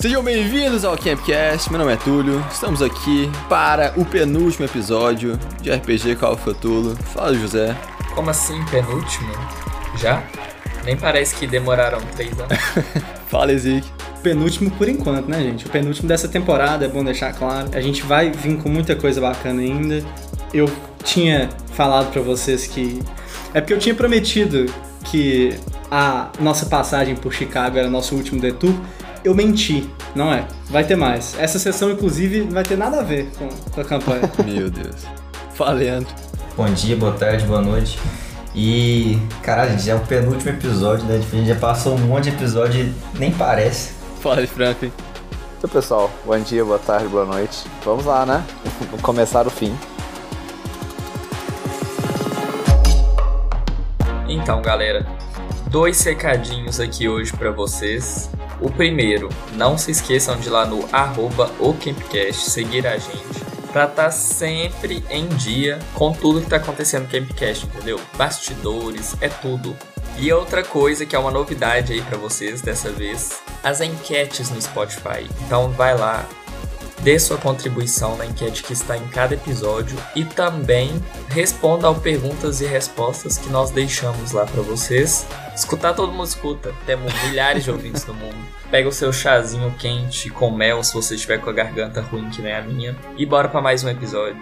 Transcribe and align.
Sejam 0.00 0.22
bem-vindos 0.22 0.82
ao 0.82 0.96
Campcast, 0.96 1.68
meu 1.68 1.78
nome 1.78 1.92
é 1.92 1.96
Túlio, 1.96 2.42
estamos 2.50 2.80
aqui 2.80 3.30
para 3.50 3.92
o 3.98 4.04
penúltimo 4.06 4.64
episódio 4.64 5.38
de 5.60 5.70
RPG 5.70 6.16
Call 6.16 6.32
of 6.32 6.54
Cthulhu. 6.54 6.96
Fala, 6.96 7.34
José. 7.34 7.76
Como 8.14 8.30
assim, 8.30 8.64
penúltimo? 8.70 9.30
Já? 9.98 10.24
Nem 10.86 10.96
parece 10.96 11.34
que 11.34 11.46
demoraram 11.46 12.00
três 12.16 12.32
anos. 12.40 12.58
Fala, 13.28 13.52
Ezik. 13.52 13.86
Penúltimo 14.22 14.70
por 14.70 14.88
enquanto, 14.88 15.28
né, 15.28 15.38
gente? 15.42 15.66
O 15.66 15.68
penúltimo 15.68 16.08
dessa 16.08 16.28
temporada, 16.28 16.86
é 16.86 16.88
bom 16.88 17.04
deixar 17.04 17.34
claro. 17.34 17.68
A 17.74 17.80
gente 17.82 18.02
vai 18.02 18.30
vir 18.30 18.56
com 18.56 18.70
muita 18.70 18.96
coisa 18.96 19.20
bacana 19.20 19.60
ainda. 19.60 20.02
Eu 20.54 20.64
tinha 21.04 21.50
falado 21.74 22.10
para 22.10 22.22
vocês 22.22 22.66
que. 22.66 23.02
É 23.52 23.60
porque 23.60 23.74
eu 23.74 23.78
tinha 23.78 23.94
prometido 23.94 24.64
que 25.04 25.60
a 25.90 26.30
nossa 26.40 26.64
passagem 26.64 27.14
por 27.14 27.34
Chicago 27.34 27.76
era 27.76 27.90
nosso 27.90 28.14
último 28.14 28.40
detour 28.40 28.74
eu 29.24 29.34
menti, 29.34 29.88
não 30.14 30.32
é? 30.32 30.46
Vai 30.68 30.84
ter 30.84 30.96
mais. 30.96 31.36
Essa 31.38 31.58
sessão, 31.58 31.90
inclusive, 31.90 32.42
vai 32.42 32.62
ter 32.62 32.76
nada 32.76 33.00
a 33.00 33.02
ver 33.02 33.30
com, 33.38 33.48
com 33.48 33.80
a 33.80 33.84
campanha. 33.84 34.30
Meu 34.44 34.70
Deus. 34.70 35.06
Falando. 35.54 36.06
Bom 36.56 36.66
dia, 36.72 36.96
boa 36.96 37.12
tarde, 37.12 37.44
boa 37.44 37.60
noite. 37.60 37.98
E, 38.54 39.18
caralho, 39.42 39.78
já 39.78 39.92
é 39.92 39.94
o 39.94 40.00
penúltimo 40.00 40.50
episódio, 40.50 41.04
né? 41.06 41.16
A 41.16 41.36
gente 41.36 41.46
já 41.46 41.54
passou 41.54 41.94
um 41.94 41.98
monte 41.98 42.24
de 42.24 42.30
episódio 42.30 42.86
e 42.86 43.18
nem 43.18 43.30
parece. 43.30 43.92
Fala, 44.20 44.46
Franklin. 44.46 44.92
Então, 45.58 45.68
pessoal, 45.70 46.10
bom 46.24 46.38
dia, 46.38 46.64
boa 46.64 46.78
tarde, 46.78 47.06
boa 47.08 47.26
noite. 47.26 47.64
Vamos 47.84 48.06
lá, 48.06 48.24
né? 48.24 48.44
Vamos 48.90 49.02
começar 49.02 49.46
o 49.46 49.50
fim. 49.50 49.76
Então, 54.26 54.62
galera, 54.62 55.06
dois 55.68 56.02
recadinhos 56.02 56.80
aqui 56.80 57.08
hoje 57.08 57.32
para 57.32 57.50
vocês. 57.50 58.30
O 58.60 58.70
primeiro, 58.70 59.28
não 59.54 59.78
se 59.78 59.90
esqueçam 59.90 60.38
de 60.38 60.48
ir 60.48 60.50
lá 60.50 60.66
no 60.66 60.86
arroba 60.92 61.50
o 61.58 61.72
Campcast, 61.72 62.50
seguir 62.50 62.86
a 62.86 62.98
gente, 62.98 63.44
pra 63.72 63.84
estar 63.84 64.04
tá 64.04 64.10
sempre 64.10 65.02
em 65.08 65.26
dia 65.28 65.78
com 65.94 66.12
tudo 66.12 66.42
que 66.42 66.50
tá 66.50 66.56
acontecendo 66.56 67.04
no 67.04 67.08
Campcast, 67.08 67.64
entendeu? 67.64 67.98
Bastidores, 68.16 69.16
é 69.20 69.28
tudo. 69.28 69.74
E 70.18 70.30
outra 70.30 70.62
coisa 70.62 71.06
que 71.06 71.16
é 71.16 71.18
uma 71.18 71.30
novidade 71.30 71.94
aí 71.94 72.02
para 72.02 72.18
vocês 72.18 72.60
dessa 72.60 72.90
vez, 72.90 73.40
as 73.64 73.80
enquetes 73.80 74.50
no 74.50 74.60
Spotify. 74.60 75.26
Então 75.46 75.70
vai 75.70 75.96
lá, 75.96 76.26
dê 77.02 77.18
sua 77.18 77.36
contribuição 77.38 78.16
na 78.16 78.26
enquete 78.26 78.62
que 78.62 78.72
está 78.72 78.96
em 78.96 79.06
cada 79.08 79.34
episódio 79.34 79.96
e 80.14 80.24
também 80.24 80.90
responda 81.28 81.86
ao 81.86 81.94
perguntas 81.94 82.60
e 82.60 82.66
respostas 82.66 83.38
que 83.38 83.48
nós 83.48 83.70
deixamos 83.70 84.32
lá 84.32 84.46
para 84.46 84.62
vocês. 84.62 85.26
Escutar 85.54 85.94
todo 85.94 86.12
mundo 86.12 86.26
escuta, 86.26 86.74
temos 86.86 87.12
milhares 87.24 87.64
de 87.64 87.70
ouvintes 87.70 88.04
no 88.06 88.14
mundo. 88.14 88.36
Pega 88.70 88.88
o 88.88 88.92
seu 88.92 89.12
chazinho 89.12 89.74
quente 89.78 90.30
com 90.30 90.50
mel 90.50 90.82
se 90.82 90.94
você 90.94 91.14
estiver 91.14 91.38
com 91.38 91.50
a 91.50 91.52
garganta 91.52 92.00
ruim 92.00 92.30
que 92.30 92.42
nem 92.42 92.52
a 92.52 92.62
minha 92.62 92.96
e 93.16 93.26
bora 93.26 93.48
para 93.48 93.60
mais 93.60 93.82
um 93.82 93.88
episódio. 93.88 94.40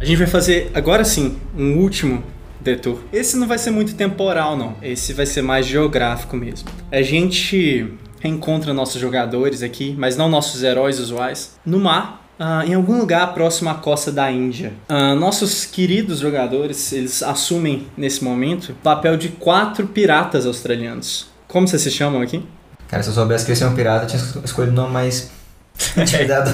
A 0.00 0.04
gente 0.04 0.18
vai 0.18 0.28
fazer 0.28 0.70
agora 0.74 1.04
sim 1.04 1.36
um 1.56 1.78
último 1.78 2.22
detour. 2.60 3.00
Esse 3.12 3.36
não 3.36 3.48
vai 3.48 3.58
ser 3.58 3.72
muito 3.72 3.94
temporal, 3.94 4.56
não. 4.56 4.76
Esse 4.80 5.12
vai 5.12 5.26
ser 5.26 5.42
mais 5.42 5.66
geográfico 5.66 6.36
mesmo. 6.36 6.68
A 6.92 7.02
gente 7.02 7.92
reencontra 8.20 8.72
nossos 8.72 9.00
jogadores 9.00 9.60
aqui, 9.60 9.96
mas 9.98 10.16
não 10.16 10.28
nossos 10.28 10.62
heróis 10.62 11.00
usuais, 11.00 11.58
no 11.66 11.80
mar. 11.80 12.26
Uh, 12.38 12.62
em 12.68 12.74
algum 12.74 12.96
lugar 12.98 13.34
próximo 13.34 13.68
à 13.68 13.74
costa 13.74 14.12
da 14.12 14.30
Índia. 14.30 14.72
Uh, 14.88 15.16
nossos 15.16 15.64
queridos 15.64 16.20
jogadores, 16.20 16.92
eles 16.92 17.20
assumem 17.20 17.88
nesse 17.96 18.22
momento 18.22 18.70
o 18.70 18.74
papel 18.76 19.16
de 19.16 19.30
quatro 19.30 19.88
piratas 19.88 20.46
australianos. 20.46 21.26
Como 21.48 21.66
vocês 21.66 21.82
se 21.82 21.90
chamam 21.90 22.22
aqui? 22.22 22.46
Cara, 22.86 23.02
se 23.02 23.08
eu 23.08 23.14
soubesse 23.14 23.44
que 23.44 23.50
eles 23.50 23.58
são 23.58 23.72
um 23.72 23.74
pirata, 23.74 24.04
eu 24.04 24.08
tinha 24.08 24.44
escolhido 24.44 24.72
o 24.72 24.76
nome 24.76 24.92
mais 24.92 25.32
intimidado. 25.98 26.52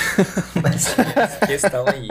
mas... 0.62 0.96
Questão 1.46 1.84
aí. 1.86 2.08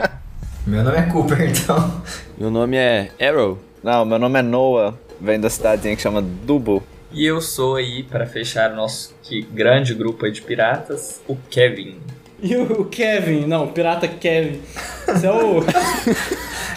Meu 0.68 0.84
nome 0.84 0.98
é 0.98 1.02
Cooper, 1.04 1.40
então. 1.48 2.02
Meu 2.36 2.50
nome 2.50 2.76
é 2.76 3.10
Arrow. 3.18 3.58
Não, 3.82 4.04
meu 4.04 4.18
nome 4.18 4.38
é 4.38 4.42
Noah, 4.42 4.94
vem 5.18 5.40
da 5.40 5.48
cidadezinha 5.48 5.96
que 5.96 6.02
chama 6.02 6.20
Dubo. 6.20 6.82
E 7.10 7.24
eu 7.24 7.40
sou 7.40 7.76
aí, 7.76 8.02
para 8.02 8.26
fechar 8.26 8.72
o 8.72 8.76
nosso 8.76 9.14
grande 9.50 9.94
grupo 9.94 10.30
de 10.30 10.42
piratas, 10.42 11.22
o 11.26 11.34
Kevin. 11.48 11.96
E 12.40 12.56
o 12.56 12.84
Kevin, 12.84 13.46
não, 13.46 13.64
o 13.64 13.68
pirata 13.68 14.06
Kevin. 14.06 14.60
Esse 15.08 15.26
é 15.26 15.32
o. 15.32 15.62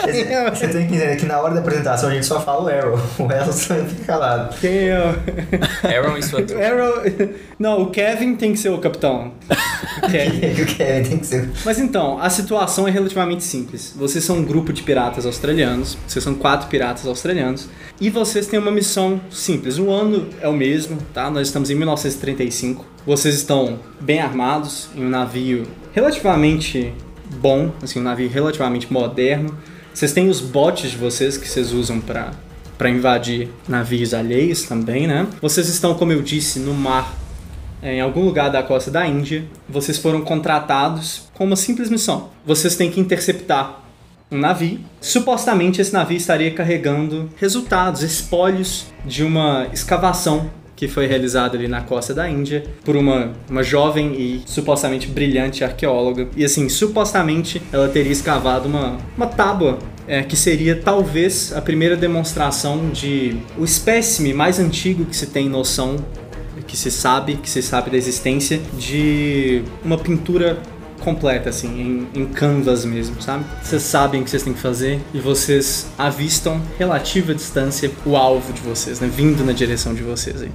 Você 0.02 0.68
tem 0.68 0.88
que 0.88 0.96
entender 0.96 1.16
que 1.18 1.28
na 1.28 1.40
hora 1.40 1.54
da 1.54 1.60
apresentação 1.60 2.10
a 2.10 2.14
gente 2.14 2.26
só 2.26 2.42
fala 2.42 2.64
o 2.64 2.68
Arrow. 2.68 3.00
O 3.20 3.28
resto 3.28 3.54
fica 3.54 4.06
calado. 4.06 4.56
Quem 4.60 4.90
é 4.90 5.00
o. 5.00 5.88
Arrow 5.88 6.18
e 6.18 6.24
sua 6.24 6.42
trupe. 6.44 6.64
Arrow. 6.64 7.04
Não, 7.60 7.84
o 7.84 7.92
Kevin 7.92 8.36
tem 8.36 8.54
que 8.54 8.58
ser 8.58 8.70
o 8.70 8.80
capitão. 8.80 9.34
O 10.02 10.02
Kevin. 10.10 10.62
o 10.62 10.66
Kevin 10.66 11.10
tem 11.10 11.20
que 11.20 11.28
ser. 11.28 11.50
Mas 11.64 11.78
então, 11.78 12.20
a 12.20 12.32
situação 12.32 12.88
é 12.88 12.92
relativamente 12.92 13.44
simples. 13.44 13.94
Vocês 13.96 14.24
são 14.24 14.38
um 14.38 14.44
grupo 14.44 14.74
de 14.74 14.82
piratas 14.82 15.26
australianos. 15.28 15.96
Vocês 16.08 16.24
são 16.24 16.34
quatro 16.34 16.68
piratas 16.68 17.06
australianos. 17.06 17.70
E 18.00 18.10
vocês 18.10 18.48
têm 18.48 18.60
uma 18.60 18.72
missão 18.72 19.22
simples. 19.30 19.78
O 19.78 19.92
ano 19.92 20.28
é 20.42 20.48
o 20.48 20.54
mesmo, 20.54 20.98
tá? 21.14 21.30
Nós 21.30 21.48
estamos 21.48 21.70
em 21.70 21.76
1935. 21.76 22.84
Vocês 23.06 23.36
estão 23.36 23.80
bem 24.00 24.20
armados 24.20 24.90
em 24.96 25.04
um 25.04 25.10
navio 25.10 25.68
relativamente 25.92 26.94
bom, 27.38 27.72
assim, 27.82 28.00
um 28.00 28.04
navio 28.04 28.30
relativamente 28.30 28.92
moderno. 28.92 29.58
Vocês 29.94 30.14
têm 30.14 30.30
os 30.30 30.40
botes 30.40 30.92
de 30.92 30.98
vocês 30.98 31.38
que 31.38 31.48
vocês 31.48 31.74
usam 31.74 32.00
para 32.00 32.32
para 32.78 32.90
invadir 32.90 33.48
navios 33.68 34.12
alheios 34.12 34.64
também, 34.64 35.06
né? 35.06 35.28
Vocês 35.40 35.70
estão, 35.70 35.94
como 35.94 36.12
eu 36.12 36.22
disse, 36.24 36.58
no 36.58 36.74
mar 36.74 37.14
em 37.84 38.02
algum 38.02 38.26
lugar 38.26 38.50
da 38.50 38.64
costa 38.64 38.90
da 38.90 39.06
Índia. 39.06 39.46
Vocês 39.70 40.00
foram 40.00 40.22
contratados 40.22 41.30
com 41.36 41.46
uma 41.46 41.56
simples 41.56 41.92
missão. 41.92 42.30
Vocês 42.44 42.76
têm 42.76 42.90
que 42.90 43.00
interceptar 43.00 43.82
um 44.32 44.38
navio. 44.38 44.80
Supostamente 45.00 45.80
esse 45.80 45.94
navio 45.94 46.18
estaria 46.18 46.52
carregando 46.52 47.30
resultados, 47.38 48.02
espólios 48.02 48.88
de 49.06 49.24
uma 49.24 49.68
escavação 49.72 50.50
que 50.82 50.88
foi 50.88 51.06
realizada 51.06 51.56
ali 51.56 51.68
na 51.68 51.82
costa 51.82 52.12
da 52.12 52.28
Índia 52.28 52.64
por 52.84 52.96
uma, 52.96 53.34
uma 53.48 53.62
jovem 53.62 54.16
e 54.20 54.42
supostamente 54.48 55.08
brilhante 55.08 55.64
arqueóloga. 55.64 56.28
E 56.36 56.44
assim, 56.44 56.68
supostamente 56.70 57.62
ela 57.72 57.88
teria 57.88 58.12
escavado 58.12 58.68
uma, 58.68 58.98
uma 59.16 59.28
tábua 59.28 59.78
é, 60.08 60.24
que 60.24 60.36
seria 60.36 60.76
talvez 60.76 61.54
a 61.56 61.62
primeira 61.62 61.96
demonstração 61.96 62.90
de 62.90 63.38
o 63.60 63.64
espécime 63.64 64.34
mais 64.34 64.60
antigo 64.60 65.06
que 65.06 65.16
se 65.16 65.28
tem 65.28 65.48
noção 65.48 65.98
que 66.66 66.76
se 66.76 66.90
sabe, 66.90 67.36
que 67.36 67.50
se 67.50 67.62
sabe 67.62 67.92
da 67.92 67.98
existência 67.98 68.60
de 68.76 69.64
uma 69.86 70.00
pintura 70.00 70.58
completa, 71.02 71.50
assim, 71.50 72.08
em, 72.16 72.22
em 72.22 72.26
canvas 72.26 72.86
mesmo, 72.86 73.22
sabe? 73.22 73.44
Vocês 73.62 73.84
sabem 73.84 74.22
o 74.22 74.24
que 74.24 74.30
vocês 74.30 74.44
têm 74.44 74.54
que 74.54 74.60
fazer 74.60 75.00
e 75.14 75.20
vocês 75.20 75.88
avistam 75.98 76.62
relativa 76.80 77.36
distância 77.36 77.92
o 78.06 78.16
alvo 78.16 78.52
de 78.54 78.62
vocês, 78.62 79.00
né? 79.00 79.08
Vindo 79.14 79.44
na 79.44 79.52
direção 79.52 79.94
de 79.94 80.02
vocês 80.02 80.42
aí. 80.42 80.52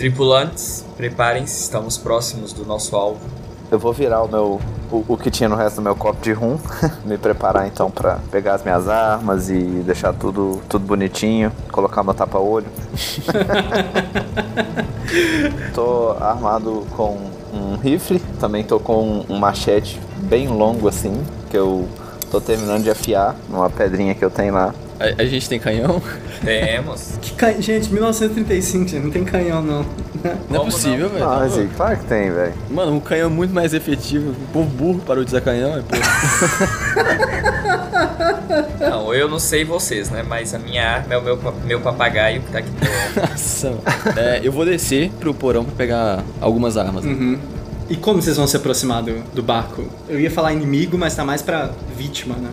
Tripulantes, 0.00 0.82
preparem-se, 0.96 1.60
estamos 1.60 1.98
próximos 1.98 2.54
do 2.54 2.64
nosso 2.64 2.96
alvo. 2.96 3.20
Eu 3.70 3.78
vou 3.78 3.92
virar 3.92 4.22
o 4.22 4.28
meu 4.28 4.58
o, 4.90 5.04
o 5.06 5.16
que 5.18 5.30
tinha 5.30 5.46
no 5.46 5.54
resto 5.54 5.76
do 5.76 5.82
meu 5.82 5.94
copo 5.94 6.22
de 6.22 6.32
rum, 6.32 6.58
me 7.04 7.18
preparar 7.18 7.66
então 7.66 7.90
para 7.90 8.18
pegar 8.30 8.54
as 8.54 8.62
minhas 8.62 8.88
armas 8.88 9.50
e 9.50 9.60
deixar 9.60 10.14
tudo 10.14 10.58
tudo 10.70 10.86
bonitinho, 10.86 11.52
colocar 11.70 12.02
meu 12.02 12.14
tapa-olho. 12.14 12.64
tô 15.74 16.16
armado 16.18 16.86
com 16.96 17.18
um 17.52 17.76
rifle, 17.76 18.20
também 18.40 18.64
tô 18.64 18.80
com 18.80 19.26
um 19.28 19.38
machete 19.38 20.00
bem 20.16 20.48
longo 20.48 20.88
assim, 20.88 21.22
que 21.50 21.58
eu 21.58 21.86
tô 22.30 22.40
terminando 22.40 22.84
de 22.84 22.90
afiar 22.90 23.36
numa 23.50 23.68
pedrinha 23.68 24.14
que 24.14 24.24
eu 24.24 24.30
tenho 24.30 24.54
lá. 24.54 24.74
A, 25.00 25.22
a 25.22 25.24
gente 25.24 25.48
tem 25.48 25.58
canhão? 25.58 26.02
Temos. 26.44 27.18
Que 27.20 27.32
ca... 27.32 27.52
Gente, 27.52 27.90
1935, 27.90 28.88
gente, 28.88 29.02
não 29.02 29.10
tem 29.10 29.24
canhão 29.24 29.62
não. 29.62 29.84
Não 30.50 30.62
é 30.62 30.64
possível, 30.66 31.08
velho. 31.08 31.28
Ah, 31.28 31.48
sim, 31.48 31.68
claro 31.74 31.96
que 31.96 32.04
tem, 32.04 32.30
velho. 32.30 32.52
Mano, 32.70 32.92
um 32.92 33.00
canhão 33.00 33.30
é 33.30 33.32
muito 33.32 33.54
mais 33.54 33.72
efetivo. 33.72 34.30
O 34.30 34.52
povo 34.52 34.68
burro 34.68 35.00
parou 35.06 35.24
de 35.24 35.30
usar 35.30 35.40
canhão, 35.40 35.76
é 35.76 35.80
pô. 35.80 35.96
Não, 38.80 39.14
eu 39.14 39.28
não 39.28 39.38
sei 39.38 39.64
vocês, 39.64 40.10
né? 40.10 40.24
Mas 40.26 40.54
a 40.54 40.58
minha 40.58 40.84
arma 40.84 41.14
é 41.14 41.18
o 41.18 41.22
meu, 41.22 41.38
meu 41.64 41.80
papagaio 41.80 42.42
que 42.42 42.50
tá 42.50 42.58
aqui 42.58 42.70
Nossa. 43.16 43.74
É, 44.16 44.40
eu 44.42 44.50
vou 44.50 44.64
descer 44.64 45.10
pro 45.20 45.32
porão 45.32 45.64
pra 45.64 45.74
pegar 45.76 46.24
algumas 46.40 46.76
armas. 46.76 47.04
Uhum. 47.04 47.38
E 47.88 47.96
como 47.96 48.20
vocês 48.20 48.36
vão 48.36 48.46
se 48.46 48.56
aproximar 48.56 49.02
do, 49.02 49.22
do 49.34 49.42
barco? 49.42 49.84
Eu 50.08 50.18
ia 50.18 50.30
falar 50.30 50.52
inimigo, 50.52 50.98
mas 50.98 51.14
tá 51.14 51.24
mais 51.24 51.42
pra 51.42 51.70
vítima, 51.96 52.34
né? 52.36 52.50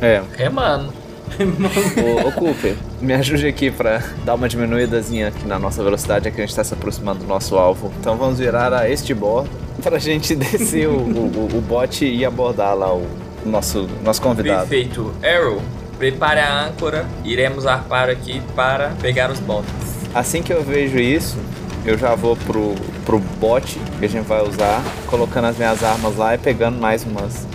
É, 0.00 0.22
remando. 0.36 0.92
Ô, 1.38 2.28
ô 2.28 2.32
Cooper, 2.32 2.76
me 3.00 3.12
ajude 3.14 3.46
aqui 3.46 3.70
pra 3.70 4.02
dar 4.24 4.34
uma 4.34 4.48
diminuídazinha 4.48 5.28
aqui 5.28 5.46
na 5.46 5.58
nossa 5.58 5.82
velocidade, 5.82 6.28
é 6.28 6.30
que 6.30 6.40
a 6.40 6.46
gente 6.46 6.54
tá 6.54 6.64
se 6.64 6.74
aproximando 6.74 7.20
do 7.20 7.26
nosso 7.26 7.56
alvo. 7.56 7.92
Então 8.00 8.16
vamos 8.16 8.38
virar 8.38 8.72
a 8.72 8.88
este 8.88 9.14
bordo 9.14 9.48
pra 9.82 9.98
gente 9.98 10.34
descer 10.36 10.88
o, 10.88 10.98
o, 10.98 11.48
o 11.54 11.60
bote 11.60 12.04
e 12.04 12.24
abordar 12.24 12.76
lá 12.76 12.92
o 12.92 13.06
nosso, 13.44 13.88
nosso 14.02 14.20
convidado. 14.20 14.68
Perfeito. 14.68 15.12
Arrow, 15.22 15.62
prepare 15.98 16.40
a 16.40 16.66
âncora. 16.66 17.06
Iremos 17.24 17.66
arpar 17.66 18.08
aqui 18.08 18.40
para 18.54 18.90
pegar 19.00 19.30
os 19.30 19.40
botes. 19.40 19.70
Assim 20.14 20.42
que 20.42 20.52
eu 20.52 20.62
vejo 20.62 20.98
isso, 20.98 21.38
eu 21.84 21.96
já 21.96 22.14
vou 22.14 22.36
pro, 22.36 22.74
pro 23.04 23.18
bote 23.18 23.78
que 23.98 24.04
a 24.04 24.08
gente 24.08 24.26
vai 24.26 24.42
usar, 24.42 24.82
colocando 25.06 25.46
as 25.46 25.56
minhas 25.56 25.82
armas 25.82 26.16
lá 26.16 26.34
e 26.34 26.38
pegando 26.38 26.78
mais 26.80 27.04
umas. 27.04 27.46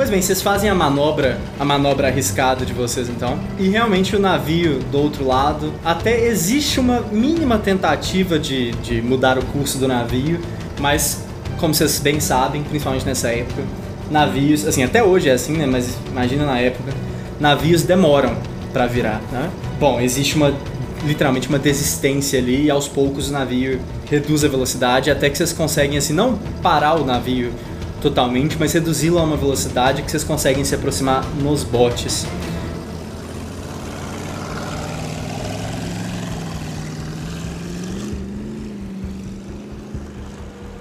Pois 0.00 0.08
bem, 0.08 0.22
vocês 0.22 0.40
fazem 0.40 0.70
a 0.70 0.74
manobra, 0.74 1.38
a 1.58 1.64
manobra 1.64 2.08
arriscada 2.08 2.64
de 2.64 2.72
vocês 2.72 3.10
então. 3.10 3.38
E 3.58 3.68
realmente 3.68 4.16
o 4.16 4.18
navio 4.18 4.78
do 4.90 4.98
outro 4.98 5.26
lado, 5.26 5.74
até 5.84 6.24
existe 6.24 6.80
uma 6.80 7.02
mínima 7.12 7.58
tentativa 7.58 8.38
de, 8.38 8.70
de 8.76 9.02
mudar 9.02 9.36
o 9.36 9.44
curso 9.44 9.76
do 9.76 9.86
navio, 9.86 10.40
mas 10.80 11.22
como 11.58 11.74
vocês 11.74 11.98
bem 11.98 12.18
sabem, 12.18 12.62
principalmente 12.62 13.04
nessa 13.04 13.28
época, 13.28 13.62
navios, 14.10 14.66
assim, 14.66 14.82
até 14.82 15.04
hoje 15.04 15.28
é 15.28 15.32
assim, 15.32 15.52
né? 15.52 15.66
Mas 15.66 15.94
imagina 16.10 16.46
na 16.46 16.58
época, 16.58 16.94
navios 17.38 17.82
demoram 17.82 18.34
para 18.72 18.86
virar, 18.86 19.20
né? 19.30 19.50
Bom, 19.78 20.00
existe 20.00 20.34
uma 20.34 20.54
literalmente 21.04 21.46
uma 21.46 21.58
desistência 21.58 22.38
ali 22.38 22.64
e 22.64 22.70
aos 22.70 22.88
poucos 22.88 23.28
o 23.28 23.32
navio 23.32 23.80
reduz 24.10 24.44
a 24.44 24.48
velocidade 24.48 25.10
até 25.10 25.30
que 25.30 25.36
vocês 25.36 25.50
conseguem 25.50 25.96
assim 25.96 26.12
não 26.12 26.38
parar 26.62 27.00
o 27.00 27.04
navio 27.06 27.52
totalmente, 28.00 28.56
mas 28.58 28.72
reduzi-lo 28.72 29.18
a 29.18 29.22
uma 29.22 29.36
velocidade 29.36 30.02
que 30.02 30.10
vocês 30.10 30.24
conseguem 30.24 30.64
se 30.64 30.74
aproximar 30.74 31.24
nos 31.36 31.62
botes. 31.62 32.26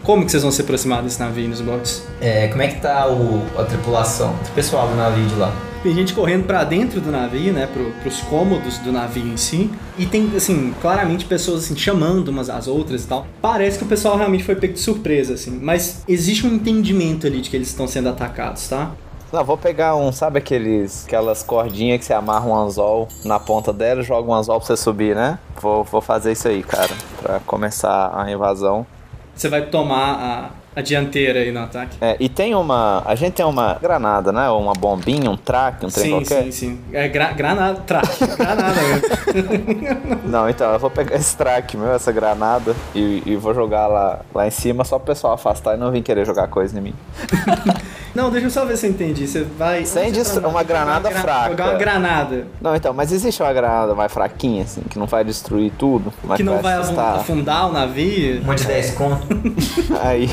Como 0.03 0.25
que 0.25 0.31
vocês 0.31 0.41
vão 0.41 0.51
se 0.51 0.61
aproximar 0.61 1.03
desse 1.03 1.19
navio 1.19 1.47
nos 1.47 1.61
botes? 1.61 2.03
É, 2.19 2.47
como 2.47 2.63
é 2.63 2.67
que 2.67 2.81
tá 2.81 3.07
o, 3.07 3.43
a 3.55 3.63
tripulação, 3.63 4.33
o 4.49 4.51
pessoal 4.55 4.87
do 4.87 4.95
navio 4.95 5.27
de 5.27 5.35
lá? 5.35 5.68
Tem 5.81 5.93
gente 5.95 6.13
correndo 6.13 6.45
para 6.45 6.63
dentro 6.65 6.99
do 6.99 7.09
navio, 7.09 7.53
né, 7.53 7.67
pro, 7.67 7.91
pros 8.01 8.19
cômodos 8.21 8.77
do 8.79 8.91
navio 8.91 9.25
em 9.25 9.37
si, 9.37 9.71
e 9.97 10.05
tem 10.05 10.29
assim, 10.35 10.73
claramente 10.81 11.23
pessoas 11.25 11.63
assim 11.63 11.75
chamando 11.75 12.27
umas 12.27 12.49
às 12.49 12.67
outras 12.67 13.05
e 13.05 13.07
tal. 13.07 13.25
Parece 13.41 13.77
que 13.77 13.85
o 13.85 13.87
pessoal 13.87 14.17
realmente 14.17 14.43
foi 14.43 14.55
pego 14.55 14.73
de 14.73 14.79
surpresa 14.79 15.35
assim, 15.35 15.57
mas 15.61 16.03
existe 16.07 16.45
um 16.45 16.53
entendimento 16.53 17.25
ali 17.25 17.39
de 17.39 17.49
que 17.49 17.55
eles 17.55 17.69
estão 17.69 17.87
sendo 17.87 18.09
atacados, 18.09 18.67
tá? 18.67 18.91
Não, 19.31 19.43
vou 19.45 19.57
pegar 19.57 19.95
um, 19.95 20.11
sabe 20.11 20.39
aqueles, 20.39 21.05
aquelas 21.05 21.43
cordinhas 21.43 21.99
que 21.99 22.05
você 22.05 22.13
amarra 22.13 22.47
um 22.47 22.55
anzol 22.55 23.07
na 23.23 23.39
ponta 23.39 23.71
dela 23.71 24.01
e 24.01 24.03
joga 24.03 24.29
um 24.29 24.33
anzol 24.33 24.57
pra 24.59 24.65
você 24.65 24.75
subir, 24.75 25.15
né? 25.15 25.37
Vou, 25.61 25.83
vou 25.83 26.01
fazer 26.01 26.31
isso 26.31 26.47
aí, 26.47 26.63
cara, 26.63 26.89
pra 27.21 27.39
começar 27.41 28.11
a 28.13 28.29
invasão. 28.31 28.87
Você 29.35 29.47
vai 29.47 29.67
tomar 29.67 30.13
a, 30.15 30.49
a 30.79 30.81
dianteira 30.81 31.39
aí 31.39 31.51
no 31.51 31.59
ataque. 31.59 31.97
É, 32.01 32.15
e 32.19 32.27
tem 32.27 32.55
uma. 32.55 33.03
A 33.05 33.15
gente 33.15 33.33
tem 33.33 33.45
uma 33.45 33.75
granada, 33.75 34.31
né? 34.31 34.49
Ou 34.49 34.61
uma 34.61 34.73
bombinha, 34.73 35.29
um 35.29 35.37
track, 35.37 35.85
um 35.85 35.89
trem 35.89 36.05
sim, 36.05 36.11
qualquer. 36.11 36.43
sim, 36.45 36.51
sim. 36.51 36.79
É 36.91 37.07
gra 37.07 37.31
granada, 37.33 37.81
traque, 37.81 38.25
granada 38.37 38.81
mesmo. 38.81 40.19
Não, 40.29 40.49
então 40.49 40.71
eu 40.71 40.79
vou 40.79 40.89
pegar 40.89 41.15
esse 41.15 41.35
track 41.35 41.75
meu, 41.75 41.91
essa 41.91 42.11
granada, 42.11 42.75
e, 42.95 43.21
e 43.25 43.35
vou 43.35 43.53
jogar 43.53 43.87
lá, 43.87 44.21
lá 44.33 44.47
em 44.47 44.51
cima 44.51 44.83
só 44.83 44.97
pro 44.97 45.07
pessoal 45.07 45.33
afastar 45.33 45.75
e 45.75 45.77
não 45.77 45.91
vir 45.91 46.01
querer 46.01 46.25
jogar 46.25 46.47
coisa 46.47 46.77
em 46.77 46.81
mim. 46.81 46.95
Não, 48.19 48.29
deixa 48.29 48.47
eu 48.47 48.51
só 48.51 48.65
ver 48.65 48.75
se 48.75 48.85
eu 48.85 48.89
entendi. 48.89 49.25
Você 49.25 49.43
vai. 49.57 49.85
Sem 49.85 50.11
destru- 50.11 50.41
tá- 50.41 50.47
uma 50.49 50.61
granada 50.61 51.09
gra- 51.09 51.21
fraca. 51.21 51.49
Jogar 51.51 51.69
uma 51.69 51.77
granada 51.79 52.47
Não, 52.61 52.75
então, 52.75 52.93
mas 52.93 53.13
existe 53.13 53.41
uma 53.41 53.53
granada 53.53 53.95
mais 53.95 54.11
fraquinha, 54.11 54.63
assim, 54.63 54.81
que 54.89 54.99
não 54.99 55.05
vai 55.07 55.23
destruir 55.23 55.71
tudo, 55.77 56.11
mas 56.23 56.35
que 56.35 56.43
não 56.43 56.61
vai 56.61 56.73
assustar. 56.75 57.15
afundar 57.15 57.69
o 57.69 57.71
navio. 57.71 58.41
Um 58.41 58.45
monte 58.45 58.59
de 58.59 58.67
10 58.67 58.91
conto. 58.91 59.25
Aí, 60.03 60.29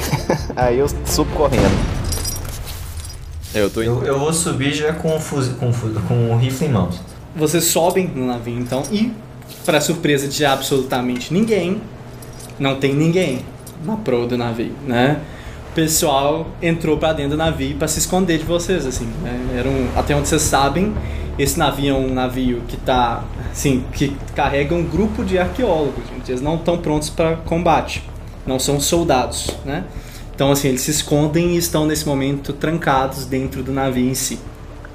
aí 0.57 0.79
eu 0.79 0.87
subo 1.05 1.31
correndo. 1.37 1.71
Eu 3.55 3.71
tô 3.71 3.83
Eu, 3.83 4.03
eu 4.05 4.19
vou 4.19 4.33
subir 4.33 4.73
já 4.75 4.93
com 4.93 5.15
o, 5.17 5.21
fuzil, 5.21 5.55
com, 5.55 5.71
o 5.71 5.73
fuzil, 5.73 6.01
com 6.09 6.31
o 6.33 6.37
rifle 6.37 6.67
em 6.67 6.71
mãos. 6.73 7.01
Vocês 7.35 7.65
sobem 7.65 8.09
no 8.15 8.27
navio 8.27 8.59
então 8.59 8.83
e, 8.91 9.13
para 9.65 9.81
surpresa 9.81 10.27
de 10.27 10.45
absolutamente 10.45 11.33
ninguém, 11.33 11.81
não 12.59 12.77
tem 12.81 12.95
ninguém 12.95 13.45
na 13.85 13.97
proa 13.97 14.27
do 14.27 14.37
navio, 14.37 14.73
né? 14.87 15.21
Pessoal 15.77 16.47
entrou 16.63 16.97
pra 16.97 17.13
dentro 17.13 17.33
do 17.33 17.37
navio 17.37 17.77
pra 17.77 17.87
se 17.87 17.99
esconder 17.99 18.39
de 18.39 18.45
vocês, 18.45 18.87
assim. 18.87 19.05
Né? 19.23 19.59
Era 19.59 19.69
um, 19.69 19.91
até 19.95 20.17
onde 20.17 20.27
vocês 20.27 20.41
sabem, 20.41 20.95
esse 21.39 21.59
navio 21.59 21.95
é 21.95 21.99
um 21.99 22.15
navio 22.15 22.63
que 22.67 22.79
tá, 22.79 23.23
assim, 23.53 23.85
que 23.93 24.17
carrega 24.35 24.75
um 24.75 24.83
grupo 24.83 25.23
de 25.23 25.39
arqueólogos, 25.39 26.03
gente. 26.09 26.31
Eles 26.31 26.41
não 26.41 26.55
estão 26.55 26.79
prontos 26.79 27.11
para 27.11 27.37
combate, 27.37 28.03
não 28.47 28.59
são 28.59 28.81
soldados, 28.81 29.51
né? 29.67 29.85
Então, 30.35 30.51
assim, 30.51 30.69
eles 30.69 30.81
se 30.81 30.93
escondem 30.93 31.51
e 31.51 31.59
estão 31.59 31.85
nesse 31.85 32.07
momento 32.07 32.55
trancados 32.55 33.27
dentro 33.27 33.63
do 33.63 33.71
navio 33.71 34.09
em 34.09 34.15
si. 34.15 34.39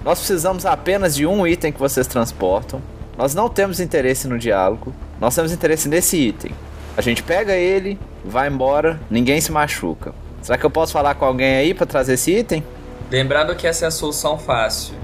Nós 0.03 0.17
precisamos 0.17 0.65
apenas 0.65 1.13
de 1.13 1.27
um 1.27 1.45
item 1.45 1.71
que 1.71 1.79
vocês 1.79 2.07
transportam. 2.07 2.81
Nós 3.15 3.35
não 3.35 3.47
temos 3.47 3.79
interesse 3.79 4.27
no 4.27 4.39
diálogo. 4.39 4.91
Nós 5.19 5.35
temos 5.35 5.51
interesse 5.51 5.87
nesse 5.87 6.17
item. 6.17 6.51
A 6.97 7.01
gente 7.01 7.21
pega 7.21 7.53
ele, 7.53 7.99
vai 8.25 8.47
embora, 8.47 8.99
ninguém 9.11 9.39
se 9.39 9.51
machuca. 9.51 10.11
Será 10.41 10.57
que 10.57 10.65
eu 10.65 10.69
posso 10.69 10.91
falar 10.91 11.15
com 11.15 11.25
alguém 11.25 11.55
aí 11.55 11.73
pra 11.73 11.85
trazer 11.85 12.13
esse 12.13 12.31
item? 12.31 12.63
Lembrando 13.09 13.55
que 13.55 13.67
essa 13.67 13.85
é 13.85 13.87
a 13.87 13.91
solução 13.91 14.37
fácil. 14.37 14.95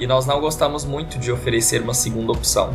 E 0.00 0.06
nós 0.06 0.26
não 0.26 0.40
gostamos 0.40 0.84
muito 0.84 1.18
de 1.18 1.30
oferecer 1.30 1.80
uma 1.80 1.94
segunda 1.94 2.32
opção. 2.32 2.72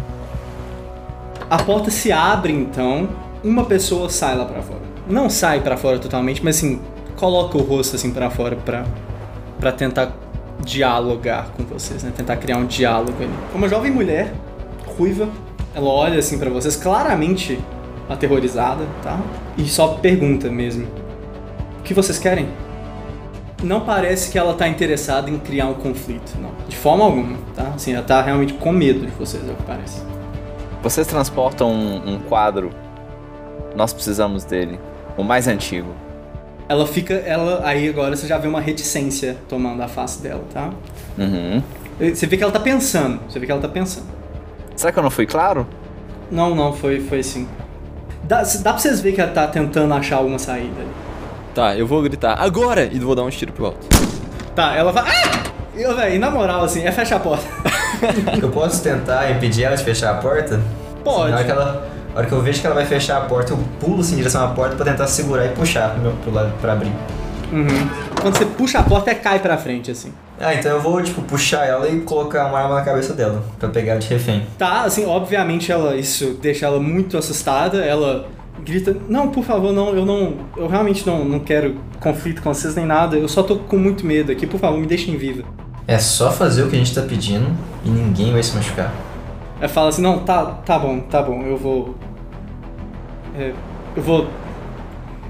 A 1.49 1.57
porta 1.57 1.91
se 1.91 2.11
abre 2.11 2.53
então, 2.53 3.09
uma 3.43 3.65
pessoa 3.65 4.09
sai 4.09 4.37
lá 4.37 4.45
pra 4.45 4.61
fora. 4.61 4.81
Não 5.07 5.29
sai 5.29 5.59
pra 5.61 5.75
fora 5.75 5.99
totalmente, 5.99 6.43
mas 6.43 6.57
assim, 6.57 6.79
coloca 7.17 7.57
o 7.57 7.61
rosto 7.61 7.95
assim 7.95 8.11
para 8.11 8.29
fora 8.29 8.55
pra 8.55 8.85
para 9.59 9.73
tentar 9.73 10.13
dialogar 10.63 11.49
com 11.57 11.63
vocês, 11.63 12.01
né? 12.03 12.13
Tentar 12.15 12.37
criar 12.37 12.57
um 12.57 12.65
diálogo 12.65 13.21
ali. 13.21 13.33
Uma 13.53 13.67
jovem 13.67 13.91
mulher, 13.91 14.33
ruiva, 14.97 15.27
ela 15.75 15.89
olha 15.89 16.19
assim 16.19 16.39
pra 16.39 16.49
vocês, 16.49 16.77
claramente 16.77 17.59
aterrorizada, 18.07 18.85
tá? 19.03 19.19
E 19.57 19.67
só 19.67 19.95
pergunta 19.95 20.49
mesmo: 20.49 20.85
"O 20.85 20.98
que 21.89 21.93
vocês 21.93 22.17
querem?" 22.17 22.47
Não 23.61 23.81
parece 23.81 24.31
que 24.31 24.37
ela 24.37 24.53
tá 24.53 24.67
interessada 24.69 25.29
em 25.29 25.37
criar 25.37 25.65
um 25.65 25.73
conflito, 25.73 26.37
não. 26.39 26.51
De 26.67 26.77
forma 26.77 27.03
alguma, 27.03 27.37
tá? 27.53 27.73
Assim, 27.75 27.93
ela 27.93 28.03
tá 28.03 28.21
realmente 28.21 28.53
com 28.53 28.71
medo 28.71 29.05
de 29.05 29.11
vocês, 29.11 29.45
é 29.45 29.51
o 29.51 29.55
que 29.55 29.63
parece. 29.63 30.01
Vocês 30.81 31.05
transportam 31.05 31.69
um, 31.69 32.13
um 32.13 32.19
quadro. 32.19 32.69
Nós 33.75 33.91
precisamos 33.91 34.45
dele. 34.45 34.79
O 35.17 35.23
mais 35.23 35.45
antigo. 35.45 35.89
Ela 36.69 36.87
fica, 36.87 37.15
ela 37.15 37.61
aí 37.65 37.89
agora 37.89 38.15
você 38.15 38.27
já 38.27 38.37
vê 38.37 38.47
uma 38.47 38.61
reticência 38.61 39.35
tomando 39.49 39.81
a 39.81 39.89
face 39.89 40.21
dela, 40.21 40.43
tá? 40.53 40.69
Uhum. 41.17 41.61
Você 41.99 42.27
vê 42.27 42.37
que 42.37 42.43
ela 42.43 42.51
tá 42.53 42.59
pensando, 42.61 43.19
você 43.27 43.39
vê 43.39 43.45
que 43.45 43.51
ela 43.51 43.59
tá 43.59 43.67
pensando. 43.67 44.05
Será 44.75 44.93
que 44.93 44.99
eu 44.99 45.03
não 45.03 45.11
fui 45.11 45.25
claro? 45.25 45.67
Não, 46.31 46.55
não, 46.55 46.71
foi, 46.71 47.01
foi 47.01 47.19
assim. 47.19 47.45
Dá, 48.23 48.43
dá 48.43 48.71
pra 48.71 48.77
vocês 48.77 49.01
ver 49.01 49.11
que 49.11 49.19
ela 49.19 49.31
tá 49.31 49.47
tentando 49.47 49.93
achar 49.93 50.17
alguma 50.17 50.39
saída 50.39 50.79
ali. 50.79 51.08
Tá, 51.53 51.75
eu 51.75 51.87
vou 51.87 52.01
gritar 52.01 52.39
agora 52.39 52.85
e 52.91 52.99
vou 52.99 53.15
dar 53.15 53.23
um 53.23 53.29
tiro 53.29 53.51
pro 53.51 53.67
alto. 53.67 53.87
Tá, 54.55 54.75
ela 54.75 54.91
vai. 54.91 55.03
Ah! 55.07 55.49
E, 55.75 55.93
véi, 55.93 56.15
e 56.15 56.19
na 56.19 56.29
moral, 56.29 56.63
assim, 56.63 56.83
é 56.83 56.91
fechar 56.91 57.15
a 57.17 57.19
porta. 57.19 57.45
Eu 58.41 58.49
posso 58.49 58.83
tentar 58.83 59.31
impedir 59.31 59.63
ela 59.63 59.75
de 59.75 59.83
fechar 59.83 60.11
a 60.11 60.15
porta? 60.15 60.59
Pode. 61.03 61.31
Na 61.31 61.37
hora 61.37 61.45
que, 61.45 61.51
ela, 61.51 61.89
na 62.13 62.19
hora 62.19 62.27
que 62.27 62.31
eu 62.33 62.41
vejo 62.41 62.61
que 62.61 62.65
ela 62.65 62.75
vai 62.75 62.85
fechar 62.85 63.17
a 63.17 63.21
porta, 63.21 63.53
eu 63.53 63.59
pulo 63.79 64.01
assim, 64.01 64.13
em 64.13 64.17
direção 64.17 64.43
à 64.43 64.49
porta 64.49 64.75
pra 64.75 64.85
tentar 64.85 65.07
segurar 65.07 65.45
e 65.45 65.49
puxar 65.49 65.91
pro, 65.91 66.01
meu, 66.01 66.11
pro 66.13 66.31
lado 66.33 66.53
pra 66.61 66.73
abrir. 66.73 66.91
Uhum. 67.51 67.89
Quando 68.21 68.37
você 68.37 68.45
puxa 68.45 68.79
a 68.79 68.83
porta, 68.83 69.11
é 69.11 69.15
cai 69.15 69.39
pra 69.39 69.57
frente, 69.57 69.91
assim. 69.91 70.13
Ah, 70.39 70.53
então 70.53 70.71
eu 70.71 70.81
vou, 70.81 71.01
tipo, 71.01 71.21
puxar 71.21 71.65
ela 71.65 71.87
e 71.87 72.01
colocar 72.01 72.45
uma 72.47 72.59
arma 72.59 72.75
na 72.75 72.81
cabeça 72.81 73.13
dela, 73.13 73.43
pra 73.57 73.69
pegar 73.69 73.93
ela 73.93 74.01
de 74.01 74.07
refém. 74.07 74.45
Tá, 74.57 74.83
assim, 74.83 75.05
obviamente 75.05 75.71
ela 75.71 75.95
isso 75.95 76.37
deixa 76.41 76.65
ela 76.65 76.79
muito 76.79 77.17
assustada, 77.17 77.79
ela 77.83 78.27
grita, 78.63 78.95
não, 79.07 79.29
por 79.29 79.43
favor, 79.43 79.71
não, 79.73 79.89
eu 79.95 80.05
não. 80.05 80.37
Eu 80.57 80.67
realmente 80.67 81.05
não, 81.05 81.25
não 81.25 81.39
quero 81.39 81.75
conflito 81.99 82.41
com 82.41 82.53
vocês 82.53 82.75
nem 82.75 82.85
nada, 82.85 83.17
eu 83.17 83.27
só 83.27 83.43
tô 83.43 83.57
com 83.57 83.77
muito 83.77 84.05
medo 84.05 84.31
aqui, 84.31 84.45
por 84.47 84.59
favor, 84.59 84.79
me 84.79 84.87
deixem 84.87 85.17
viva. 85.17 85.43
É 85.87 85.97
só 85.97 86.31
fazer 86.31 86.63
o 86.63 86.69
que 86.69 86.75
a 86.75 86.79
gente 86.79 86.93
tá 86.93 87.01
pedindo 87.01 87.47
e 87.83 87.89
ninguém 87.89 88.31
vai 88.31 88.43
se 88.43 88.55
machucar. 88.55 88.93
Ela 89.59 89.67
fala 89.67 89.89
assim, 89.89 90.01
não, 90.01 90.19
tá, 90.19 90.45
tá 90.45 90.77
bom, 90.79 90.99
tá 90.99 91.21
bom, 91.21 91.41
eu 91.41 91.57
vou. 91.57 91.95
é, 93.35 93.53
eu 93.95 94.03
vou. 94.03 94.27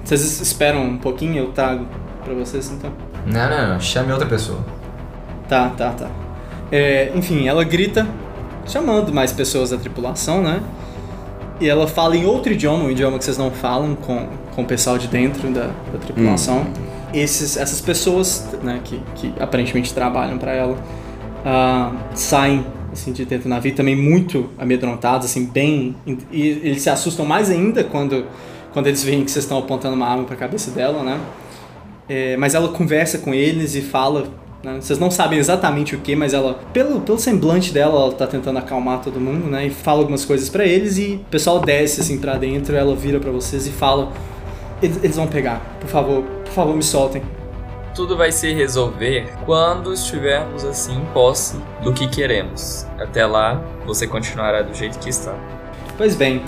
Vocês 0.04 0.42
esperam 0.42 0.84
um 0.84 0.98
pouquinho, 0.98 1.38
eu 1.38 1.52
trago 1.52 1.86
pra 2.24 2.34
vocês 2.34 2.72
então. 2.72 2.92
Não, 3.26 3.50
não, 3.50 3.74
não. 3.74 3.80
Chame 3.80 4.12
outra 4.12 4.28
pessoa. 4.28 4.60
Tá, 5.48 5.70
tá, 5.70 5.92
tá. 5.92 6.10
É, 6.72 7.12
enfim, 7.16 7.48
ela 7.48 7.64
grita, 7.64 8.08
chamando 8.68 9.14
mais 9.14 9.32
pessoas 9.32 9.72
da 9.72 9.78
tripulação, 9.78 10.42
né? 10.42 10.62
E 11.60 11.68
ela 11.68 11.88
fala 11.88 12.16
em 12.16 12.26
outro 12.26 12.54
idioma, 12.54 12.86
um 12.86 12.92
idioma 12.92 13.18
que 13.18 13.26
vocês 13.26 13.38
não 13.38 13.52
falam 13.52 13.96
com, 13.96 14.28
com 14.56 14.62
o 14.62 14.66
pessoal 14.66 14.98
de 14.98 15.08
dentro 15.08 15.50
da, 15.50 15.68
da 15.92 16.00
tripulação. 16.00 16.66
Esses, 17.14 17.58
essas 17.58 17.82
pessoas, 17.82 18.48
né, 18.64 18.80
que, 18.84 19.02
que 19.16 19.34
aparentemente 19.40 19.94
trabalham 19.94 20.38
pra 20.38 20.54
ela, 20.54 20.78
ah, 21.46 21.92
saem 22.14 22.66
assim, 22.92 23.12
de 23.12 23.26
dentro 23.26 23.44
do 23.44 23.50
navio, 23.50 23.74
também 23.76 23.96
muito 23.96 24.50
amedrontados, 24.58 25.26
assim, 25.26 25.46
bem... 25.46 25.96
E 26.32 26.48
eles 26.48 26.82
se 26.82 26.90
assustam 26.90 27.26
mais 27.26 27.50
ainda 27.50 27.84
quando, 27.84 28.26
quando 28.74 28.88
eles 28.88 29.04
veem 29.04 29.24
que 29.24 29.32
vocês 29.32 29.46
estão 29.46 29.60
apontando 29.60 29.96
uma 29.96 30.08
arma 30.08 30.24
para 30.24 30.36
a 30.36 30.38
cabeça 30.38 30.72
dela, 30.72 31.04
né? 31.04 31.20
É, 32.08 32.38
mas 32.38 32.56
ela 32.56 32.70
conversa 32.70 33.20
com 33.20 33.34
eles 33.34 33.76
e 33.76 33.82
fala 33.82 34.28
né? 34.64 34.80
Vocês 34.82 35.00
não 35.00 35.10
sabem 35.10 35.40
exatamente 35.40 35.96
o 35.96 36.00
que, 36.00 36.16
mas 36.16 36.34
ela, 36.34 36.60
pelo, 36.74 37.00
pelo 37.02 37.18
semblante 37.18 37.72
dela, 37.72 38.02
ela 38.02 38.12
tá 38.12 38.28
tentando 38.28 38.60
acalmar 38.60 39.02
todo 39.02 39.20
mundo, 39.20 39.50
né? 39.50 39.68
E 39.68 39.70
fala 39.70 40.00
algumas 40.00 40.26
coisas 40.26 40.50
para 40.50 40.66
eles 40.66 40.98
e 40.98 41.22
o 41.22 41.30
pessoal 41.30 41.60
desce 41.60 42.02
assim 42.02 42.20
para 42.20 42.38
dentro, 42.38 42.76
ela 42.76 42.96
vira 42.96 43.20
para 43.20 43.32
vocês 43.32 43.68
e 43.68 43.72
fala: 43.72 44.12
eles, 44.82 45.04
eles 45.04 45.16
vão 45.16 45.28
pegar, 45.28 45.62
por 45.80 45.90
favor, 45.90 46.24
por 46.24 46.52
favor, 46.52 46.76
me 46.76 46.84
soltem. 46.84 47.22
Tudo 47.96 48.16
vai 48.16 48.32
se 48.32 48.54
resolver 48.54 49.30
quando 49.46 49.92
estivermos 49.94 50.64
assim 50.64 50.96
em 50.96 51.06
posse 51.08 51.58
do 51.82 51.92
que 51.92 52.08
queremos. 52.08 52.86
Até 52.98 53.26
lá, 53.26 53.62
você 53.86 54.08
continuará 54.08 54.62
do 54.62 54.74
jeito 54.74 55.00
que 55.00 55.10
está. 55.10 55.36
Pois 55.98 56.16
bem, 56.16 56.42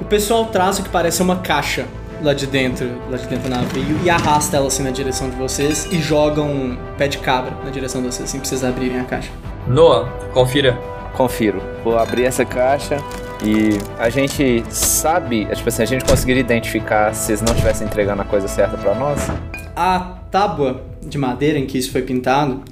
o 0.00 0.04
pessoal 0.04 0.46
traz 0.46 0.78
o 0.78 0.82
que 0.82 0.88
parece 0.88 1.22
uma 1.22 1.36
caixa 1.36 1.86
lá 2.22 2.34
de 2.34 2.46
dentro, 2.46 2.88
lá 3.10 3.16
de 3.16 3.26
dentro 3.26 3.44
do 3.44 3.50
navio 3.50 3.98
e 4.04 4.10
arrasta 4.10 4.56
ela 4.56 4.68
assim 4.68 4.82
na 4.82 4.90
direção 4.90 5.28
de 5.28 5.36
vocês 5.36 5.88
e 5.90 5.98
joga 5.98 6.40
um 6.40 6.76
pé 6.96 7.08
de 7.08 7.18
cabra 7.18 7.52
na 7.64 7.70
direção 7.70 8.00
de 8.00 8.08
vocês, 8.08 8.28
assim 8.28 8.38
pra 8.38 8.48
vocês 8.48 8.64
abrirem 8.64 9.00
a 9.00 9.04
caixa. 9.04 9.30
Noah, 9.66 10.08
confira. 10.32 10.78
Confiro. 11.14 11.60
Vou 11.84 11.98
abrir 11.98 12.24
essa 12.24 12.44
caixa 12.44 12.98
e 13.44 13.78
a 13.98 14.08
gente 14.08 14.64
sabe, 14.70 15.46
tipo 15.46 15.68
assim, 15.68 15.82
a 15.82 15.86
gente 15.86 16.04
conseguiria 16.04 16.40
identificar 16.40 17.12
se 17.14 17.32
eles 17.32 17.42
não 17.42 17.52
estivessem 17.52 17.86
entregando 17.86 18.22
a 18.22 18.24
coisa 18.24 18.46
certa 18.46 18.76
para 18.76 18.94
nós? 18.94 19.28
A 19.74 20.18
tábua 20.30 20.82
de 21.02 21.18
madeira 21.18 21.58
em 21.58 21.66
que 21.66 21.76
isso 21.76 21.90
foi 21.90 22.02
pintado 22.02 22.62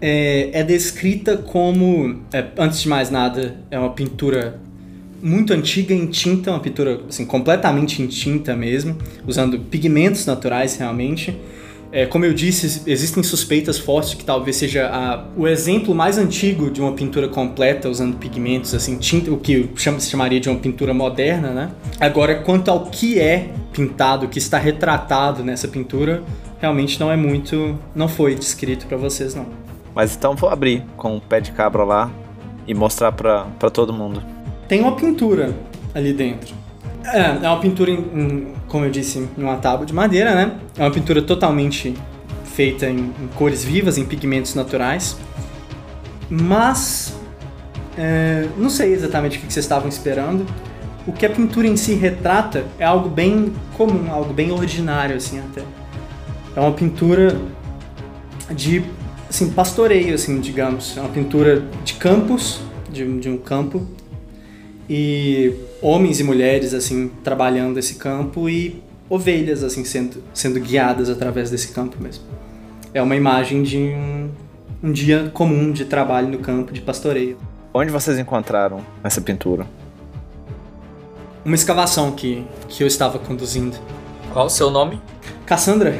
é, 0.00 0.50
é 0.52 0.62
descrita 0.62 1.36
como, 1.36 2.20
é, 2.32 2.44
antes 2.56 2.80
de 2.80 2.88
mais 2.88 3.10
nada, 3.10 3.56
é 3.70 3.78
uma 3.78 3.90
pintura 3.90 4.60
muito 5.22 5.52
antiga 5.52 5.94
em 5.94 6.06
tinta, 6.06 6.50
uma 6.50 6.60
pintura 6.60 7.00
assim, 7.08 7.24
completamente 7.24 8.02
em 8.02 8.06
tinta 8.06 8.54
mesmo, 8.54 8.96
usando 9.26 9.58
pigmentos 9.58 10.26
naturais 10.26 10.76
realmente. 10.76 11.36
É, 11.90 12.04
como 12.04 12.24
eu 12.26 12.34
disse, 12.34 12.82
existem 12.86 13.22
suspeitas 13.22 13.78
fortes 13.78 14.12
que 14.12 14.22
talvez 14.22 14.56
seja 14.56 14.88
a, 14.88 15.24
o 15.34 15.48
exemplo 15.48 15.94
mais 15.94 16.18
antigo 16.18 16.70
de 16.70 16.82
uma 16.82 16.92
pintura 16.92 17.28
completa 17.28 17.88
usando 17.88 18.18
pigmentos, 18.18 18.74
assim, 18.74 18.98
tinta, 18.98 19.32
o 19.32 19.38
que 19.38 19.70
chama, 19.74 19.98
se 19.98 20.10
chamaria 20.10 20.38
de 20.38 20.50
uma 20.50 20.58
pintura 20.58 20.92
moderna, 20.92 21.50
né? 21.50 21.70
Agora, 21.98 22.42
quanto 22.42 22.70
ao 22.70 22.86
que 22.86 23.18
é 23.18 23.48
pintado, 23.72 24.26
o 24.26 24.28
que 24.28 24.38
está 24.38 24.58
retratado 24.58 25.42
nessa 25.42 25.66
pintura, 25.66 26.22
realmente 26.60 27.00
não 27.00 27.10
é 27.10 27.16
muito, 27.16 27.78
não 27.94 28.06
foi 28.06 28.34
descrito 28.34 28.86
para 28.86 28.98
vocês, 28.98 29.34
não. 29.34 29.46
Mas 29.94 30.14
então 30.14 30.36
vou 30.36 30.50
abrir 30.50 30.84
com 30.96 31.16
o 31.16 31.20
pé 31.20 31.40
de 31.40 31.52
cabra 31.52 31.84
lá 31.84 32.10
e 32.66 32.74
mostrar 32.74 33.12
para 33.12 33.70
todo 33.72 33.94
mundo 33.94 34.22
tem 34.68 34.82
uma 34.82 34.94
pintura 34.94 35.56
ali 35.94 36.12
dentro. 36.12 36.54
É, 37.04 37.20
é 37.20 37.48
uma 37.48 37.58
pintura, 37.58 37.90
em, 37.90 37.96
em, 37.96 38.46
como 38.68 38.84
eu 38.84 38.90
disse, 38.90 39.26
em 39.36 39.42
uma 39.42 39.56
tábua 39.56 39.86
de 39.86 39.94
madeira, 39.94 40.34
né? 40.34 40.58
É 40.76 40.82
uma 40.82 40.90
pintura 40.90 41.22
totalmente 41.22 41.94
feita 42.44 42.86
em, 42.86 42.98
em 42.98 43.28
cores 43.34 43.64
vivas, 43.64 43.96
em 43.96 44.04
pigmentos 44.04 44.54
naturais. 44.54 45.16
Mas, 46.28 47.14
é, 47.96 48.46
não 48.58 48.68
sei 48.68 48.92
exatamente 48.92 49.38
o 49.38 49.40
que 49.40 49.50
vocês 49.50 49.64
estavam 49.64 49.88
esperando. 49.88 50.44
O 51.06 51.12
que 51.12 51.24
a 51.24 51.30
pintura 51.30 51.66
em 51.66 51.76
si 51.76 51.94
retrata 51.94 52.66
é 52.78 52.84
algo 52.84 53.08
bem 53.08 53.52
comum, 53.74 54.12
algo 54.12 54.34
bem 54.34 54.52
ordinário, 54.52 55.16
assim, 55.16 55.38
até. 55.38 55.62
É 56.54 56.60
uma 56.60 56.72
pintura 56.72 57.40
de, 58.50 58.84
assim, 59.30 59.50
pastoreio, 59.50 60.14
assim, 60.14 60.38
digamos. 60.40 60.94
É 60.98 61.00
uma 61.00 61.08
pintura 61.08 61.64
de 61.82 61.94
campos, 61.94 62.60
de, 62.90 63.18
de 63.18 63.30
um 63.30 63.38
campo 63.38 63.86
e 64.88 65.52
homens 65.82 66.18
e 66.20 66.24
mulheres 66.24 66.72
assim 66.72 67.10
trabalhando 67.22 67.78
esse 67.78 67.96
campo 67.96 68.48
e 68.48 68.82
ovelhas 69.08 69.62
assim 69.62 69.84
sendo, 69.84 70.22
sendo 70.32 70.58
guiadas 70.60 71.08
através 71.08 71.50
desse 71.50 71.68
campo 71.68 72.02
mesmo. 72.02 72.24
É 72.94 73.02
uma 73.02 73.16
imagem 73.16 73.62
de 73.62 73.78
um, 73.78 74.30
um 74.82 74.92
dia 74.92 75.30
comum 75.32 75.72
de 75.72 75.84
trabalho 75.84 76.28
no 76.28 76.38
campo 76.38 76.72
de 76.72 76.80
pastoreio. 76.80 77.36
Onde 77.72 77.90
vocês 77.90 78.18
encontraram 78.18 78.80
essa 79.04 79.20
pintura? 79.20 79.66
Uma 81.44 81.54
escavação 81.54 82.12
que, 82.12 82.44
que 82.68 82.82
eu 82.82 82.86
estava 82.86 83.18
conduzindo. 83.18 83.76
Qual 84.32 84.46
o 84.46 84.50
seu 84.50 84.70
nome? 84.70 85.00
Cassandra. 85.46 85.98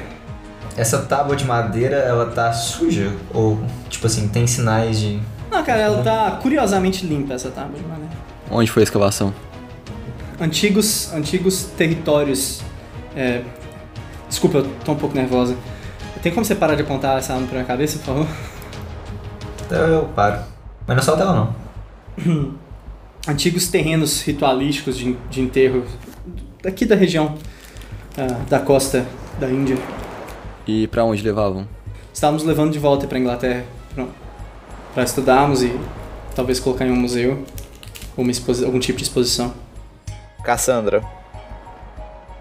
Essa 0.76 0.99
tábua 1.00 1.35
de 1.35 1.45
madeira, 1.45 1.97
ela 1.97 2.26
tá 2.26 2.52
suja? 2.52 3.12
Ou, 3.35 3.59
tipo 3.88 4.07
assim, 4.07 4.28
tem 4.28 4.47
sinais 4.47 4.99
de... 5.00 5.21
Não, 5.50 5.62
cara, 5.64 5.80
ela 5.80 6.02
tá 6.02 6.38
curiosamente 6.42 7.07
limpa, 7.07 7.35
essa 7.35 7.50
tábua 7.50 7.78
de 7.78 7.85
madeira. 7.85 8.08
Onde 8.50 8.71
foi 8.71 8.83
a 8.83 8.85
escavação? 8.85 9.35
Antigos, 10.40 11.12
antigos 11.12 11.64
territórios. 11.76 12.61
É... 13.14 13.43
Desculpa, 14.28 14.59
eu 14.59 14.71
tô 14.85 14.93
um 14.93 14.97
pouco 14.97 15.14
nervosa. 15.14 15.57
Tem 16.23 16.33
como 16.33 16.45
você 16.45 16.55
parar 16.55 16.75
de 16.75 16.83
apontar 16.83 17.19
essa 17.19 17.35
arma 17.35 17.47
pra 17.47 17.57
minha 17.57 17.67
cabeça, 17.67 17.99
por 17.99 18.07
favor? 18.07 18.26
Eu, 19.71 19.78
eu 19.78 20.05
paro. 20.14 20.43
Mas 20.87 20.97
não 20.97 21.02
solta 21.02 21.23
ela 21.23 21.55
não. 22.17 22.55
Antigos 23.28 23.69
terrenos 23.69 24.23
ritualísticos 24.23 24.97
de, 24.97 25.17
de 25.31 25.40
enterro 25.40 25.85
daqui 26.62 26.87
da 26.87 26.97
região 26.97 27.35
uh, 28.17 28.49
da 28.49 28.59
costa 28.59 29.07
da 29.38 29.49
Índia. 29.49 29.76
E 30.67 30.87
para 30.88 31.05
onde 31.05 31.23
levavam? 31.23 31.69
Estávamos 32.12 32.43
levando 32.45 32.73
de 32.73 32.78
volta 32.78 33.07
para 33.07 33.19
Inglaterra 33.19 33.64
para 34.95 35.05
estudarmos 35.05 35.62
e 35.62 35.78
talvez 36.35 36.59
colocar 36.59 36.87
em 36.87 36.90
um 36.90 36.97
museu 36.97 37.45
algum 38.65 38.79
tipo 38.79 38.99
de 38.99 39.05
exposição. 39.05 39.55
Cassandra, 40.43 41.03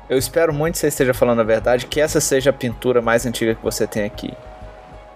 eu 0.09 0.17
espero 0.17 0.53
muito 0.53 0.75
que 0.75 0.79
você 0.79 0.87
esteja 0.87 1.13
falando 1.13 1.41
a 1.41 1.43
verdade, 1.43 1.85
que 1.85 1.99
essa 1.99 2.21
seja 2.21 2.49
a 2.49 2.53
pintura 2.53 3.01
mais 3.01 3.25
antiga 3.25 3.55
que 3.55 3.63
você 3.63 3.85
tem 3.85 4.05
aqui. 4.05 4.33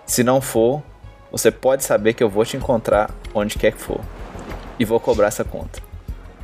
Se 0.06 0.24
não 0.24 0.41
for, 0.41 0.84
você 1.32 1.50
pode 1.50 1.84
saber 1.84 2.13
que 2.13 2.22
eu 2.22 2.30
vou 2.30 2.44
te 2.44 2.58
encontrar 2.58 3.10
onde 3.34 3.58
quer 3.58 3.72
que 3.72 3.80
for. 3.80 4.01
E 4.77 4.84
vou 4.84 5.00
cobrar 5.00 5.27
essa 5.27 5.46
conta. 5.46 5.80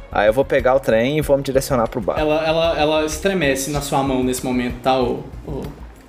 Aí 0.09 0.27
eu 0.27 0.33
vou 0.33 0.45
pegar 0.45 0.75
o 0.75 0.79
trem 0.79 1.17
e 1.17 1.21
vou 1.21 1.35
me 1.35 1.43
direcionar 1.43 1.89
pro 1.89 1.99
bar. 1.99 2.17
Ela, 2.17 2.45
ela, 2.45 2.79
ela 2.79 3.05
estremece 3.05 3.69
na 3.69 3.81
sua 3.81 4.01
mão 4.01 4.23
nesse 4.23 4.45
momento, 4.45 4.79
tá, 4.81 4.97
o, 4.97 5.25
o 5.45 5.63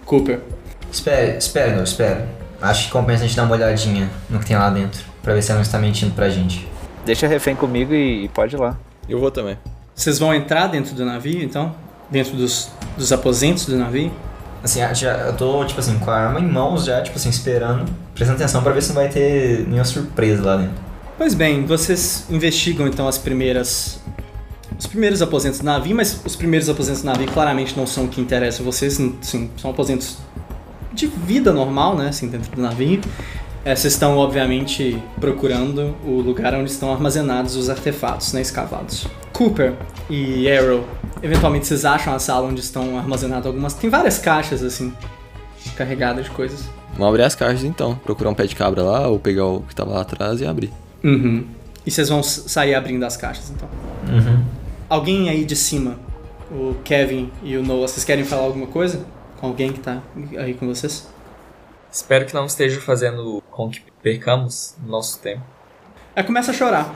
Cooper? 0.07 0.41
Espera, 0.93 1.37
espera, 1.37 1.75
não, 1.75 1.83
espera. 1.83 2.29
Acho 2.63 2.87
que 2.87 2.93
compensa 2.93 3.25
a 3.25 3.27
gente 3.27 3.37
dar 3.37 3.43
uma 3.43 3.55
olhadinha 3.55 4.09
no 4.31 4.39
que 4.39 4.47
tem 4.47 4.57
lá 4.57 4.71
dentro, 4.71 5.05
pra 5.23 5.35
ver 5.35 5.43
se 5.43 5.51
ela 5.51 5.59
não 5.59 5.63
está 5.63 5.79
mentindo 5.79 6.15
pra 6.15 6.29
gente. 6.29 6.69
Deixa 7.09 7.27
refém 7.27 7.57
comigo 7.57 7.95
e, 7.95 8.25
e 8.25 8.29
pode 8.29 8.55
ir 8.55 8.59
lá. 8.59 8.77
Eu 9.09 9.19
vou 9.19 9.31
também. 9.31 9.57
Vocês 9.95 10.19
vão 10.19 10.35
entrar 10.35 10.67
dentro 10.67 10.95
do 10.95 11.07
navio, 11.07 11.43
então? 11.43 11.75
Dentro 12.11 12.37
dos, 12.37 12.69
dos 12.99 13.11
aposentos 13.11 13.65
do 13.65 13.79
navio? 13.79 14.13
Assim, 14.63 14.81
já, 14.95 15.17
eu 15.17 15.35
tô, 15.35 15.65
tipo 15.65 15.81
assim, 15.81 15.99
com 15.99 16.11
a 16.11 16.15
arma 16.15 16.39
em 16.39 16.47
mãos 16.47 16.85
já, 16.85 17.01
tipo 17.01 17.17
assim, 17.17 17.31
esperando, 17.31 17.91
prestando 18.15 18.37
atenção 18.37 18.63
para 18.63 18.75
ver 18.75 18.83
se 18.83 18.89
não 18.89 18.97
vai 18.97 19.09
ter 19.09 19.61
nenhuma 19.61 19.87
surpresa 19.87 20.45
lá 20.45 20.57
dentro. 20.59 20.75
Pois 21.17 21.33
bem, 21.33 21.65
vocês 21.65 22.27
investigam 22.29 22.87
então 22.87 23.09
as 23.09 23.17
primeiras. 23.17 24.03
Os 24.79 24.87
primeiros 24.87 25.23
aposentos 25.23 25.61
do 25.61 25.65
navio, 25.65 25.97
mas 25.97 26.21
os 26.27 26.37
primeiros 26.37 26.69
aposentos 26.69 27.01
do 27.01 27.07
navio 27.07 27.27
claramente 27.33 27.75
não 27.75 27.87
são 27.87 28.05
o 28.05 28.09
que 28.09 28.21
interessa 28.21 28.61
a 28.61 28.65
vocês, 28.67 29.01
sim, 29.23 29.51
são 29.57 29.71
aposentos 29.71 30.19
de 30.93 31.07
vida 31.07 31.55
normal, 31.55 31.97
né, 31.97 32.09
assim, 32.09 32.29
dentro 32.29 32.55
do 32.55 32.61
navio. 32.61 33.01
É, 33.65 33.75
vocês 33.75 33.93
estão, 33.93 34.17
obviamente, 34.17 35.03
procurando 35.21 35.95
o 36.05 36.21
lugar 36.21 36.55
onde 36.55 36.71
estão 36.71 36.93
armazenados 36.93 37.57
os 37.57 37.69
artefatos 37.69 38.33
né, 38.33 38.41
escavados. 38.41 39.07
Cooper 39.33 39.75
e 40.09 40.51
Arrow, 40.51 40.85
eventualmente 41.23 41.67
vocês 41.67 41.85
acham 41.85 42.15
a 42.15 42.19
sala 42.19 42.49
onde 42.49 42.61
estão 42.61 42.99
armazenadas 42.99 43.47
algumas. 43.47 43.75
Tem 43.75 43.91
várias 43.91 44.19
caixas, 44.19 44.63
assim, 44.63 44.93
carregadas 45.77 46.25
de 46.25 46.31
coisas. 46.31 46.69
Vamos 46.93 47.09
abrir 47.09 47.23
as 47.23 47.35
caixas 47.35 47.65
então. 47.65 47.95
Procurar 47.97 48.31
um 48.31 48.35
pé 48.35 48.47
de 48.47 48.57
cabra 48.57 48.83
lá 48.83 49.07
ou 49.09 49.19
pegar 49.19 49.45
o 49.45 49.61
que 49.61 49.73
estava 49.73 49.93
lá 49.93 50.01
atrás 50.01 50.41
e 50.41 50.47
abrir. 50.47 50.73
Uhum. 51.05 51.45
E 51.87 51.91
vocês 51.91 52.09
vão 52.09 52.23
sair 52.23 52.75
abrindo 52.75 53.05
as 53.05 53.17
caixas 53.17 53.51
então. 53.51 53.69
Uhum. 54.09 54.43
Alguém 54.89 55.29
aí 55.29 55.45
de 55.45 55.55
cima, 55.55 55.97
o 56.51 56.75
Kevin 56.83 57.31
e 57.43 57.57
o 57.57 57.63
Noah, 57.63 57.87
vocês 57.87 58.05
querem 58.05 58.25
falar 58.25 58.43
alguma 58.43 58.67
coisa? 58.67 59.05
Com 59.37 59.47
alguém 59.47 59.73
que 59.73 59.81
tá 59.81 60.03
aí 60.37 60.55
com 60.55 60.67
vocês? 60.67 61.07
Espero 61.91 62.27
que 62.27 62.35
não 62.35 62.47
esteja 62.47 62.81
fazendo 62.81 63.43
com 63.51 63.71
que 63.71 63.83
percamos 64.03 64.77
nosso 64.87 65.19
tempo. 65.21 65.43
Aí 66.15 66.23
começa 66.23 66.51
a 66.51 66.55
chorar. 66.55 66.95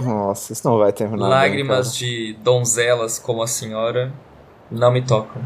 Nossa, 0.00 0.52
isso 0.52 0.68
não 0.68 0.78
vai 0.78 0.92
terminar. 0.92 1.28
Lágrimas 1.28 1.98
bem, 1.98 2.08
de 2.08 2.32
donzelas 2.42 3.18
como 3.18 3.42
a 3.42 3.46
senhora 3.46 4.12
não 4.70 4.92
me 4.92 5.02
tocam. 5.02 5.42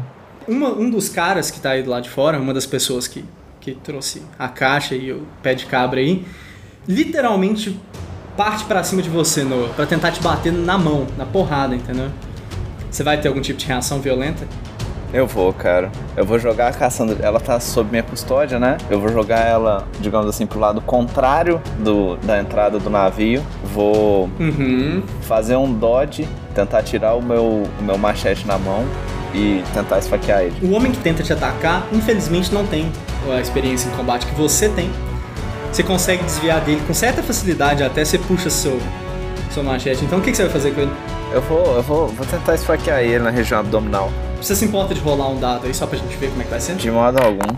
Uma, 0.47 0.69
um 0.69 0.89
dos 0.89 1.09
caras 1.09 1.51
que 1.51 1.59
tá 1.59 1.71
aí 1.71 1.83
do 1.83 1.89
lado 1.89 2.03
de 2.03 2.09
fora, 2.09 2.39
uma 2.39 2.53
das 2.53 2.65
pessoas 2.65 3.07
que, 3.07 3.23
que 3.61 3.75
trouxe 3.75 4.23
a 4.37 4.47
caixa 4.47 4.95
e 4.95 5.11
o 5.11 5.25
pé 5.43 5.53
de 5.53 5.65
cabra 5.67 5.99
aí, 5.99 6.25
literalmente 6.87 7.79
parte 8.35 8.63
para 8.65 8.83
cima 8.83 9.01
de 9.01 9.09
você, 9.09 9.43
Noah, 9.43 9.73
pra 9.73 9.85
tentar 9.85 10.11
te 10.11 10.21
bater 10.21 10.51
na 10.51 10.77
mão, 10.77 11.05
na 11.17 11.25
porrada, 11.25 11.75
entendeu? 11.75 12.09
Você 12.89 13.03
vai 13.03 13.19
ter 13.21 13.27
algum 13.27 13.41
tipo 13.41 13.59
de 13.59 13.65
reação 13.65 13.99
violenta? 13.99 14.47
Eu 15.11 15.25
vou, 15.25 15.51
cara. 15.51 15.91
Eu 16.15 16.23
vou 16.23 16.37
jogar 16.37 16.67
a 16.67 16.71
Cassandra. 16.71 17.17
Ela 17.25 17.39
tá 17.39 17.59
sob 17.59 17.89
minha 17.89 18.03
custódia, 18.03 18.59
né? 18.59 18.77
Eu 18.91 18.99
vou 18.99 19.09
jogar 19.09 19.39
ela, 19.39 19.87
digamos 19.99 20.27
assim, 20.27 20.45
pro 20.45 20.59
lado 20.59 20.81
contrário 20.81 21.59
do, 21.79 22.15
da 22.17 22.39
entrada 22.39 22.77
do 22.77 22.89
navio. 22.89 23.41
Vou 23.73 24.29
Uhum. 24.39 25.01
fazer 25.21 25.55
um 25.55 25.71
dodge, 25.73 26.27
tentar 26.53 26.83
tirar 26.83 27.15
o 27.15 27.21
meu, 27.23 27.43
o 27.79 27.83
meu 27.83 27.97
machete 27.97 28.45
na 28.45 28.57
mão 28.59 28.85
e 29.33 29.63
tentar 29.73 29.97
esfaquear 29.97 30.41
ele. 30.43 30.55
O 30.61 30.75
homem 30.75 30.91
que 30.91 30.99
tenta 30.99 31.23
te 31.23 31.33
atacar, 31.33 31.87
infelizmente, 31.91 32.53
não 32.53 32.65
tem 32.67 32.91
a 33.31 33.39
experiência 33.41 33.89
em 33.89 33.91
combate 33.93 34.27
que 34.27 34.35
você 34.35 34.69
tem. 34.69 34.91
Você 35.71 35.81
consegue 35.83 36.23
desviar 36.23 36.61
dele 36.61 36.81
com 36.85 36.93
certa 36.93 37.21
facilidade, 37.23 37.83
até 37.83 38.05
você 38.05 38.17
puxa 38.19 38.49
seu, 38.49 38.79
seu 39.51 39.63
machete. 39.63 40.03
Então 40.05 40.19
o 40.19 40.21
que 40.21 40.29
que 40.31 40.37
você 40.37 40.43
vai 40.43 40.51
fazer 40.51 40.71
com 40.71 40.81
ele? 40.81 40.91
Eu 41.31 41.41
vou, 41.41 41.75
eu 41.75 41.81
vou, 41.83 42.07
vou 42.07 42.25
tentar 42.27 42.53
esfaquear 42.55 43.01
ele 43.01 43.19
na 43.19 43.29
região 43.29 43.59
abdominal. 43.59 44.11
Você 44.41 44.55
se 44.55 44.65
importa 44.65 44.93
de 44.93 45.01
rolar 45.01 45.29
um 45.29 45.39
dado 45.39 45.67
aí 45.67 45.73
só 45.73 45.85
pra 45.85 45.97
gente 45.97 46.15
ver 46.17 46.29
como 46.29 46.41
é 46.41 46.45
que 46.45 46.51
vai 46.51 46.59
ser? 46.59 46.75
De 46.75 46.89
modo 46.89 47.21
algum. 47.21 47.55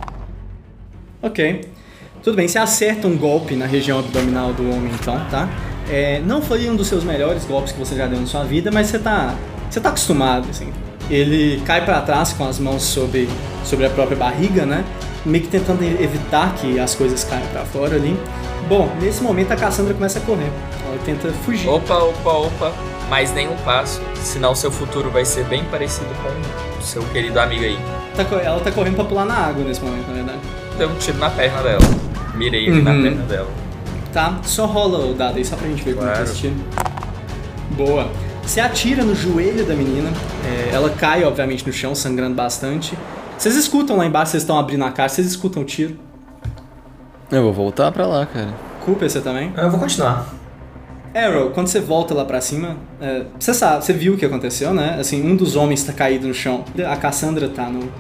Ok. 1.22 1.70
Tudo 2.24 2.36
bem, 2.36 2.48
você 2.48 2.60
acerta 2.60 3.08
um 3.08 3.18
golpe 3.18 3.56
na 3.56 3.66
região 3.66 4.00
abdominal 4.00 4.54
do 4.54 4.64
homem 4.64 4.92
então, 4.94 5.20
tá? 5.30 5.50
É, 5.90 6.20
não 6.26 6.42
foi 6.42 6.70
um 6.70 6.76
dos 6.76 6.88
seus 6.88 7.04
melhores 7.04 7.46
golpes 7.46 7.72
que 7.72 7.80
você 7.80 7.96
já 7.96 8.08
deu 8.08 8.20
na 8.20 8.28
sua 8.28 8.44
vida, 8.44 8.72
mas 8.72 8.88
você 8.88 9.00
tá, 9.00 9.36
você 9.70 9.80
tá 9.80 9.90
acostumado, 9.90 10.48
assim. 10.50 10.72
Ele 11.10 11.62
cai 11.66 11.84
pra 11.84 12.02
trás 12.02 12.34
com 12.34 12.48
as 12.48 12.60
mãos 12.60 12.84
sobre, 12.84 13.28
sobre 13.66 13.86
a 13.86 13.90
própria 13.90 14.18
barriga, 14.18 14.66
né? 14.66 14.84
Meio 15.26 15.44
que 15.44 15.50
tentando 15.50 15.84
evitar 15.84 16.56
que 16.56 16.80
as 16.80 16.96
coisas 16.96 17.24
caiam 17.24 17.46
pra 17.48 17.66
fora 17.66 17.96
ali. 17.96 18.18
Bom, 18.68 18.90
nesse 19.02 19.22
momento 19.22 19.52
a 19.52 19.56
Cassandra 19.56 19.94
começa 19.94 20.20
a 20.20 20.22
correr. 20.22 20.52
Ela 20.86 20.98
tenta 21.06 21.28
fugir. 21.44 21.68
Opa, 21.68 21.98
opa, 21.98 22.32
opa. 22.32 22.74
Mais 23.12 23.34
nenhum 23.34 23.58
passo, 23.66 24.02
senão 24.16 24.56
seu 24.56 24.72
futuro 24.72 25.12
vai 25.12 25.26
ser 25.26 25.44
bem 25.44 25.66
parecido 25.66 26.08
com 26.24 26.80
o 26.80 26.82
seu 26.82 27.04
querido 27.10 27.38
amigo 27.42 27.62
aí. 27.66 27.78
Tá 28.16 28.24
ela 28.42 28.62
tá 28.62 28.72
correndo 28.72 28.96
pra 28.96 29.04
pular 29.04 29.26
na 29.26 29.36
água 29.36 29.66
nesse 29.66 29.82
momento, 29.82 30.08
na 30.08 30.14
verdade. 30.14 30.40
Deu 30.78 30.90
um 30.90 30.96
tiro 30.96 31.18
na 31.18 31.30
perna 31.30 31.62
dela. 31.62 31.82
Mirei 32.36 32.68
ele 32.68 32.82
na 32.82 32.92
Uhum. 32.92 33.02
perna 33.04 33.24
dela. 33.26 33.50
Tá, 34.14 34.40
só 34.44 34.66
rola 34.66 35.00
o 35.12 35.14
dado 35.14 35.36
aí, 35.38 35.44
só 35.44 35.58
pra 35.58 35.68
gente 35.68 35.84
ver 35.84 35.94
como 35.96 36.08
é 36.08 36.12
que 36.12 36.18
Claro. 36.20 36.32
esse 36.32 36.40
tiro. 36.40 36.56
Boa. 37.72 38.08
Você 38.44 38.62
atira 38.62 39.04
no 39.04 39.14
joelho 39.14 39.66
da 39.66 39.76
menina, 39.76 40.10
é, 40.46 40.74
ela 40.74 40.90
cai, 40.90 41.26
obviamente, 41.26 41.68
no 41.68 41.74
chão, 41.74 41.94
sangrando 41.94 42.34
bastante. 42.36 42.98
Vocês 43.38 43.58
escutam 43.58 43.98
lá 43.98 44.06
embaixo, 44.06 44.32
vocês 44.32 44.44
estão 44.44 44.58
abrindo 44.58 44.86
a 44.86 44.92
caixa, 44.92 45.16
vocês 45.16 45.28
escutam 45.28 45.64
o 45.64 45.66
tiro. 45.66 45.98
Eu 47.30 47.44
vou 47.44 47.52
voltar 47.54 47.92
pra 47.92 48.08
lá, 48.08 48.26
cara. 48.26 48.54
Cooper, 48.86 49.10
você 49.10 49.20
também? 49.20 49.54
Eu 49.58 49.70
vou 49.70 49.80
continuar. 49.80 50.26
Arrow, 51.14 51.50
quando 51.50 51.68
você 51.68 51.80
volta 51.80 52.14
lá 52.14 52.24
pra 52.24 52.40
cima, 52.40 52.78
é, 53.02 53.26
você 53.38 53.54
sabe, 53.54 53.84
você 53.84 53.92
viu 53.92 54.14
o 54.14 54.18
que 54.18 54.26
aconteceu, 54.26 54.74
né? 54.74 54.98
Assim, 55.00 55.22
um 55.22 55.36
dos 55.36 55.56
homens 55.56 55.84
tá 55.84 55.92
caído 55.92 56.28
no 56.28 56.34
chão. 56.34 56.64
A 56.90 56.96
Cassandra 56.96 57.50
tá 57.50 57.70
no, 57.70 57.92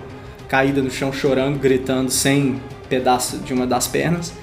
caída 0.47 0.81
no 0.81 0.89
chão, 0.89 1.11
chorando, 1.11 1.59
gritando, 1.59 2.09
sem 2.09 2.61
pedaço 2.89 3.37
de 3.37 3.53
uma 3.53 3.67
das 3.67 3.87
pernas. 3.87 4.33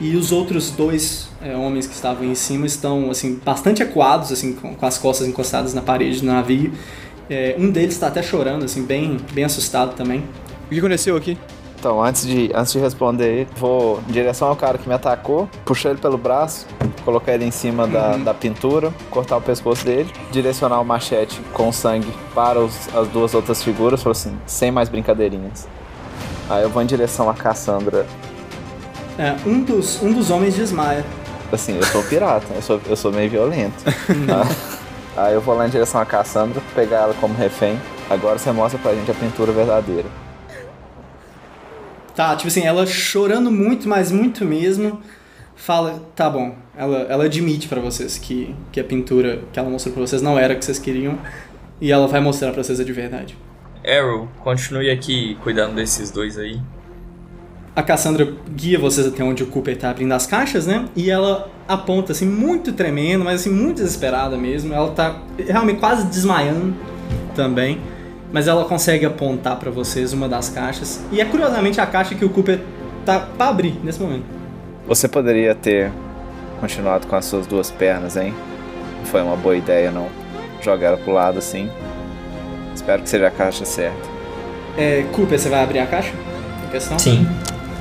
E 0.00 0.14
os 0.14 0.30
outros 0.30 0.70
dois 0.70 1.28
é, 1.42 1.56
homens 1.56 1.86
que 1.86 1.94
estavam 1.94 2.24
em 2.24 2.34
cima 2.34 2.66
estão, 2.66 3.10
assim, 3.10 3.40
bastante 3.44 3.82
acuados, 3.82 4.30
assim, 4.30 4.52
com, 4.52 4.74
com 4.74 4.86
as 4.86 4.98
costas 4.98 5.26
encostadas 5.26 5.74
na 5.74 5.80
parede 5.80 6.20
do 6.20 6.26
navio. 6.26 6.72
É, 7.28 7.56
um 7.58 7.70
deles 7.70 7.98
tá 7.98 8.06
até 8.06 8.22
chorando, 8.22 8.64
assim, 8.64 8.84
bem, 8.84 9.16
bem 9.32 9.44
assustado 9.44 9.96
também. 9.96 10.22
O 10.66 10.68
que 10.68 10.78
aconteceu 10.78 11.16
aqui? 11.16 11.38
Então, 11.86 12.02
antes 12.02 12.26
de, 12.26 12.50
antes 12.52 12.72
de 12.72 12.80
responder, 12.80 13.46
vou 13.56 14.00
em 14.08 14.12
direção 14.12 14.48
ao 14.48 14.56
cara 14.56 14.76
que 14.76 14.88
me 14.88 14.94
atacou, 14.96 15.48
puxar 15.64 15.90
ele 15.90 16.00
pelo 16.00 16.18
braço, 16.18 16.66
colocar 17.04 17.32
ele 17.32 17.44
em 17.44 17.52
cima 17.52 17.86
da, 17.86 18.16
da 18.16 18.34
pintura, 18.34 18.92
cortar 19.08 19.36
o 19.36 19.40
pescoço 19.40 19.84
dele, 19.84 20.12
direcionar 20.32 20.80
o 20.80 20.84
machete 20.84 21.40
com 21.52 21.70
sangue 21.70 22.12
para 22.34 22.58
os- 22.58 22.92
as 22.92 23.06
duas 23.06 23.34
outras 23.34 23.62
figuras, 23.62 24.02
falar 24.02 24.10
assim, 24.14 24.36
sem 24.48 24.72
mais 24.72 24.88
brincadeirinhas. 24.88 25.68
Aí 26.50 26.64
eu 26.64 26.70
vou 26.70 26.82
em 26.82 26.86
direção 26.86 27.30
a 27.30 27.34
Cassandra. 27.34 28.04
É, 29.16 29.36
um, 29.48 29.62
dos, 29.62 30.02
um 30.02 30.12
dos 30.12 30.28
homens 30.28 30.56
desmaia. 30.56 31.04
Assim, 31.52 31.76
eu 31.76 31.84
sou 31.84 32.02
pirata, 32.02 32.46
eu 32.52 32.62
sou, 32.62 32.80
eu 32.88 32.96
sou 32.96 33.12
meio 33.12 33.30
violento. 33.30 33.84
tá? 34.26 35.22
Aí 35.22 35.34
eu 35.34 35.40
vou 35.40 35.54
lá 35.54 35.68
em 35.68 35.70
direção 35.70 36.00
a 36.00 36.04
Cassandra, 36.04 36.60
pegar 36.74 37.02
ela 37.02 37.14
como 37.20 37.32
refém. 37.34 37.80
Agora 38.10 38.38
você 38.40 38.50
mostra 38.50 38.76
pra 38.76 38.92
gente 38.92 39.08
a 39.08 39.14
pintura 39.14 39.52
verdadeira. 39.52 40.25
Tá, 42.16 42.34
tipo 42.34 42.48
assim, 42.48 42.62
ela 42.62 42.86
chorando 42.86 43.50
muito, 43.50 43.86
mas 43.86 44.10
muito 44.10 44.42
mesmo, 44.42 45.02
fala, 45.54 46.02
tá 46.16 46.30
bom. 46.30 46.56
Ela, 46.74 47.00
ela 47.10 47.24
admite 47.24 47.68
pra 47.68 47.78
vocês 47.78 48.16
que, 48.16 48.56
que 48.72 48.80
a 48.80 48.84
pintura 48.84 49.42
que 49.52 49.58
ela 49.58 49.68
mostrou 49.68 49.92
pra 49.92 50.06
vocês 50.06 50.22
não 50.22 50.38
era 50.38 50.54
a 50.54 50.56
que 50.56 50.64
vocês 50.64 50.78
queriam. 50.78 51.18
E 51.78 51.92
ela 51.92 52.08
vai 52.08 52.20
mostrar 52.20 52.52
pra 52.52 52.62
vocês 52.62 52.80
a 52.80 52.84
de 52.84 52.92
verdade. 52.92 53.36
Arrow, 53.86 54.28
continue 54.42 54.88
aqui 54.88 55.36
cuidando 55.42 55.74
desses 55.74 56.10
dois 56.10 56.38
aí. 56.38 56.58
A 57.76 57.82
Cassandra 57.82 58.32
guia 58.48 58.78
vocês 58.78 59.06
até 59.06 59.22
onde 59.22 59.42
o 59.42 59.48
Cooper 59.48 59.76
tá 59.76 59.90
abrindo 59.90 60.12
as 60.12 60.26
caixas, 60.26 60.66
né? 60.66 60.86
E 60.96 61.10
ela 61.10 61.50
aponta, 61.68 62.12
assim, 62.12 62.24
muito 62.24 62.72
tremendo, 62.72 63.22
mas 63.22 63.42
assim, 63.42 63.50
muito 63.50 63.76
desesperada 63.76 64.38
mesmo. 64.38 64.72
Ela 64.72 64.90
tá 64.92 65.20
realmente 65.36 65.80
quase 65.80 66.06
desmaiando 66.06 66.74
também. 67.34 67.78
Mas 68.32 68.48
ela 68.48 68.64
consegue 68.64 69.06
apontar 69.06 69.56
pra 69.56 69.70
vocês 69.70 70.12
uma 70.12 70.28
das 70.28 70.48
caixas. 70.48 71.00
E 71.12 71.20
é 71.20 71.24
curiosamente 71.24 71.80
a 71.80 71.86
caixa 71.86 72.14
que 72.14 72.24
o 72.24 72.30
Cooper 72.30 72.60
tá 73.04 73.20
pra 73.20 73.48
abrir 73.48 73.78
nesse 73.82 74.00
momento. 74.00 74.24
Você 74.86 75.08
poderia 75.08 75.54
ter 75.54 75.90
continuado 76.60 77.06
com 77.06 77.16
as 77.16 77.24
suas 77.24 77.46
duas 77.46 77.70
pernas, 77.70 78.16
hein? 78.16 78.34
Não 78.98 79.06
foi 79.06 79.22
uma 79.22 79.36
boa 79.36 79.56
ideia, 79.56 79.90
não. 79.90 80.08
Jogar 80.60 80.88
ela 80.88 80.96
pro 80.96 81.12
lado 81.12 81.38
assim. 81.38 81.70
Espero 82.74 83.02
que 83.02 83.08
seja 83.08 83.28
a 83.28 83.30
caixa 83.30 83.64
certa. 83.64 84.08
É, 84.76 85.04
Cooper, 85.12 85.38
você 85.38 85.48
vai 85.48 85.62
abrir 85.62 85.78
a 85.78 85.86
caixa? 85.86 86.12
A 86.66 86.70
questão? 86.70 86.98
Sim. 86.98 87.26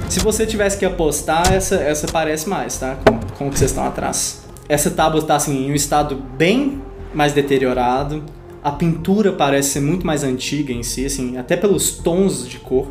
Se 0.10 0.20
você 0.20 0.46
tivesse 0.46 0.78
que 0.78 0.86
apostar, 0.86 1.52
essa, 1.52 1.76
essa 1.76 2.08
parece 2.08 2.48
mais, 2.48 2.78
tá? 2.78 2.96
Com, 3.06 3.20
com 3.38 3.48
o 3.48 3.52
que 3.52 3.58
vocês 3.58 3.72
estão 3.72 3.86
atrás. 3.86 4.46
Essa 4.70 4.90
tábua 4.90 5.22
tá 5.22 5.36
assim, 5.36 5.68
em 5.68 5.72
um 5.72 5.76
estado 5.76 6.16
bem 6.16 6.82
mais 7.14 7.34
deteriorado. 7.34 8.24
A 8.66 8.72
pintura 8.72 9.32
parece 9.32 9.74
ser 9.74 9.80
muito 9.80 10.08
mais 10.08 10.24
antiga 10.24 10.74
em 10.74 10.82
si, 10.82 11.06
assim, 11.06 11.38
até 11.38 11.56
pelos 11.56 11.92
tons 11.92 12.50
de 12.50 12.58
cor. 12.58 12.88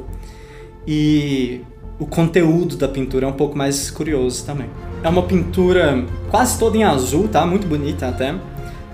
E 0.87 1.63
o 1.99 2.07
conteúdo 2.07 2.77
da 2.77 2.87
pintura 2.87 3.27
é 3.27 3.29
um 3.29 3.33
pouco 3.33 3.59
mais 3.59 3.91
curioso 3.91 4.47
também. 4.47 4.71
É 5.03 5.09
uma 5.09 5.25
pintura 5.25 6.05
quase 6.31 6.61
toda 6.61 6.77
em 6.77 6.85
azul, 6.85 7.27
tá? 7.27 7.45
Muito 7.45 7.67
bonita 7.67 8.07
até. 8.07 8.37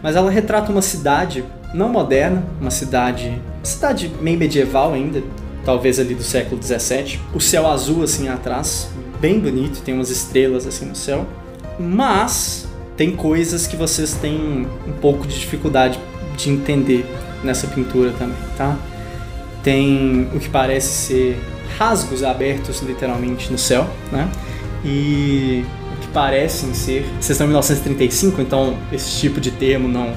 Mas 0.03 0.17
ela 0.17 0.31
retrata 0.31 0.73
uma 0.73 0.81
cidade 0.81 1.45
não 1.75 1.91
moderna, 1.91 2.43
uma 2.59 2.71
cidade, 2.71 3.39
cidade 3.63 4.11
meio 4.23 4.39
medieval 4.39 4.95
ainda, 4.95 5.23
talvez 5.67 6.01
ali 6.01 6.15
do 6.15 6.23
século 6.23 6.59
17. 6.59 7.21
O 7.35 7.41
céu 7.41 7.67
azul 7.67 8.03
assim 8.03 8.31
atrás, 8.31 8.91
bem 9.21 9.39
bonito, 9.39 9.83
tem 9.83 9.93
umas 9.93 10.09
estrelas 10.09 10.67
assim 10.67 10.87
no 10.87 10.97
céu. 10.97 11.27
Mas 11.79 12.67
tem 12.97 13.15
coisas 13.15 13.67
que 13.67 13.77
vocês 13.77 14.15
têm 14.15 14.67
um 14.89 14.93
pouco 14.99 15.27
de 15.27 15.39
dificuldade 15.39 16.01
de 16.43 16.51
entender 16.51 17.05
nessa 17.43 17.67
pintura 17.67 18.13
também, 18.13 18.37
tá? 18.57 18.79
Tem 19.63 20.29
o 20.35 20.39
que 20.39 20.49
parece 20.49 20.89
ser 20.89 21.41
rasgos 21.79 22.23
abertos 22.23 22.81
literalmente 22.83 23.51
no 23.51 23.59
céu, 23.59 23.89
né? 24.11 24.31
E 24.85 25.65
o 25.95 26.01
que 26.01 26.09
parecem 26.09 26.73
ser. 26.75 27.05
Vocês 27.21 27.31
estão 27.31 27.47
em 27.47 27.51
1935, 27.51 28.41
então 28.41 28.77
esse 28.93 29.21
tipo 29.21 29.41
de 29.41 29.51
termo 29.51 29.89
não 29.89 30.13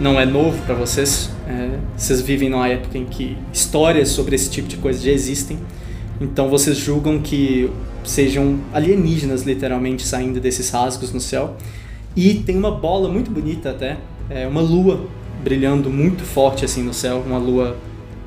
não 0.00 0.18
é 0.18 0.26
novo 0.26 0.60
para 0.62 0.74
vocês. 0.74 1.30
É, 1.46 1.78
vocês 1.96 2.20
vivem 2.20 2.48
numa 2.48 2.68
época 2.68 2.98
em 2.98 3.04
que 3.04 3.36
histórias 3.52 4.08
sobre 4.08 4.34
esse 4.34 4.50
tipo 4.50 4.66
de 4.66 4.76
coisa 4.76 5.00
já 5.00 5.12
existem. 5.12 5.58
Então 6.20 6.48
vocês 6.48 6.76
julgam 6.76 7.20
que 7.20 7.70
sejam 8.04 8.58
alienígenas 8.72 9.42
literalmente 9.42 10.04
saindo 10.04 10.40
desses 10.40 10.70
rasgos 10.70 11.12
no 11.12 11.20
céu. 11.20 11.56
E 12.16 12.34
tem 12.34 12.56
uma 12.56 12.70
bola 12.70 13.08
muito 13.08 13.30
bonita 13.30 13.70
até, 13.70 13.96
é 14.30 14.46
uma 14.46 14.60
lua 14.60 15.06
brilhando 15.42 15.90
muito 15.90 16.24
forte 16.24 16.64
assim 16.64 16.82
no 16.82 16.94
céu, 16.94 17.22
uma 17.26 17.38
lua 17.38 17.76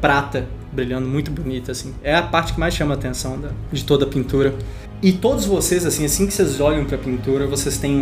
prata 0.02 0.48
brilhando 0.72 1.08
muito 1.08 1.32
bonita 1.32 1.72
assim. 1.72 1.94
É 2.04 2.16
a 2.16 2.22
parte 2.22 2.54
que 2.54 2.60
mais 2.60 2.74
chama 2.74 2.94
a 2.94 2.98
atenção 2.98 3.40
da- 3.40 3.50
de 3.72 3.84
toda 3.84 4.06
a 4.06 4.08
pintura. 4.08 4.54
E 5.02 5.12
todos 5.12 5.46
vocês 5.46 5.86
assim, 5.86 6.06
assim 6.06 6.28
que 6.28 6.34
vocês 6.34 6.60
olham 6.60 6.86
para 6.86 6.96
a 6.96 7.00
pintura, 7.00 7.48
vocês 7.48 7.78
têm 7.78 7.96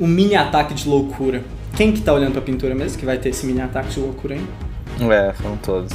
um, 0.00 0.04
um 0.04 0.06
mini 0.06 0.34
ataque 0.34 0.74
de 0.74 0.88
loucura. 0.88 1.42
Quem 1.76 1.92
que 1.92 2.00
tá 2.02 2.12
olhando 2.12 2.32
pra 2.32 2.42
pintura 2.42 2.74
mesmo 2.74 2.98
que 2.98 3.06
vai 3.06 3.16
ter 3.18 3.30
esse 3.30 3.46
mini 3.46 3.60
ataque 3.60 3.90
de 3.90 4.00
loucura 4.00 4.34
aí? 4.34 4.46
É, 5.10 5.32
foram 5.34 5.56
todos. 5.56 5.92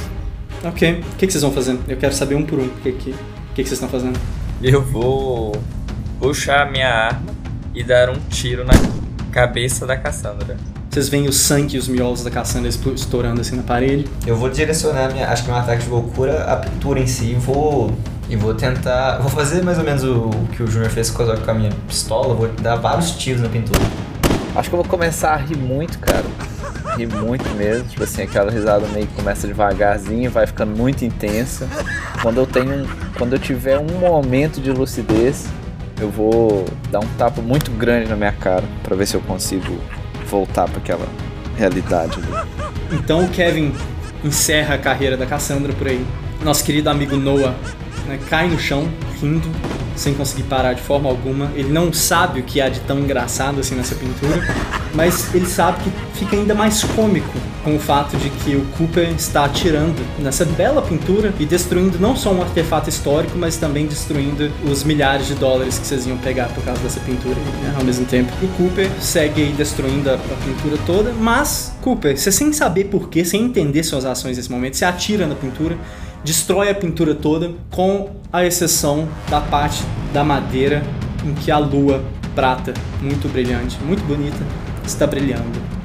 Ok. 0.64 1.00
O 1.12 1.16
que, 1.16 1.26
que 1.26 1.32
vocês 1.32 1.42
vão 1.42 1.52
fazer? 1.52 1.78
Eu 1.86 1.96
quero 1.96 2.12
saber 2.14 2.34
um 2.34 2.44
por 2.44 2.58
um. 2.58 2.64
O 2.66 2.70
que, 2.82 2.90
que, 2.92 3.10
que, 3.12 3.14
que 3.62 3.62
vocês 3.68 3.72
estão 3.72 3.88
fazendo? 3.88 4.18
Eu 4.60 4.82
vou 4.82 5.52
puxar 6.18 6.66
a 6.66 6.70
minha 6.70 6.88
arma 6.88 7.30
e 7.74 7.84
dar 7.84 8.10
um 8.10 8.16
tiro 8.28 8.64
na 8.64 8.72
cabeça 9.30 9.86
da 9.86 9.96
Cassandra. 9.96 10.56
Vocês 10.90 11.08
veem 11.08 11.28
o 11.28 11.32
sangue 11.32 11.76
e 11.76 11.78
os 11.78 11.86
miolos 11.86 12.24
da 12.24 12.30
explo- 12.66 12.94
estourando 12.94 13.40
assim 13.40 13.56
na 13.56 13.62
parede. 13.62 14.06
Eu 14.26 14.36
vou 14.36 14.48
direcionar, 14.48 15.12
minha, 15.12 15.28
acho 15.28 15.44
que 15.44 15.50
meu 15.50 15.58
ataque 15.58 15.84
de 15.84 15.90
loucura, 15.90 16.44
a 16.44 16.56
pintura 16.56 16.98
em 16.98 17.06
si, 17.06 17.32
e 17.32 17.34
vou. 17.34 17.92
E 18.30 18.36
vou 18.36 18.54
tentar. 18.54 19.18
Vou 19.18 19.30
fazer 19.30 19.62
mais 19.62 19.78
ou 19.78 19.84
menos 19.84 20.02
o, 20.04 20.28
o 20.28 20.48
que 20.52 20.62
o 20.62 20.66
Júnior 20.66 20.90
fez 20.90 21.10
com 21.10 21.22
a 21.22 21.54
minha 21.54 21.70
pistola, 21.86 22.34
vou 22.34 22.48
dar 22.60 22.76
vários 22.76 23.12
tiros 23.12 23.40
na 23.42 23.48
pintura. 23.48 23.80
Acho 24.54 24.68
que 24.68 24.74
eu 24.74 24.82
vou 24.82 24.88
começar 24.88 25.32
a 25.34 25.36
rir 25.36 25.56
muito, 25.56 25.98
cara. 25.98 26.24
ri 26.96 27.06
muito 27.06 27.48
mesmo. 27.54 27.88
Tipo 27.88 28.04
assim, 28.04 28.22
aquela 28.22 28.50
risada 28.50 28.86
meio 28.88 29.06
que 29.06 29.14
começa 29.14 29.46
devagarzinho, 29.46 30.30
vai 30.30 30.46
ficando 30.46 30.76
muito 30.76 31.04
intensa. 31.04 31.68
Quando 32.22 32.38
eu 32.38 32.46
tenho. 32.46 32.88
Quando 33.16 33.34
eu 33.34 33.38
tiver 33.38 33.78
um 33.78 33.98
momento 33.98 34.60
de 34.60 34.70
lucidez, 34.72 35.46
eu 36.00 36.10
vou 36.10 36.64
dar 36.90 37.00
um 37.00 37.08
tapa 37.16 37.40
muito 37.40 37.70
grande 37.70 38.08
na 38.08 38.16
minha 38.16 38.32
cara 38.32 38.64
para 38.82 38.94
ver 38.94 39.06
se 39.06 39.14
eu 39.14 39.20
consigo 39.22 39.78
voltar 40.28 40.68
para 40.68 40.78
aquela 40.78 41.06
realidade 41.56 42.18
ali. 42.18 42.48
Então 42.92 43.24
o 43.24 43.28
Kevin 43.28 43.72
encerra 44.24 44.74
a 44.74 44.78
carreira 44.78 45.16
da 45.16 45.26
Cassandra 45.26 45.72
por 45.72 45.88
aí. 45.88 46.04
Nosso 46.42 46.64
querido 46.64 46.88
amigo 46.88 47.16
Noah 47.16 47.54
né, 48.06 48.18
cai 48.28 48.48
no 48.48 48.58
chão, 48.58 48.88
rindo, 49.20 49.48
sem 49.98 50.14
conseguir 50.14 50.44
parar 50.44 50.72
de 50.72 50.82
forma 50.82 51.08
alguma. 51.08 51.50
Ele 51.54 51.70
não 51.70 51.92
sabe 51.92 52.40
o 52.40 52.42
que 52.42 52.60
há 52.60 52.68
de 52.68 52.80
tão 52.80 52.98
engraçado 52.98 53.60
assim 53.60 53.74
nessa 53.74 53.94
pintura, 53.94 54.42
mas 54.94 55.34
ele 55.34 55.46
sabe 55.46 55.82
que 55.82 56.18
fica 56.18 56.36
ainda 56.36 56.54
mais 56.54 56.82
cômico 56.82 57.38
com 57.62 57.76
o 57.76 57.78
fato 57.78 58.16
de 58.16 58.30
que 58.30 58.56
o 58.56 58.64
Cooper 58.76 59.10
está 59.10 59.44
atirando 59.44 60.00
nessa 60.18 60.44
bela 60.44 60.80
pintura 60.80 61.34
e 61.38 61.44
destruindo 61.44 61.98
não 61.98 62.16
só 62.16 62.32
um 62.32 62.40
artefato 62.40 62.88
histórico, 62.88 63.36
mas 63.36 63.56
também 63.56 63.86
destruindo 63.86 64.50
os 64.70 64.84
milhares 64.84 65.26
de 65.26 65.34
dólares 65.34 65.78
que 65.78 65.86
vocês 65.86 66.06
iam 66.06 66.16
pegar 66.18 66.48
por 66.48 66.64
causa 66.64 66.80
dessa 66.82 67.00
pintura 67.00 67.34
né, 67.34 67.74
ao 67.76 67.84
mesmo 67.84 68.06
tempo. 68.06 68.32
O 68.42 68.48
Cooper 68.56 68.90
segue 69.00 69.52
destruindo 69.52 70.10
a, 70.10 70.14
a 70.14 70.16
pintura 70.16 70.78
toda, 70.86 71.12
mas 71.12 71.72
Cooper, 71.82 72.16
você 72.16 72.32
sem 72.32 72.52
saber 72.52 72.84
porquê, 72.84 73.24
sem 73.24 73.42
entender 73.42 73.82
suas 73.82 74.04
ações 74.04 74.36
nesse 74.36 74.50
momento, 74.50 74.76
você 74.76 74.84
atira 74.84 75.26
na 75.26 75.34
pintura 75.34 75.76
destrói 76.24 76.70
a 76.70 76.74
pintura 76.74 77.14
toda, 77.14 77.52
com 77.70 78.10
a 78.32 78.44
exceção 78.44 79.08
da 79.30 79.40
parte 79.40 79.82
da 80.12 80.22
madeira 80.24 80.82
em 81.24 81.34
que 81.34 81.50
a 81.50 81.58
lua 81.58 82.02
prata, 82.34 82.74
muito 83.00 83.28
brilhante, 83.28 83.78
muito 83.82 84.04
bonita, 84.04 84.38
está 84.84 85.06
brilhando. 85.06 85.77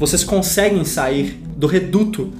Vocês 0.00 0.24
conseguem 0.24 0.82
sair 0.82 1.38
do 1.54 1.66
reduto 1.66 2.32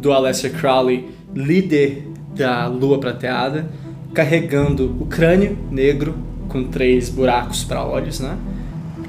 do 0.00 0.10
Aleister 0.10 0.50
Crowley, 0.58 1.10
líder 1.34 2.08
da 2.34 2.66
Lua 2.66 2.98
Prateada, 2.98 3.68
carregando 4.14 4.96
o 4.98 5.04
crânio 5.04 5.58
negro 5.70 6.14
com 6.48 6.64
três 6.64 7.10
buracos 7.10 7.62
para 7.62 7.84
olhos, 7.84 8.20
né? 8.20 8.38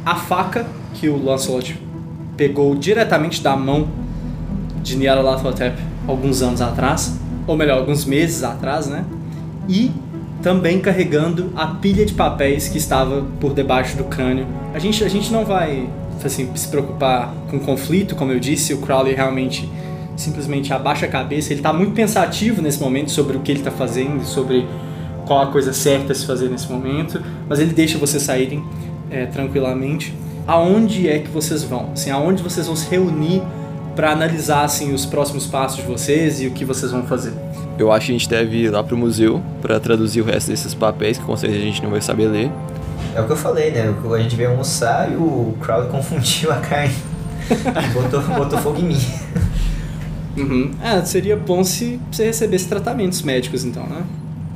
A 0.05 0.15
faca 0.15 0.67
que 0.93 1.08
o 1.08 1.23
Lancelot 1.23 1.79
pegou 2.36 2.75
diretamente 2.75 3.41
da 3.41 3.55
mão 3.55 3.88
de 4.84 4.97
Nyarlathotep 4.97 5.81
alguns 6.05 6.41
anos 6.41 6.60
atrás, 6.60 7.17
ou 7.47 7.55
melhor, 7.55 7.77
alguns 7.79 8.03
meses 8.03 8.43
atrás, 8.43 8.88
né? 8.88 9.05
E 9.69 9.89
também 10.43 10.81
carregando 10.81 11.49
a 11.55 11.67
pilha 11.67 12.05
de 12.05 12.13
papéis 12.13 12.67
que 12.67 12.77
estava 12.77 13.25
por 13.39 13.53
debaixo 13.53 13.95
do 13.95 14.03
crânio. 14.03 14.45
A 14.73 14.79
gente, 14.79 15.01
a 15.01 15.08
gente 15.08 15.31
não 15.31 15.45
vai 15.45 15.88
assim, 16.23 16.49
se 16.56 16.67
preocupar 16.67 17.34
com 17.49 17.60
conflito, 17.60 18.15
como 18.15 18.32
eu 18.32 18.39
disse, 18.39 18.73
o 18.73 18.78
Crowley 18.80 19.13
realmente 19.13 19.69
simplesmente 20.15 20.73
abaixa 20.73 21.06
a 21.06 21.10
cabeça. 21.10 21.51
Ele 21.51 21.60
está 21.60 21.73
muito 21.73 21.93
pensativo 21.93 22.62
nesse 22.62 22.80
momento 22.80 23.12
sobre 23.12 23.38
o 23.38 23.41
que 23.41 23.51
ele 23.51 23.60
está 23.60 23.71
fazendo, 23.71 24.23
sobre 24.23 24.65
qual 25.25 25.41
a 25.41 25.47
coisa 25.47 25.73
certa 25.73 26.13
a 26.13 26.15
se 26.15 26.25
fazer 26.25 26.49
nesse 26.49 26.71
momento, 26.71 27.21
mas 27.49 27.60
ele 27.60 27.73
deixa 27.73 27.97
vocês 27.97 28.23
saírem 28.23 28.63
é, 29.10 29.25
tranquilamente. 29.25 30.13
Aonde 30.47 31.10
é 31.10 31.19
que 31.19 31.30
vocês 31.30 31.63
vão? 31.63 31.89
Assim, 31.93 32.12
aonde 32.12 32.43
vocês 32.43 32.67
vão 32.67 32.75
se 32.75 32.88
reunir 32.89 33.41
para 33.95 34.12
analisar 34.12 34.63
assim, 34.63 34.93
os 34.93 35.06
próximos 35.06 35.47
passos 35.47 35.78
de 35.78 35.84
vocês 35.84 36.41
e 36.41 36.47
o 36.47 36.51
que 36.51 36.63
vocês 36.63 36.91
vão 36.91 37.04
fazer? 37.04 37.34
Eu 37.80 37.91
acho 37.91 38.08
que 38.08 38.12
a 38.12 38.17
gente 38.17 38.30
deve 38.30 38.58
ir 38.58 38.69
lá 38.69 38.84
pro 38.84 38.95
museu 38.95 39.41
para 39.62 39.80
traduzir 39.80 40.21
o 40.21 40.23
resto 40.23 40.51
desses 40.51 40.73
papéis, 40.73 41.17
que 41.17 41.23
com 41.23 41.36
certeza 41.36 41.62
a 41.62 41.65
gente 41.65 41.82
não 41.82 41.89
vai 41.89 42.01
saber 42.01 42.28
ler. 42.28 42.51
É 43.13 43.21
o 43.21 43.25
que 43.25 43.31
eu 43.31 43.37
falei, 43.37 43.71
né? 43.71 43.93
A 44.13 44.17
gente 44.19 44.35
veio 44.35 44.51
almoçar 44.51 45.11
e 45.11 45.15
o 45.15 45.55
crowd 45.61 45.89
confundiu 45.91 46.51
a 46.51 46.57
carne. 46.57 46.95
botou, 47.93 48.21
botou 48.21 48.59
fogo 48.59 48.79
em 48.79 48.83
mim. 48.85 49.01
Uhum. 50.37 50.71
É, 50.81 51.03
seria 51.05 51.35
bom 51.37 51.63
se 51.63 51.99
você 52.11 52.25
recebesse 52.25 52.67
tratamentos 52.67 53.21
médicos 53.21 53.63
então, 53.63 53.85
né? 53.87 54.03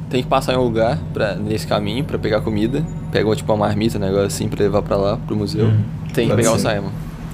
Tem 0.10 0.24
que 0.24 0.28
passar 0.28 0.54
em 0.54 0.58
um 0.58 0.64
lugar 0.64 0.98
pra, 1.14 1.36
nesse 1.36 1.68
caminho 1.68 2.04
pra 2.04 2.18
pegar 2.18 2.42
comida. 2.42 2.84
Pega 3.12 3.34
tipo 3.36 3.52
uma 3.52 3.68
marmita, 3.68 3.98
um 3.98 4.02
negócio 4.02 4.26
assim, 4.26 4.48
pra 4.48 4.64
levar 4.64 4.82
pra 4.82 4.98
lá, 4.98 5.18
pro 5.18 5.36
museu. 5.36 5.66
Uhum. 5.66 5.84
Tem 6.14 6.28
que 6.28 6.34
Pode 6.34 6.44
pegar 6.44 6.58
ser. 6.58 6.68
o 6.68 6.72
Simon. 6.72 6.90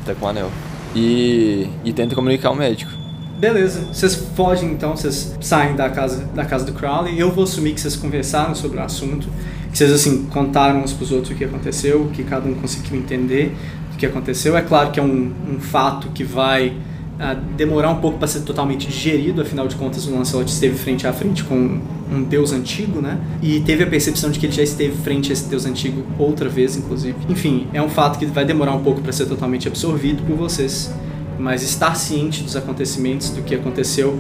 Tá 0.06 0.14
com 0.14 0.26
o 0.26 0.30
anel. 0.30 0.52
E, 0.94 1.68
e 1.84 1.94
tenta 1.94 2.16
comunicar 2.16 2.52
o 2.52 2.56
médico. 2.56 2.92
Beleza, 3.38 3.82
vocês 3.94 4.16
fogem 4.16 4.72
então, 4.72 4.96
vocês 4.96 5.36
saem 5.42 5.76
da 5.76 5.90
casa, 5.90 6.26
da 6.34 6.46
casa 6.46 6.66
do 6.66 6.74
Crowley. 6.74 7.20
Eu 7.20 7.32
vou 7.32 7.44
assumir 7.44 7.74
que 7.74 7.82
vocês 7.82 7.96
conversaram 7.96 8.56
sobre 8.56 8.78
o 8.78 8.82
assunto 8.82 9.28
que 9.76 9.80
vocês 9.80 9.92
assim 9.92 10.24
contaram 10.28 10.82
uns 10.82 10.94
para 10.94 11.04
os 11.04 11.12
outros 11.12 11.34
o 11.34 11.36
que 11.36 11.44
aconteceu, 11.44 12.10
que 12.14 12.24
cada 12.24 12.48
um 12.48 12.54
conseguiu 12.54 12.98
entender 12.98 13.54
o 13.94 13.98
que 13.98 14.06
aconteceu. 14.06 14.56
É 14.56 14.62
claro 14.62 14.90
que 14.90 15.02
é 15.02 15.04
um, 15.04 15.34
um 15.54 15.60
fato 15.60 16.08
que 16.14 16.24
vai 16.24 16.70
uh, 16.70 17.36
demorar 17.58 17.90
um 17.90 17.98
pouco 17.98 18.18
para 18.18 18.26
ser 18.26 18.44
totalmente 18.44 18.88
digerido, 18.88 19.42
afinal 19.42 19.68
de 19.68 19.76
contas 19.76 20.08
o 20.08 20.16
Lancelot 20.16 20.50
esteve 20.50 20.78
frente 20.78 21.06
a 21.06 21.12
frente 21.12 21.44
com 21.44 21.82
um 22.10 22.24
deus 22.24 22.54
antigo, 22.54 23.02
né? 23.02 23.20
E 23.44 23.60
teve 23.60 23.84
a 23.84 23.88
percepção 23.88 24.32
de 24.32 24.40
que 24.40 24.46
ele 24.46 24.54
já 24.54 24.64
esteve 24.64 24.96
frente 24.96 25.30
a 25.30 25.34
esse 25.34 25.50
deus 25.50 25.66
antigo 25.66 26.06
outra 26.18 26.48
vez, 26.48 26.78
inclusive. 26.78 27.18
Enfim, 27.28 27.68
é 27.74 27.82
um 27.82 27.90
fato 27.90 28.18
que 28.18 28.26
vai 28.28 28.46
demorar 28.46 28.72
um 28.72 28.82
pouco 28.82 29.02
para 29.02 29.12
ser 29.12 29.26
totalmente 29.26 29.68
absorvido 29.68 30.24
por 30.24 30.38
vocês, 30.38 30.90
mas 31.38 31.62
estar 31.62 31.96
ciente 31.96 32.44
dos 32.44 32.56
acontecimentos, 32.56 33.30
do 33.30 33.42
que 33.42 33.54
aconteceu, 33.54 34.18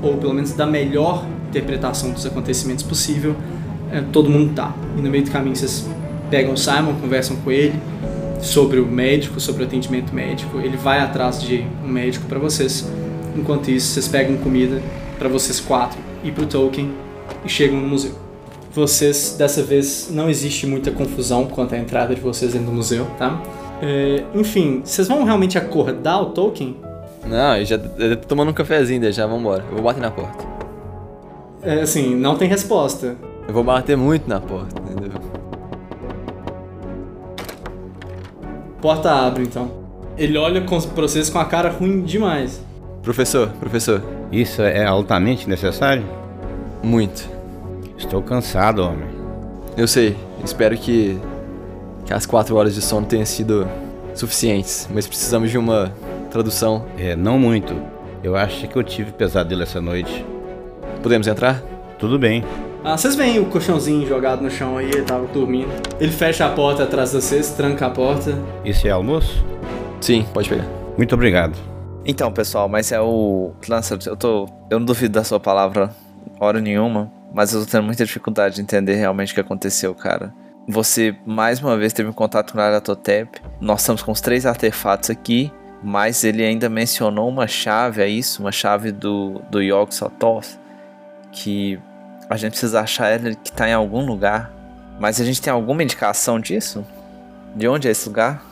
ou 0.00 0.18
pelo 0.18 0.32
menos 0.32 0.52
da 0.52 0.66
melhor 0.68 1.26
interpretação 1.48 2.12
dos 2.12 2.24
acontecimentos 2.24 2.84
possível, 2.84 3.34
é, 3.94 4.02
todo 4.12 4.28
mundo 4.28 4.52
tá. 4.54 4.74
E 4.98 5.00
no 5.00 5.08
meio 5.08 5.24
do 5.24 5.30
caminho 5.30 5.54
vocês 5.54 5.88
pegam 6.28 6.54
o 6.54 6.56
Simon, 6.56 6.94
conversam 7.00 7.36
com 7.36 7.50
ele 7.52 7.78
sobre 8.40 8.80
o 8.80 8.86
médico, 8.86 9.38
sobre 9.38 9.62
o 9.62 9.66
atendimento 9.66 10.12
médico. 10.12 10.58
Ele 10.58 10.76
vai 10.76 10.98
atrás 10.98 11.40
de 11.40 11.64
um 11.84 11.88
médico 11.88 12.26
para 12.26 12.40
vocês. 12.40 12.90
Enquanto 13.36 13.70
isso, 13.70 13.92
vocês 13.92 14.08
pegam 14.08 14.36
comida 14.38 14.82
para 15.16 15.28
vocês 15.28 15.60
quatro 15.60 15.98
ir 16.24 16.32
pro 16.32 16.44
Tolkien 16.44 16.92
e 17.44 17.48
chegam 17.48 17.80
no 17.80 17.86
museu. 17.86 18.12
Vocês, 18.72 19.36
dessa 19.38 19.62
vez, 19.62 20.08
não 20.10 20.28
existe 20.28 20.66
muita 20.66 20.90
confusão 20.90 21.46
quanto 21.46 21.76
à 21.76 21.78
entrada 21.78 22.14
de 22.14 22.20
vocês 22.20 22.52
dentro 22.52 22.66
do 22.66 22.72
museu, 22.72 23.06
tá? 23.16 23.40
É, 23.80 24.24
enfim, 24.34 24.82
vocês 24.84 25.06
vão 25.06 25.22
realmente 25.22 25.56
acordar 25.56 26.20
o 26.20 26.26
Tolkien? 26.26 26.76
Não, 27.24 27.56
eu 27.56 27.64
já 27.64 27.76
eu 27.98 28.16
tô 28.16 28.26
tomando 28.26 28.50
um 28.50 28.54
cafezinho, 28.54 29.12
já 29.12 29.24
vambora. 29.26 29.64
Eu 29.68 29.76
vou 29.76 29.84
bater 29.84 30.00
na 30.00 30.10
porta. 30.10 30.44
É, 31.62 31.82
assim, 31.82 32.16
não 32.16 32.36
tem 32.36 32.48
resposta. 32.48 33.16
Eu 33.46 33.54
vou 33.54 33.62
bater 33.62 33.96
muito 33.96 34.28
na 34.28 34.40
porta, 34.40 34.80
entendeu? 34.80 35.12
Porta 38.80 39.10
abre 39.10 39.44
então. 39.44 39.70
Ele 40.16 40.38
olha 40.38 40.60
com 40.62 40.78
vocês 40.78 41.28
com 41.28 41.38
a 41.38 41.44
cara 41.44 41.70
ruim 41.70 42.02
demais. 42.02 42.62
Professor, 43.02 43.48
professor. 43.60 44.02
Isso 44.30 44.62
é 44.62 44.84
altamente 44.84 45.48
necessário? 45.48 46.04
Muito. 46.82 47.28
Estou 47.98 48.22
cansado, 48.22 48.80
homem. 48.82 49.08
Eu 49.76 49.86
sei. 49.86 50.16
Espero 50.44 50.76
que, 50.76 51.18
que 52.04 52.12
as 52.12 52.26
quatro 52.26 52.56
horas 52.56 52.74
de 52.74 52.82
sono 52.82 53.06
tenham 53.06 53.24
sido 53.24 53.66
suficientes, 54.14 54.88
mas 54.92 55.06
precisamos 55.06 55.50
de 55.50 55.58
uma 55.58 55.92
tradução. 56.30 56.84
É, 56.98 57.16
não 57.16 57.38
muito. 57.38 57.74
Eu 58.22 58.36
acho 58.36 58.68
que 58.68 58.76
eu 58.76 58.82
tive 58.82 59.12
pesadelo 59.12 59.62
essa 59.62 59.80
noite. 59.80 60.24
Podemos 61.02 61.26
entrar? 61.26 61.62
Tudo 61.98 62.18
bem. 62.18 62.44
Ah, 62.86 62.98
vocês 62.98 63.16
veem 63.16 63.40
o 63.40 63.46
colchãozinho 63.46 64.06
jogado 64.06 64.42
no 64.42 64.50
chão 64.50 64.76
aí, 64.76 64.84
ele 64.84 65.04
tava 65.04 65.26
dormindo. 65.28 65.70
Ele 65.98 66.12
fecha 66.12 66.44
a 66.44 66.50
porta 66.50 66.82
atrás 66.82 67.12
de 67.12 67.16
vocês, 67.16 67.48
tranca 67.52 67.86
a 67.86 67.90
porta. 67.90 68.38
Isso 68.62 68.86
é 68.86 68.90
almoço? 68.90 69.42
Sim, 70.02 70.26
pode 70.34 70.50
pegar. 70.50 70.66
Muito 70.94 71.14
obrigado. 71.14 71.58
Então, 72.04 72.30
pessoal, 72.30 72.68
mas 72.68 72.92
é 72.92 73.00
o. 73.00 73.54
Lança, 73.66 73.98
eu 74.04 74.14
tô. 74.14 74.46
Eu 74.68 74.78
não 74.78 74.84
duvido 74.84 75.14
da 75.14 75.24
sua 75.24 75.40
palavra 75.40 75.96
hora 76.38 76.60
nenhuma, 76.60 77.10
mas 77.32 77.54
eu 77.54 77.64
tô 77.64 77.70
tendo 77.70 77.84
muita 77.84 78.04
dificuldade 78.04 78.56
de 78.56 78.60
entender 78.60 78.96
realmente 78.96 79.32
o 79.32 79.34
que 79.34 79.40
aconteceu, 79.40 79.94
cara. 79.94 80.34
Você 80.68 81.16
mais 81.24 81.62
uma 81.62 81.78
vez 81.78 81.94
teve 81.94 82.10
um 82.10 82.12
contato 82.12 82.52
com 82.52 82.58
o 82.58 82.60
Aratotep. 82.60 83.40
Nós 83.62 83.80
estamos 83.80 84.02
com 84.02 84.12
os 84.12 84.20
três 84.20 84.44
artefatos 84.44 85.08
aqui, 85.08 85.50
mas 85.82 86.22
ele 86.22 86.44
ainda 86.44 86.68
mencionou 86.68 87.30
uma 87.30 87.46
chave, 87.46 88.02
é 88.02 88.08
isso? 88.08 88.42
Uma 88.42 88.52
chave 88.52 88.92
do, 88.92 89.40
do 89.50 89.62
Yogg 89.62 89.94
Sothoth, 89.94 90.58
que 91.32 91.80
a 92.28 92.36
gente 92.36 92.52
precisa 92.52 92.80
achar 92.80 93.08
ela 93.08 93.34
que 93.34 93.52
tá 93.52 93.68
em 93.68 93.72
algum 93.72 94.04
lugar. 94.04 94.52
Mas 94.98 95.20
a 95.20 95.24
gente 95.24 95.42
tem 95.42 95.52
alguma 95.52 95.82
indicação 95.82 96.38
disso? 96.38 96.84
De 97.54 97.66
onde 97.68 97.88
é 97.88 97.90
esse 97.90 98.08
lugar? 98.08 98.44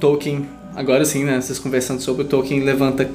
Tolkien, 0.00 0.48
agora 0.74 1.04
sim, 1.04 1.24
né? 1.24 1.40
Vocês 1.40 1.58
conversando 1.58 2.00
sobre 2.00 2.22
o 2.22 2.24
Tolkien, 2.26 2.60
levanta 2.60 3.08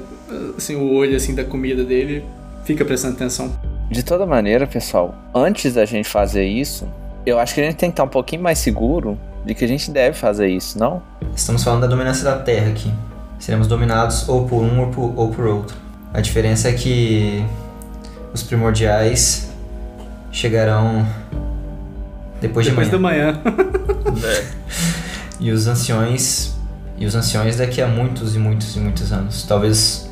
assim, 0.57 0.75
o 0.75 0.93
olho 0.93 1.15
assim 1.15 1.33
da 1.33 1.43
comida 1.43 1.83
dele, 1.83 2.25
fica 2.65 2.83
prestando 2.83 3.15
atenção. 3.15 3.51
De 3.89 4.03
toda 4.03 4.25
maneira, 4.25 4.65
pessoal, 4.67 5.15
antes 5.33 5.73
da 5.73 5.85
gente 5.85 6.09
fazer 6.09 6.45
isso, 6.45 6.87
Eu 7.25 7.39
acho 7.39 7.53
que 7.53 7.61
a 7.61 7.63
gente 7.63 7.77
tem 7.77 7.89
que 7.89 7.93
estar 7.93 8.03
um 8.03 8.09
pouquinho 8.09 8.41
mais 8.41 8.59
seguro 8.59 9.17
de 9.45 9.55
que 9.55 9.63
a 9.63 9.67
gente 9.67 9.89
deve 9.91 10.17
fazer 10.17 10.49
isso, 10.49 10.77
não? 10.77 11.01
Estamos 11.33 11.63
falando 11.63 11.81
da 11.81 11.87
dominância 11.87 12.23
da 12.23 12.37
Terra 12.37 12.69
aqui. 12.69 12.91
Seremos 13.39 13.65
dominados 13.65 14.27
ou 14.27 14.45
por 14.45 14.61
um 14.61 14.81
ou 14.81 14.87
por, 14.87 15.13
ou 15.15 15.29
por 15.29 15.45
outro. 15.45 15.77
A 16.13 16.19
diferença 16.19 16.67
é 16.67 16.73
que 16.73 17.43
os 18.33 18.43
primordiais 18.43 19.52
chegarão 20.33 21.05
depois, 22.41 22.65
Depois 22.67 22.87
de 22.87 22.91
da 22.91 22.99
manhã. 22.99 23.31
manhã. 23.33 23.41
É. 24.25 24.45
E 25.39 25.49
os 25.51 25.65
anciões. 25.67 26.53
E 26.97 27.05
os 27.05 27.15
anciões 27.15 27.55
daqui 27.57 27.81
a 27.81 27.87
muitos 27.87 28.35
e 28.35 28.39
muitos 28.39 28.75
e 28.75 28.79
muitos 28.79 29.11
anos. 29.13 29.43
Talvez. 29.43 30.09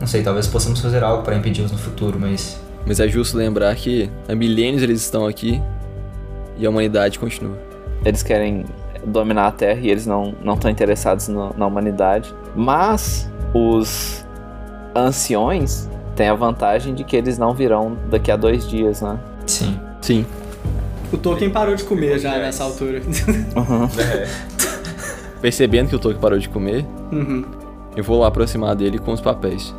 Não 0.00 0.06
sei, 0.06 0.22
talvez 0.22 0.46
possamos 0.46 0.80
fazer 0.80 1.04
algo 1.04 1.22
para 1.22 1.36
impedi-los 1.36 1.70
no 1.70 1.78
futuro, 1.78 2.18
mas. 2.18 2.58
Mas 2.86 2.98
é 3.00 3.06
justo 3.08 3.36
lembrar 3.36 3.74
que 3.76 4.10
há 4.28 4.34
milênios 4.34 4.82
eles 4.82 5.00
estão 5.02 5.26
aqui 5.26 5.62
e 6.58 6.66
a 6.66 6.70
humanidade 6.70 7.18
continua. 7.18 7.56
Eles 8.04 8.22
querem 8.22 8.64
dominar 9.06 9.46
a 9.48 9.52
Terra 9.52 9.80
e 9.80 9.90
eles 9.90 10.06
não 10.06 10.34
não 10.42 10.54
estão 10.54 10.70
interessados 10.70 11.28
no- 11.28 11.54
na 11.56 11.66
humanidade. 11.66 12.34
Mas 12.56 13.30
os 13.54 14.24
anciões 14.94 15.88
têm 16.14 16.28
a 16.28 16.34
vantagem 16.34 16.94
de 16.94 17.04
que 17.04 17.16
eles 17.16 17.38
não 17.38 17.54
virão 17.54 17.96
daqui 18.10 18.30
a 18.30 18.36
dois 18.36 18.68
dias, 18.68 19.02
né? 19.02 19.18
Sim. 19.46 19.78
Sim. 20.00 20.26
O 21.12 21.16
Tolkien 21.16 21.50
parou 21.50 21.74
de 21.74 21.84
comer 21.84 22.18
já 22.18 22.38
nessa 22.38 22.64
altura. 22.64 23.00
É. 23.00 24.28
Percebendo 25.40 25.88
que 25.88 25.96
o 25.96 25.98
Tolkien 25.98 26.20
parou 26.20 26.38
de 26.38 26.48
comer, 26.48 26.84
Uhum. 27.12 27.44
eu 27.96 28.02
vou 28.02 28.20
lá 28.20 28.28
aproximar 28.28 28.74
dele 28.74 28.98
com 28.98 29.12
os 29.12 29.20
papéis. 29.20 29.74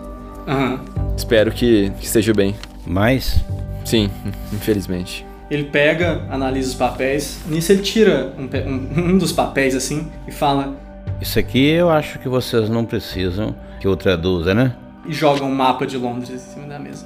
Aham. 0.47 0.79
Espero 1.17 1.51
que, 1.51 1.89
que 1.99 2.05
esteja 2.05 2.33
bem. 2.33 2.55
Mas 2.85 3.43
Sim, 3.83 4.09
infelizmente. 4.53 5.25
Ele 5.49 5.65
pega, 5.65 6.21
analisa 6.29 6.69
os 6.69 6.73
papéis. 6.75 7.39
Nisso 7.47 7.71
ele 7.71 7.81
tira 7.83 8.33
um, 8.37 8.43
um- 8.43 9.13
um 9.13 9.17
dos 9.17 9.31
papéis 9.31 9.75
assim 9.75 10.07
e 10.27 10.31
fala. 10.31 10.73
isso 11.21 11.37
aqui 11.37 11.67
eu 11.67 11.89
acho 11.89 12.17
que 12.19 12.27
vocês 12.27 12.67
não 12.69 12.83
precisam 12.85 13.55
que 13.79 13.85
eu 13.87 13.95
traduza, 13.95 14.53
né? 14.55 14.73
E 15.05 15.13
joga 15.13 15.43
um 15.43 15.53
mapa 15.53 15.85
de 15.85 15.97
Londres 15.97 16.29
em 16.29 16.37
cima 16.37 16.67
da 16.67 16.79
mesa. 16.79 17.05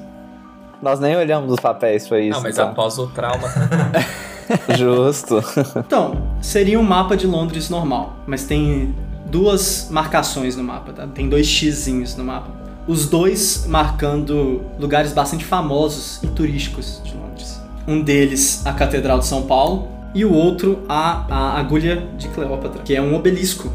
Nós 0.82 1.00
nem 1.00 1.16
olhamos 1.16 1.52
os 1.52 1.60
papéis, 1.60 2.08
foi 2.08 2.28
isso. 2.28 2.38
Não, 2.38 2.44
mas 2.44 2.56
então. 2.56 2.70
após 2.70 2.98
o 2.98 3.08
trauma. 3.08 3.48
Justo. 4.78 5.44
Então, 5.78 6.22
seria 6.42 6.80
um 6.80 6.84
mapa 6.84 7.16
de 7.16 7.28
Londres 7.28 7.70
normal, 7.70 8.16
mas 8.26 8.46
tem 8.46 8.96
duas 9.26 9.88
marcações 9.92 10.56
no 10.56 10.64
mapa, 10.64 10.92
tá? 10.92 11.08
Tem 11.08 11.30
dois 11.30 11.46
xizinhos 11.46 12.16
no 12.16 12.24
mapa. 12.24 12.50
Os 12.88 13.08
dois 13.08 13.66
marcando 13.68 14.64
lugares 14.80 15.14
bastante 15.14 15.46
famosos 15.46 16.22
e 16.24 16.28
turísticos 16.28 17.02
de 17.04 17.14
Londres. 17.14 17.62
Um 17.88 18.02
deles, 18.02 18.66
a 18.66 18.74
Catedral 18.74 19.20
de 19.20 19.26
São 19.26 19.44
Paulo, 19.44 19.88
e 20.14 20.26
o 20.26 20.34
outro, 20.34 20.84
a, 20.90 21.26
a 21.30 21.60
Agulha 21.60 22.08
de 22.18 22.28
Cleópatra, 22.30 22.82
que 22.82 22.96
é 22.96 23.02
um 23.02 23.16
obelisco 23.16 23.72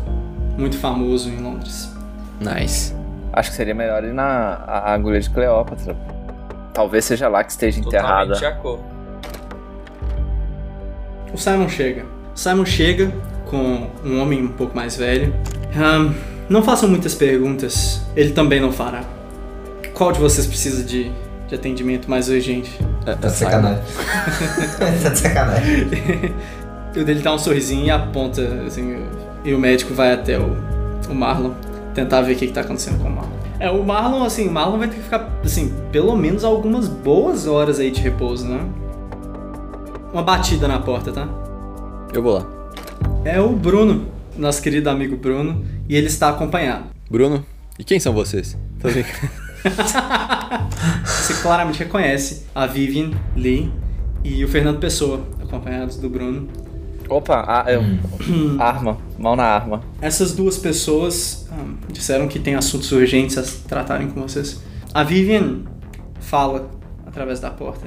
muito 0.59 0.77
famoso 0.77 1.29
em 1.29 1.41
Londres. 1.41 1.93
Nice. 2.41 2.93
Acho 3.37 3.51
que 3.51 3.57
seria 3.57 3.75
melhor 3.75 4.05
ir 4.05 4.13
na 4.13 4.63
a 4.65 4.95
agulha 4.95 5.21
de 5.21 5.29
Cleópatra. 5.29 5.97
Talvez 6.73 7.05
seja 7.05 7.27
lá 7.27 7.43
que 7.43 7.51
esteja 7.51 7.81
enterrada. 7.81 8.35
O 11.33 11.37
Simon 11.37 11.69
chega. 11.69 12.05
O 12.33 12.39
Simon 12.39 12.65
chega 12.65 13.13
com 13.47 13.89
um 14.05 14.21
homem 14.21 14.41
um 14.41 14.53
pouco 14.53 14.77
mais 14.77 14.97
velho. 14.97 15.35
Ahn, 15.77 16.13
não 16.49 16.63
façam 16.63 16.89
muitas 16.89 17.13
perguntas, 17.17 18.03
ele 18.15 18.31
também 18.31 18.61
não 18.61 18.71
fará. 18.71 19.03
Qual 19.95 20.13
de 20.13 20.21
vocês 20.21 20.47
precisa 20.47 20.85
de, 20.85 21.11
de 21.49 21.57
atendimento 21.57 22.09
mais 22.09 22.29
urgente? 22.29 22.79
É, 23.05 23.15
Tá 23.17 23.29
de 23.29 23.35
sacanagem. 23.35 23.83
tá 25.03 25.09
de 25.09 25.19
sacanagem. 25.19 25.89
E 26.95 27.01
o 27.01 27.05
dele 27.05 27.21
dá 27.21 27.35
um 27.35 27.39
sorrisinho 27.39 27.87
e 27.87 27.91
aponta, 27.91 28.43
assim, 28.65 29.05
e 29.45 29.53
o 29.53 29.59
médico 29.59 29.93
vai 29.93 30.13
até 30.13 30.39
o, 30.39 30.57
o 31.11 31.15
Marlon 31.15 31.51
tentar 31.95 32.23
ver 32.23 32.35
o 32.35 32.37
que, 32.37 32.47
que 32.49 32.53
tá 32.53 32.63
acontecendo 32.63 33.01
com 33.01 33.09
o 33.09 33.13
Marlon. 33.13 33.31
É, 33.59 33.71
o 33.71 33.83
Marlon, 33.85 34.25
assim, 34.25 34.49
o 34.49 34.53
Marlon 34.53 34.79
vai 34.79 34.89
ter 34.89 34.97
que 34.97 35.03
ficar, 35.03 35.41
assim, 35.45 35.73
pelo 35.93 36.17
menos 36.17 36.45
algumas 36.45 36.89
boas 36.89 37.47
horas 37.47 37.79
aí 37.79 37.91
de 37.91 38.01
repouso, 38.01 38.47
né? 38.47 38.61
Uma 40.13 40.23
batida 40.23 40.69
na 40.69 40.79
porta, 40.79 41.13
tá? 41.13 41.29
Eu 42.13 42.23
vou 42.23 42.35
lá. 42.35 42.47
É 43.25 43.41
o 43.41 43.51
Bruno, 43.51 44.07
nosso 44.37 44.61
querido 44.63 44.91
amigo 44.91 45.17
Bruno, 45.17 45.65
e 45.89 45.97
ele 45.97 46.09
está 46.09 46.29
acompanhado. 46.29 46.85
Bruno, 47.11 47.45
e 47.79 47.85
quem 47.85 47.99
são 47.99 48.13
vocês? 48.13 48.59
Tô 48.81 48.89
brincando. 48.89 49.33
Você 51.05 51.35
claramente 51.41 51.79
reconhece 51.79 52.45
a 52.55 52.67
Vivian 52.67 53.13
Lee 53.35 53.73
e 54.23 54.45
o 54.45 54.49
Fernando 54.49 54.79
Pessoa, 54.79 55.27
acompanhados 55.41 55.97
do 55.97 56.09
Bruno. 56.09 56.49
Opa, 57.09 57.45
a- 57.47 57.71
eu- 57.73 57.83
Hum. 57.83 58.57
arma, 58.61 58.99
mão 59.19 59.37
na 59.37 59.45
arma. 59.45 59.83
Essas 60.01 60.35
duas 60.35 60.57
pessoas 60.59 61.47
hum, 61.53 61.77
disseram 61.93 62.27
que 62.29 62.39
tem 62.39 62.55
assuntos 62.55 62.91
urgentes 62.93 63.37
a 63.39 63.43
tratarem 63.69 64.09
com 64.09 64.23
vocês. 64.23 64.63
A 64.93 65.03
Vivian 65.05 65.63
fala 66.21 66.71
através 67.07 67.41
da 67.41 67.51
porta. 67.51 67.87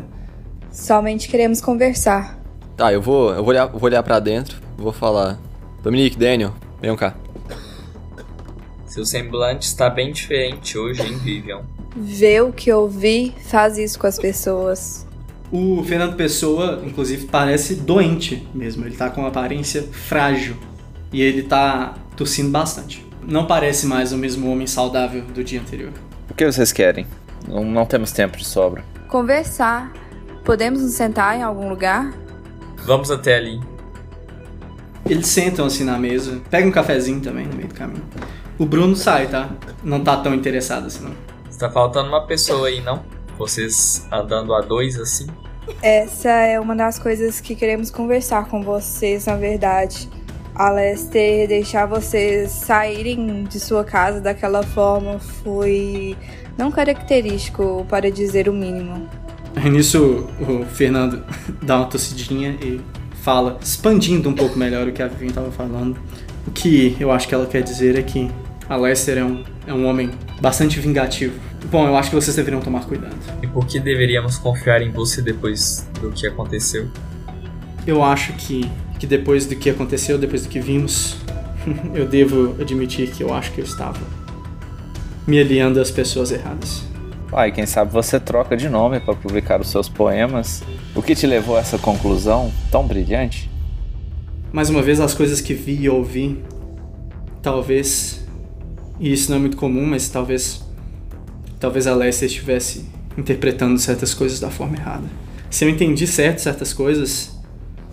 Somente 0.72 1.28
queremos 1.28 1.60
conversar. 1.62 2.38
Tá, 2.76 2.94
eu 2.94 3.02
vou, 3.02 3.30
eu 3.32 3.38
vou 3.38 3.48
olhar, 3.48 3.66
vou 3.66 3.84
olhar 3.84 4.04
pra 4.04 4.20
dentro, 4.20 4.58
vou 4.78 4.94
falar. 4.94 5.40
Dominique, 5.82 6.18
Daniel, 6.18 6.54
venham 6.80 6.96
cá. 6.96 7.16
Seu 8.86 9.04
semblante 9.06 9.66
está 9.66 9.90
bem 9.90 10.12
diferente 10.12 10.78
hoje, 10.78 11.02
hein, 11.02 11.18
Vivian? 11.18 11.62
Ver 11.96 12.44
o 12.44 12.52
que 12.54 12.72
ouvi 12.72 13.34
faz 13.48 13.78
isso 13.78 13.98
com 13.98 14.06
as 14.06 14.20
pessoas. 14.20 15.07
O 15.52 15.82
Fernando 15.84 16.16
Pessoa, 16.16 16.84
inclusive, 16.86 17.28
parece 17.28 17.76
doente 17.76 18.48
mesmo. 18.54 18.86
Ele 18.86 18.96
tá 18.96 19.10
com 19.10 19.22
uma 19.22 19.30
aparência 19.30 19.84
frágil. 19.84 20.58
E 21.12 21.22
ele 21.22 21.44
tá 21.44 21.96
tossindo 22.18 22.50
bastante. 22.50 23.06
Não 23.26 23.46
parece 23.46 23.86
mais 23.86 24.12
o 24.12 24.18
mesmo 24.18 24.52
homem 24.52 24.68
saudável 24.68 25.24
do 25.24 25.44
dia 25.44 25.60
anterior. 25.60 25.94
O 26.30 26.34
que 26.34 26.46
vocês 26.46 26.72
querem? 26.72 27.08
Não, 27.48 27.64
não 27.64 27.86
temos 27.86 28.12
tempo 28.12 28.38
de 28.38 28.46
sobra. 28.46 28.84
Conversar. 29.08 29.94
Podemos 30.44 30.82
nos 30.82 30.94
sentar 30.94 31.38
em 31.38 31.44
algum 31.44 31.70
lugar? 31.70 32.14
Vamos 32.86 33.10
até 33.10 33.36
ali. 33.38 33.60
Eles 35.10 35.28
sentam 35.28 35.66
assim 35.66 35.86
na 35.86 35.98
mesa, 35.98 36.42
pegam 36.50 36.70
um 36.70 36.72
cafezinho 36.72 37.22
também 37.22 37.46
no 37.46 37.56
meio 37.56 37.70
do 37.70 37.74
caminho. 37.74 38.04
O 38.58 38.66
Bruno 38.66 38.96
sai, 38.96 39.28
tá? 39.28 39.50
Não 39.84 40.04
tá 40.04 40.18
tão 40.18 40.34
interessado 40.34 40.88
assim, 40.88 41.04
não. 41.04 41.14
Está 41.50 41.70
faltando 41.70 42.10
uma 42.10 42.26
pessoa 42.26 42.68
aí, 42.68 42.82
não? 42.82 43.04
Vocês 43.38 44.08
andando 44.12 44.54
a 44.54 44.62
dois 44.62 45.00
assim? 45.00 45.28
Essa 45.82 46.30
é 46.30 46.60
uma 46.60 46.76
das 46.76 46.98
coisas 46.98 47.42
que 47.42 47.56
queremos 47.56 47.92
conversar 47.92 48.48
com 48.48 48.64
vocês, 48.64 49.26
na 49.26 49.36
verdade. 49.36 50.10
Alester, 50.56 51.48
deixar 51.48 51.86
vocês 51.86 52.50
saírem 52.50 53.44
de 53.44 53.60
sua 53.60 53.84
casa 53.84 54.20
daquela 54.20 54.64
forma 54.64 55.20
foi 55.20 56.18
não 56.58 56.72
característico, 56.72 57.86
para 57.88 58.10
dizer 58.10 58.50
o 58.50 58.54
mínimo. 58.54 59.08
Nisso 59.72 60.28
o 60.40 60.66
Fernando 60.66 61.24
dá 61.62 61.78
uma 61.78 61.86
tossidinha 61.86 62.58
e 62.62 62.82
fala, 63.22 63.60
expandindo 63.62 64.30
um 64.30 64.34
pouco 64.34 64.58
melhor 64.58 64.88
o 64.88 64.92
que 64.92 65.04
a 65.04 65.08
Vivian 65.08 65.32
tava 65.32 65.52
falando. 65.52 66.00
O 66.48 66.52
que 66.52 66.98
eu 67.00 67.12
acho 67.12 67.28
que 67.28 67.36
ela 67.36 67.46
quer 67.46 67.62
dizer 67.62 67.98
é 67.98 68.02
que 68.02 68.32
a 68.68 68.76
Lester 68.76 69.18
é 69.20 69.24
um, 69.24 69.44
é 69.68 69.74
um 69.74 69.86
homem 69.86 70.10
bastante 70.42 70.80
vingativo. 70.80 71.40
Bom, 71.70 71.86
eu 71.86 71.98
acho 71.98 72.10
que 72.10 72.16
vocês 72.16 72.36
deveriam 72.36 72.62
tomar 72.62 72.86
cuidado. 72.86 73.18
E 73.42 73.48
por 73.48 73.66
que 73.68 73.80
deveríamos 73.80 74.38
confiar 74.38 74.82
em 74.82 74.90
você 74.90 75.22
depois 75.22 75.86
do 76.02 76.12
que 76.12 76.26
aconteceu? 76.26 76.88
Eu 77.86 78.04
acho 78.04 78.34
que, 78.34 78.70
que 78.98 79.06
depois 79.06 79.46
do 79.46 79.56
que 79.56 79.70
aconteceu, 79.70 80.18
depois 80.18 80.44
do 80.44 80.50
que 80.50 80.60
vimos, 80.60 81.18
eu 81.94 82.08
devo 82.08 82.56
admitir 82.62 83.12
que 83.12 83.22
eu 83.22 83.34
acho 83.34 83.52
que 83.52 83.60
eu 83.60 83.66
estava 83.66 84.00
me 85.28 85.40
aliando 85.40 85.82
às 85.82 85.92
pessoas 85.92 86.32
erradas. 86.32 86.84
Ai, 87.34 87.52
quem 87.52 87.66
sabe 87.66 87.92
você 87.92 88.18
troca 88.18 88.56
de 88.56 88.70
nome 88.70 89.02
para 89.02 89.14
publicar 89.14 89.60
os 89.60 89.70
seus 89.70 89.90
poemas. 89.90 90.64
O 90.96 91.02
que 91.02 91.14
te 91.14 91.28
levou 91.28 91.58
a 91.58 91.60
essa 91.60 91.78
conclusão 91.78 92.50
tão 92.72 92.88
brilhante? 92.88 93.52
Mais 94.54 94.70
uma 94.70 94.82
vez, 94.82 95.02
as 95.02 95.14
coisas 95.14 95.42
que 95.42 95.54
vi 95.54 95.82
e 95.82 95.90
ouvi, 95.90 96.42
talvez, 97.42 98.26
e 98.98 99.12
isso 99.12 99.30
não 99.30 99.38
é 99.38 99.42
muito 99.42 99.58
comum, 99.58 99.86
mas 99.86 100.08
talvez, 100.08 100.66
talvez 101.60 101.88
a 101.88 101.96
Lester 101.96 102.28
estivesse 102.28 102.86
interpretando 103.18 103.78
certas 103.80 104.14
coisas 104.14 104.40
da 104.40 104.50
forma 104.50 104.76
errada. 104.76 105.06
Se 105.50 105.66
eu 105.66 105.70
entendi 105.70 106.06
certo 106.06 106.40
certas 106.40 106.74
coisas, 106.74 107.38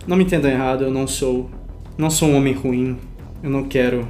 não 0.05 0.17
me 0.17 0.23
entendam 0.23 0.51
errado, 0.51 0.83
eu 0.83 0.91
não 0.91 1.07
sou, 1.07 1.49
não 1.97 2.09
sou 2.09 2.29
um 2.29 2.35
homem 2.35 2.53
ruim. 2.53 2.97
Eu 3.41 3.49
não 3.49 3.63
quero. 3.63 4.07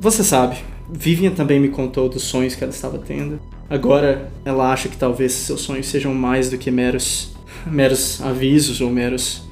Você 0.00 0.22
sabe, 0.22 0.56
Vivian 0.90 1.32
também 1.32 1.60
me 1.60 1.68
contou 1.68 2.08
dos 2.08 2.22
sonhos 2.22 2.54
que 2.54 2.62
ela 2.62 2.72
estava 2.72 2.98
tendo. 2.98 3.40
Agora 3.68 4.30
ela 4.44 4.72
acha 4.72 4.88
que 4.88 4.96
talvez 4.96 5.32
seus 5.32 5.60
sonhos 5.60 5.86
sejam 5.86 6.14
mais 6.14 6.48
do 6.48 6.56
que 6.56 6.70
meros, 6.70 7.34
meros 7.66 8.22
avisos 8.22 8.80
ou 8.80 8.90
meros. 8.90 9.42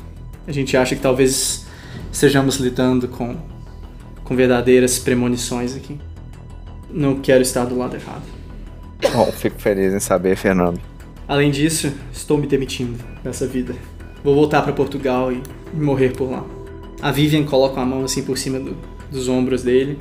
A 0.47 0.53
gente 0.53 0.77
acha 0.77 0.95
que 0.95 1.03
talvez 1.03 1.67
estejamos 2.13 2.57
lidando 2.57 3.09
com, 3.09 3.37
com 4.25 4.35
verdadeiras 4.35 4.99
premonições 4.99 5.77
aqui. 5.77 5.99
Não 6.91 7.17
quero 7.17 7.43
estar 7.43 7.65
do 7.65 7.77
lado 7.77 7.97
errado. 7.97 8.36
Bom, 9.13 9.31
fico 9.33 9.61
feliz 9.61 9.93
em 9.93 10.01
saber, 10.01 10.37
Fernando. 10.37 10.81
Além 11.29 11.51
disso, 11.51 11.93
estou 12.13 12.39
me 12.39 12.47
demitindo 12.47 13.03
dessa 13.23 13.47
vida. 13.47 13.75
vou 14.23 14.35
voltar 14.35 14.63
para 14.63 14.73
Portugal 14.73 15.33
e 15.33 15.43
morrer 15.75 16.11
por 16.11 16.31
lá. 16.31 16.45
A 17.03 17.11
Vivian 17.11 17.45
coloca 17.45 17.81
a 17.81 17.85
mão 17.85 18.05
assim 18.05 18.23
por 18.23 18.39
cima 18.39 18.59
do, 18.59 18.77
dos 19.11 19.29
ombros 19.29 19.63
dele 19.63 19.99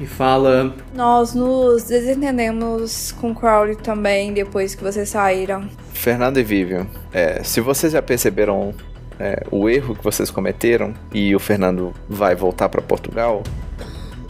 e 0.00 0.06
fala: 0.06 0.74
Nós 0.94 1.34
nos 1.34 1.84
desentendemos 1.84 3.12
com 3.12 3.34
Crowley 3.34 3.76
também 3.76 4.32
depois 4.32 4.74
que 4.74 4.82
vocês 4.82 5.08
saíram. 5.08 5.68
Fernando 5.92 6.38
e 6.38 6.42
Vivian, 6.42 6.86
é, 7.12 7.42
se 7.42 7.60
vocês 7.60 7.92
já 7.92 8.00
perceberam 8.00 8.72
é, 9.18 9.42
o 9.50 9.68
erro 9.68 9.96
que 9.96 10.04
vocês 10.04 10.30
cometeram 10.30 10.94
e 11.12 11.34
o 11.34 11.40
Fernando 11.40 11.92
vai 12.08 12.34
voltar 12.34 12.68
para 12.68 12.80
Portugal, 12.80 13.42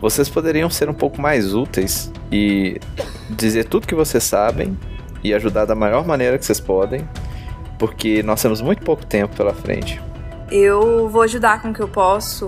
vocês 0.01 0.29
poderiam 0.29 0.71
ser 0.71 0.89
um 0.89 0.95
pouco 0.95 1.21
mais 1.21 1.55
úteis 1.55 2.11
e 2.33 2.81
dizer 3.29 3.65
tudo 3.65 3.87
que 3.87 3.95
vocês 3.95 4.25
sabem 4.25 4.77
e 5.23 5.35
ajudar 5.35 5.65
da 5.65 5.75
maior 5.75 6.07
maneira 6.07 6.39
que 6.39 6.45
vocês 6.45 6.61
podem, 6.61 7.09
porque 7.79 8.23
nós 8.23 8.41
temos 8.41 8.61
muito 8.61 8.83
pouco 8.83 9.05
tempo 9.05 9.35
pela 9.37 9.55
frente. 9.55 10.01
Eu 10.51 11.09
vou 11.09 11.23
ajudar 11.23 11.61
com 11.61 11.71
o 11.71 11.75
que 11.75 11.81
eu 11.81 11.89
posso. 11.89 12.47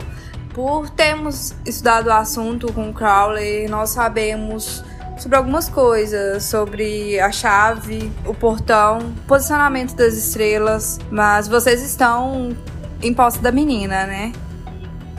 Por 0.54 0.90
termos 0.90 1.54
estudado 1.64 2.08
o 2.08 2.12
assunto 2.12 2.72
com 2.72 2.90
o 2.90 2.92
Crowley, 2.92 3.68
nós 3.68 3.90
sabemos 3.90 4.82
sobre 5.16 5.36
algumas 5.36 5.68
coisas, 5.68 6.44
sobre 6.44 7.20
a 7.20 7.30
chave, 7.30 8.10
o 8.26 8.34
portão, 8.34 9.12
posicionamento 9.28 9.94
das 9.94 10.14
estrelas, 10.14 10.98
mas 11.10 11.46
vocês 11.46 11.82
estão 11.82 12.56
em 13.02 13.12
posse 13.12 13.38
da 13.40 13.52
menina, 13.52 14.06
né? 14.06 14.32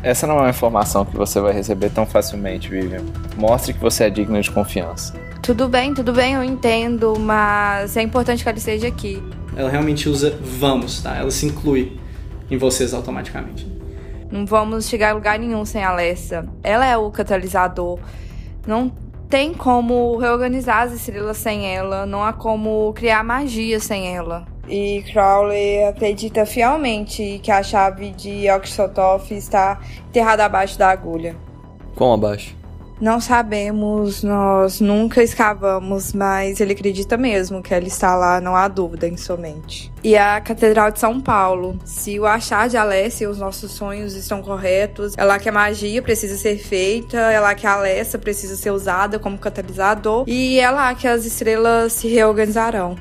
Essa 0.04 0.26
não 0.26 0.38
é 0.39 0.41
uma 0.41 0.50
informação 0.50 1.06
que 1.06 1.15
você 1.15 1.39
vai 1.39 1.54
receber 1.54 1.91
tão 1.91 2.06
facilmente, 2.06 2.69
Vivian. 2.69 3.04
Mostre 3.38 3.74
que 3.74 3.80
você 3.80 4.06
é 4.06 4.10
digno 4.10 4.41
de 4.41 4.50
confiança. 4.50 5.13
Tudo 5.41 5.67
bem, 5.67 5.91
tudo 5.91 6.13
bem, 6.13 6.36
eu 6.36 6.43
entendo, 6.43 7.17
mas 7.19 7.97
é 7.97 8.04
importante 8.04 8.43
que 8.43 8.49
ela 8.49 8.58
esteja 8.60 8.88
aqui. 8.88 9.21
Ela 9.56 9.71
realmente 9.71 10.08
usa 10.08 10.38
vamos, 10.39 11.01
tá? 11.01 11.17
Ela 11.17 11.32
se 11.32 11.47
inclui 11.47 11.99
em 12.49 12.58
vocês 12.58 12.93
automaticamente. 12.93 13.67
Não 14.32 14.45
vamos 14.45 14.88
chegar 14.88 15.10
a 15.10 15.13
lugar 15.13 15.39
nenhum 15.39 15.65
sem 15.65 15.84
a 15.84 15.89
Alessa. 15.89 16.47
Ela 16.63 16.86
é 16.86 16.95
o 16.95 17.10
catalisador. 17.10 17.97
Não 18.67 18.91
tem 19.30 19.51
como 19.51 20.15
reorganizar 20.17 20.84
as 20.84 20.93
estrelas 20.93 21.38
sem 21.38 21.65
ela, 21.65 22.06
não 22.06 22.23
há 22.23 22.32
como 22.34 22.93
criar 22.93 23.23
magia 23.23 23.80
sem 23.80 24.15
ela. 24.15 24.45
E 24.67 25.04
Crowley 25.12 25.84
acredita 25.86 26.45
fielmente 26.45 27.39
que 27.41 27.49
a 27.49 27.63
chave 27.63 28.12
de 28.12 28.47
Oxotov 28.51 29.32
está 29.32 29.80
enterrada 30.08 30.45
abaixo 30.45 30.77
da 30.77 30.89
agulha. 30.89 31.36
Quão 31.95 32.13
abaixo? 32.13 32.61
Não 33.02 33.20
sabemos, 33.20 34.22
nós 34.22 34.80
nunca 34.80 35.24
escavamos, 35.24 36.14
mas 36.14 36.62
ele 36.62 36.74
acredita 36.74 37.18
mesmo 37.18 37.64
que 37.64 37.74
ela 37.74 37.88
está 37.88 38.16
lá, 38.16 38.40
não 38.40 38.56
há 38.56 38.68
dúvida 38.68 39.08
em 39.08 39.18
sua 39.18 39.36
mente. 39.36 39.92
E 40.04 40.16
a 40.16 40.40
Catedral 40.40 40.92
de 40.92 41.00
São 41.00 41.20
Paulo. 41.20 41.80
Se 41.84 42.20
o 42.20 42.28
achar 42.28 42.70
de 42.70 42.78
Alessia 42.78 43.26
e 43.26 43.28
os 43.28 43.40
nossos 43.40 43.72
sonhos 43.72 44.14
estão 44.14 44.44
corretos, 44.44 45.16
é 45.18 45.26
lá 45.26 45.40
que 45.40 45.50
a 45.50 45.52
magia 45.52 46.00
precisa 46.00 46.38
ser 46.38 46.60
feita, 46.60 47.18
é 47.18 47.40
lá 47.40 47.56
que 47.56 47.66
a 47.66 47.74
Alessia 47.74 48.20
precisa 48.20 48.56
ser 48.56 48.70
usada 48.70 49.18
como 49.18 49.36
catalisador, 49.36 50.24
e 50.28 50.60
é 50.60 50.70
lá 50.70 50.94
que 50.94 51.08
as 51.08 51.26
estrelas 51.26 51.94
se 51.94 52.08
reorganizarão. 52.08 52.96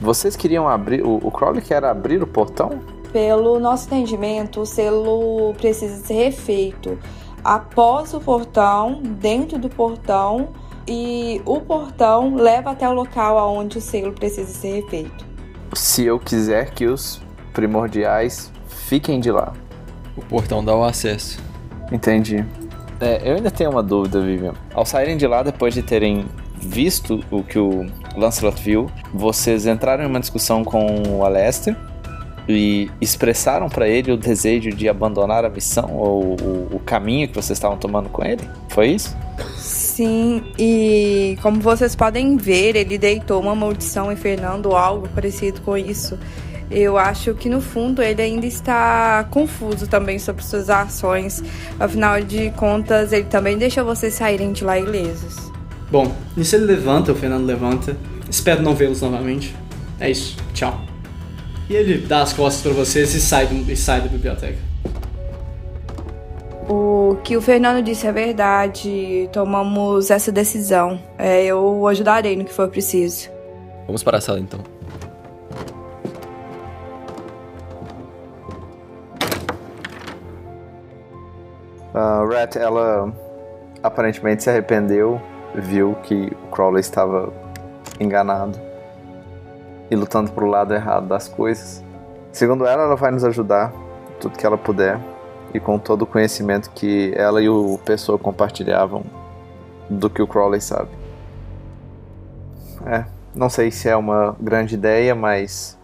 Vocês 0.00 0.36
queriam 0.36 0.68
abrir. 0.68 1.04
O, 1.04 1.16
o 1.16 1.32
Crowley 1.32 1.62
quer 1.62 1.84
abrir 1.84 2.22
o 2.22 2.28
portão? 2.28 2.78
Pelo 3.12 3.58
nosso 3.58 3.86
entendimento, 3.86 4.60
o 4.60 4.66
selo 4.66 5.52
precisa 5.54 5.96
ser 5.96 6.14
refeito 6.14 6.96
após 7.44 8.14
o 8.14 8.20
portão, 8.20 9.00
dentro 9.02 9.58
do 9.58 9.68
portão, 9.68 10.48
e 10.86 11.40
o 11.44 11.60
portão 11.60 12.34
leva 12.34 12.70
até 12.70 12.88
o 12.88 12.92
local 12.92 13.38
aonde 13.38 13.78
o 13.78 13.80
selo 13.80 14.12
precisa 14.12 14.52
ser 14.52 14.84
feito. 14.88 15.24
Se 15.74 16.04
eu 16.04 16.18
quiser 16.18 16.70
que 16.70 16.86
os 16.86 17.22
primordiais 17.52 18.50
fiquem 18.66 19.20
de 19.20 19.30
lá. 19.30 19.52
O 20.16 20.22
portão 20.22 20.64
dá 20.64 20.74
o 20.74 20.84
acesso. 20.84 21.38
Entendi. 21.90 22.44
É, 23.00 23.20
eu 23.24 23.36
ainda 23.36 23.50
tenho 23.50 23.70
uma 23.70 23.82
dúvida, 23.82 24.20
Vivian. 24.20 24.54
Ao 24.74 24.84
saírem 24.84 25.16
de 25.16 25.26
lá 25.26 25.42
depois 25.42 25.74
de 25.74 25.82
terem 25.82 26.26
visto 26.56 27.24
o 27.30 27.42
que 27.42 27.58
o 27.58 27.86
Lancelot 28.16 28.62
viu, 28.62 28.90
vocês 29.12 29.66
entraram 29.66 30.04
em 30.04 30.06
uma 30.06 30.20
discussão 30.20 30.62
com 30.62 30.86
o 31.08 31.24
Alester 31.24 31.76
e 32.48 32.90
expressaram 33.00 33.68
para 33.68 33.88
ele 33.88 34.12
o 34.12 34.16
desejo 34.16 34.70
de 34.70 34.88
abandonar 34.88 35.44
a 35.44 35.48
missão 35.48 35.96
ou 35.96 36.36
o, 36.40 36.76
o, 36.76 36.80
caminho 36.80 37.28
que 37.28 37.34
vocês 37.34 37.56
estavam 37.56 37.76
tomando 37.76 38.08
com 38.08 38.24
ele? 38.24 38.42
Foi 38.68 38.88
isso? 38.88 39.16
Sim, 39.56 40.42
e 40.58 41.38
como 41.42 41.60
vocês 41.60 41.94
podem 41.94 42.36
ver, 42.36 42.76
ele 42.76 42.98
deitou 42.98 43.40
uma 43.40 43.54
maldição 43.54 44.10
em 44.10 44.16
Fernando 44.16 44.66
ou 44.66 44.76
algo 44.76 45.08
parecido 45.08 45.60
com 45.60 45.76
isso. 45.76 46.18
Eu 46.70 46.96
acho 46.96 47.34
que 47.34 47.50
no 47.50 47.60
fundo 47.60 48.02
ele 48.02 48.22
ainda 48.22 48.46
está 48.46 49.24
confuso 49.30 49.86
também 49.86 50.18
sobre 50.18 50.42
suas 50.42 50.70
ações. 50.70 51.44
Afinal 51.78 52.20
de 52.22 52.50
contas, 52.52 53.12
ele 53.12 53.26
também 53.26 53.58
deixou 53.58 53.84
vocês 53.84 54.14
saírem 54.14 54.52
de 54.52 54.64
lá 54.64 54.78
ilesos. 54.78 55.52
Bom, 55.90 56.10
nisso 56.34 56.56
ele 56.56 56.64
levanta, 56.64 57.12
o 57.12 57.14
Fernando 57.14 57.44
levanta. 57.44 57.94
Espero 58.28 58.62
não 58.62 58.74
vê-los 58.74 59.02
novamente. 59.02 59.54
É 60.00 60.10
isso, 60.10 60.36
tchau. 60.54 60.91
E 61.72 61.74
ele 61.74 62.06
dá 62.06 62.20
as 62.20 62.34
costas 62.34 62.60
para 62.60 62.72
vocês 62.72 63.14
e 63.14 63.20
sai, 63.20 63.46
do, 63.46 63.54
e 63.54 63.74
sai 63.74 64.02
da 64.02 64.08
biblioteca. 64.08 64.58
O 66.68 67.16
que 67.24 67.34
o 67.34 67.40
Fernando 67.40 67.82
disse 67.82 68.06
é 68.06 68.12
verdade. 68.12 69.26
Tomamos 69.32 70.10
essa 70.10 70.30
decisão. 70.30 71.00
É, 71.16 71.42
eu 71.46 71.88
ajudarei 71.88 72.36
no 72.36 72.44
que 72.44 72.52
for 72.52 72.68
preciso. 72.68 73.30
Vamos 73.86 74.02
para 74.02 74.18
a 74.18 74.20
sala 74.20 74.38
então. 74.38 74.60
Uh, 81.94 82.28
Rat, 82.30 82.56
ela 82.56 83.10
aparentemente 83.82 84.42
se 84.42 84.50
arrependeu, 84.50 85.18
viu 85.54 85.94
que 86.02 86.30
o 86.44 86.50
Crowley 86.50 86.82
estava 86.82 87.32
enganado 87.98 88.71
e 89.92 89.94
lutando 89.94 90.32
pro 90.32 90.46
lado 90.46 90.72
errado 90.72 91.06
das 91.06 91.28
coisas. 91.28 91.84
Segundo 92.32 92.64
ela, 92.64 92.84
ela 92.84 92.96
vai 92.96 93.10
nos 93.10 93.24
ajudar 93.24 93.70
tudo 94.18 94.38
que 94.38 94.46
ela 94.46 94.56
puder 94.56 94.98
e 95.52 95.60
com 95.60 95.78
todo 95.78 96.02
o 96.02 96.06
conhecimento 96.06 96.70
que 96.70 97.12
ela 97.14 97.42
e 97.42 97.48
o 97.48 97.78
pessoa 97.84 98.18
compartilhavam 98.18 99.04
do 99.90 100.08
que 100.08 100.22
o 100.22 100.26
Crowley 100.26 100.62
sabe. 100.62 100.88
É, 102.86 103.04
não 103.34 103.50
sei 103.50 103.70
se 103.70 103.86
é 103.86 103.94
uma 103.94 104.34
grande 104.40 104.76
ideia, 104.76 105.14
mas 105.14 105.78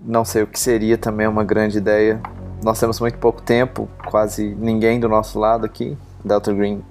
não 0.00 0.24
sei 0.24 0.42
o 0.42 0.46
que 0.46 0.58
seria 0.58 0.96
também 0.96 1.26
uma 1.26 1.44
grande 1.44 1.76
ideia. 1.76 2.18
Nós 2.64 2.80
temos 2.80 2.98
muito 3.00 3.18
pouco 3.18 3.42
tempo, 3.42 3.86
quase 4.06 4.54
ninguém 4.58 4.98
do 4.98 5.10
nosso 5.10 5.38
lado 5.38 5.66
aqui. 5.66 5.96
Delta 6.24 6.54
Green 6.54 6.82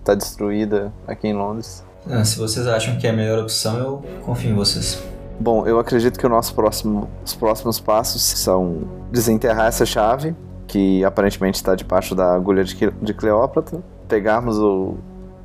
está 0.00 0.14
destruída 0.14 0.90
aqui 1.06 1.28
em 1.28 1.34
Londres. 1.34 1.84
Ah, 2.08 2.24
se 2.24 2.38
vocês 2.38 2.66
acham 2.66 2.96
que 2.96 3.06
é 3.06 3.10
a 3.10 3.12
melhor 3.12 3.38
opção, 3.38 3.76
eu 3.76 4.02
confio 4.22 4.50
em 4.50 4.54
vocês. 4.54 5.13
Bom, 5.38 5.66
eu 5.66 5.78
acredito 5.78 6.18
que 6.18 6.26
o 6.26 6.28
nosso 6.28 6.54
próximo, 6.54 7.08
os 7.24 7.34
próximos 7.34 7.80
passos 7.80 8.22
são 8.22 8.82
desenterrar 9.10 9.66
essa 9.66 9.84
chave, 9.84 10.34
que 10.66 11.04
aparentemente 11.04 11.56
está 11.56 11.74
debaixo 11.74 12.14
da 12.14 12.34
agulha 12.34 12.64
de, 12.64 12.74
de 13.02 13.14
Cleópatra, 13.14 13.82
pegarmos 14.08 14.58
o, 14.58 14.96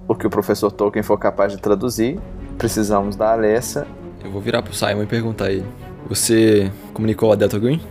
o 0.07 0.15
que 0.15 0.27
o 0.27 0.29
professor 0.29 0.71
Tolkien 0.71 1.03
for 1.03 1.17
capaz 1.17 1.51
de 1.51 1.57
traduzir, 1.57 2.19
precisamos 2.57 3.15
da 3.15 3.33
Alessa. 3.33 3.87
Eu 4.23 4.31
vou 4.31 4.41
virar 4.41 4.61
pro 4.61 4.73
Simon 4.73 5.03
e 5.03 5.05
perguntar 5.07 5.45
a 5.45 5.51
ele. 5.51 5.65
Você 6.07 6.71
comunicou 6.93 7.31
a 7.31 7.35
Delta 7.35 7.57
Green? 7.57 7.81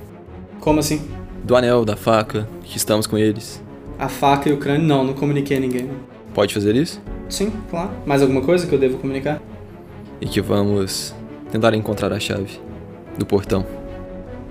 Como 0.61 0.81
assim? 0.81 1.09
Do 1.45 1.57
anel, 1.57 1.85
da 1.85 1.97
faca, 1.97 2.49
que 2.63 2.77
estamos 2.77 3.07
com 3.07 3.17
eles. 3.17 3.63
A 3.99 4.09
faca 4.09 4.49
e 4.49 4.53
o 4.53 4.59
crânio, 4.59 4.87
não, 4.87 5.05
não 5.05 5.15
comuniquei 5.15 5.57
a 5.57 5.61
ninguém. 5.61 5.91
Pode 6.35 6.55
fazer 6.55 6.77
isso? 6.77 7.01
Sim, 7.29 7.53
claro. 7.71 7.91
Mais 8.07 8.23
alguma 8.23 8.41
coisa 8.41 8.67
que 8.67 8.75
eu 8.75 8.79
devo 8.79 8.99
comunicar? 8.99 9.41
E 10.21 10.27
que 10.27 10.41
vamos 10.41 11.15
tentar 11.51 11.75
encontrar 11.75 12.13
a 12.13 12.21
chave 12.21 12.61
do 13.19 13.27
portão. 13.27 13.65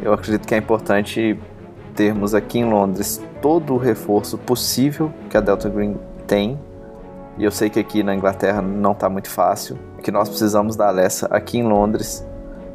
Eu 0.01 0.13
acredito 0.13 0.47
que 0.47 0.53
é 0.53 0.57
importante 0.57 1.37
termos 1.95 2.35
aqui 2.35 2.59
em 2.59 2.65
Londres 2.69 3.21
todo 3.41 3.73
o 3.73 3.77
reforço 3.77 4.37
possível 4.37 5.11
que 5.29 5.37
a 5.37 5.41
Delta 5.41 5.69
Green 5.69 5.97
tem. 6.27 6.59
E 7.37 7.43
eu 7.43 7.51
sei 7.51 7.69
que 7.69 7.79
aqui 7.79 8.03
na 8.03 8.15
Inglaterra 8.15 8.61
não 8.61 8.91
está 8.91 9.09
muito 9.09 9.29
fácil, 9.29 9.77
que 10.01 10.11
nós 10.11 10.27
precisamos 10.27 10.75
da 10.75 10.87
Alessa 10.87 11.27
aqui 11.27 11.59
em 11.59 11.63
Londres, 11.63 12.25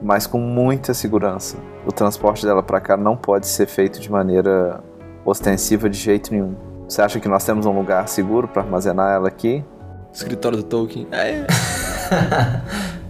mas 0.01 0.27
com 0.27 0.39
muita 0.39 0.95
segurança. 0.95 1.57
O 1.87 1.93
transporte 1.93 2.45
dela 2.45 2.63
para 2.63 2.81
cá 2.81 2.97
não 2.97 3.17
pode 3.17 3.47
ser 3.47 3.67
feito 3.67 4.01
de 4.01 4.11
maneira 4.11 4.81
ostensiva 5.25 5.89
de 5.89 5.99
jeito 5.99 6.33
nenhum. 6.33 6.55
Você 6.89 7.03
acha 7.03 7.19
que 7.19 7.29
nós 7.29 7.45
temos 7.45 7.67
um 7.67 7.73
lugar 7.73 8.09
seguro 8.09 8.47
para 8.47 8.63
armazenar 8.63 9.13
ela 9.13 9.29
aqui? 9.29 9.65
Escritório 10.13 10.59
do 10.59 10.65
Tolkien. 10.65 11.09
É. 11.11 11.47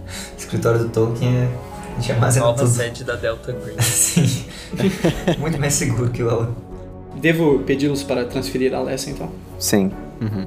escritório 0.53 0.79
do 0.79 0.89
Tolkien 0.89 1.35
é. 1.35 1.49
A 1.91 1.99
gente 1.99 2.11
armazena 2.11 2.45
Nova 2.45 2.59
tudo. 2.59 2.69
sede 2.69 3.03
da 3.03 3.15
Delta 3.15 3.51
Green. 3.51 3.75
Sim. 3.81 4.45
Muito 5.39 5.59
mais 5.59 5.73
seguro 5.73 6.09
que 6.09 6.21
o 6.21 6.31
outro. 6.31 6.55
Devo 7.15 7.59
pedi-los 7.59 8.03
para 8.03 8.25
transferir 8.25 8.73
a 8.73 8.77
Alessa, 8.77 9.09
então? 9.09 9.29
Sim. 9.59 9.91
Uhum. 10.21 10.45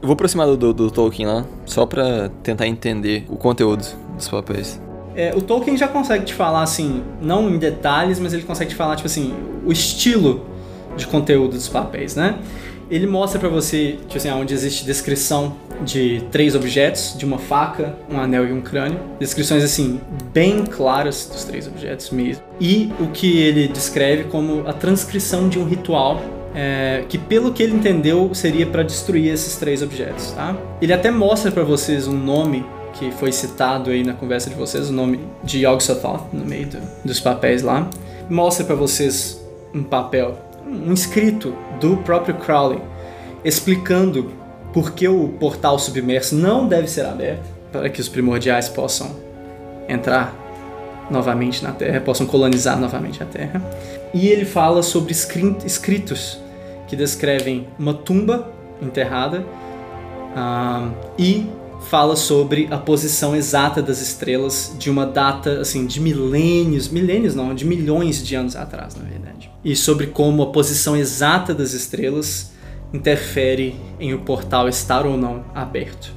Eu 0.00 0.08
vou 0.08 0.12
aproximar 0.12 0.46
do, 0.46 0.56
do, 0.56 0.72
do 0.72 0.90
Tolkien 0.90 1.26
lá, 1.26 1.44
só 1.64 1.86
pra 1.86 2.30
tentar 2.42 2.66
entender 2.66 3.24
o 3.28 3.36
conteúdo 3.36 3.84
dos 4.16 4.28
papéis. 4.28 4.80
É, 5.14 5.34
o 5.34 5.40
Tolkien 5.40 5.76
já 5.76 5.88
consegue 5.88 6.24
te 6.24 6.34
falar, 6.34 6.62
assim, 6.62 7.02
não 7.20 7.48
em 7.48 7.58
detalhes, 7.58 8.18
mas 8.18 8.32
ele 8.32 8.42
consegue 8.42 8.70
te 8.70 8.76
falar, 8.76 8.96
tipo 8.96 9.06
assim, 9.06 9.34
o 9.64 9.70
estilo 9.70 10.46
de 10.96 11.06
conteúdo 11.06 11.52
dos 11.52 11.68
papéis, 11.68 12.16
né? 12.16 12.38
Ele 12.90 13.06
mostra 13.06 13.38
para 13.38 13.48
você, 13.48 13.98
tipo 14.06 14.16
assim, 14.16 14.30
onde 14.30 14.52
existe 14.52 14.84
descrição 14.84 15.56
de 15.82 16.24
três 16.30 16.54
objetos, 16.54 17.14
de 17.16 17.24
uma 17.24 17.38
faca, 17.38 17.94
um 18.10 18.18
anel 18.18 18.46
e 18.46 18.52
um 18.52 18.60
crânio. 18.60 18.98
Descrições, 19.18 19.62
assim, 19.62 20.00
bem 20.32 20.64
claras 20.64 21.28
dos 21.30 21.44
três 21.44 21.66
objetos 21.66 22.10
mesmo. 22.10 22.42
E 22.60 22.92
o 23.00 23.08
que 23.08 23.38
ele 23.38 23.68
descreve 23.68 24.24
como 24.24 24.66
a 24.66 24.72
transcrição 24.72 25.48
de 25.48 25.58
um 25.58 25.64
ritual 25.64 26.20
é, 26.54 27.04
que 27.08 27.18
pelo 27.18 27.52
que 27.52 27.62
ele 27.62 27.74
entendeu 27.74 28.34
seria 28.34 28.66
para 28.66 28.82
destruir 28.82 29.32
esses 29.32 29.56
três 29.56 29.82
objetos, 29.82 30.32
tá? 30.32 30.56
Ele 30.80 30.92
até 30.92 31.10
mostra 31.10 31.50
para 31.50 31.64
vocês 31.64 32.06
um 32.06 32.16
nome 32.16 32.64
que 32.92 33.10
foi 33.12 33.32
citado 33.32 33.90
aí 33.90 34.04
na 34.04 34.12
conversa 34.12 34.50
de 34.50 34.56
vocês, 34.56 34.90
o 34.90 34.92
nome 34.92 35.20
de 35.42 35.64
Yog-Sothoth 35.64 36.32
no 36.32 36.44
meio 36.44 36.66
do, 36.66 36.78
dos 37.04 37.20
papéis 37.20 37.62
lá. 37.62 37.88
Mostra 38.28 38.64
para 38.64 38.74
vocês 38.74 39.42
um 39.74 39.82
papel, 39.82 40.38
um 40.66 40.92
escrito 40.92 41.54
do 41.80 41.96
próprio 41.98 42.34
Crowley, 42.34 42.80
explicando 43.44 44.30
por 44.72 44.92
que 44.92 45.06
o 45.06 45.28
portal 45.28 45.78
submerso 45.78 46.34
não 46.34 46.66
deve 46.66 46.88
ser 46.88 47.04
aberto 47.04 47.48
para 47.70 47.88
que 47.88 48.00
os 48.00 48.08
primordiais 48.08 48.68
possam 48.68 49.14
entrar 49.88 50.34
novamente 51.10 51.62
na 51.62 51.72
Terra, 51.72 52.00
possam 52.00 52.26
colonizar 52.26 52.78
novamente 52.78 53.22
a 53.22 53.26
Terra. 53.26 53.62
E 54.14 54.28
ele 54.28 54.44
fala 54.44 54.82
sobre 54.82 55.12
escritos 55.12 56.38
que 56.86 56.96
descrevem 56.96 57.66
uma 57.78 57.94
tumba 57.94 58.50
enterrada 58.80 59.44
ah, 60.36 60.90
e 61.18 61.46
fala 61.88 62.16
sobre 62.16 62.68
a 62.70 62.78
posição 62.78 63.34
exata 63.34 63.82
das 63.82 64.00
estrelas 64.00 64.74
de 64.78 64.90
uma 64.90 65.04
data 65.04 65.60
assim 65.60 65.86
de 65.86 66.00
milênios, 66.00 66.88
milênios 66.88 67.34
não, 67.34 67.54
de 67.54 67.64
milhões 67.64 68.22
de 68.22 68.34
anos 68.34 68.56
atrás, 68.56 68.94
na 68.94 69.04
verdade. 69.04 69.50
E 69.64 69.74
sobre 69.74 70.08
como 70.08 70.42
a 70.42 70.46
posição 70.46 70.96
exata 70.96 71.54
das 71.54 71.72
estrelas 71.72 72.52
interfere 72.92 73.74
em 73.98 74.14
o 74.14 74.20
portal 74.20 74.68
estar 74.68 75.06
ou 75.06 75.16
não 75.16 75.44
aberto. 75.54 76.12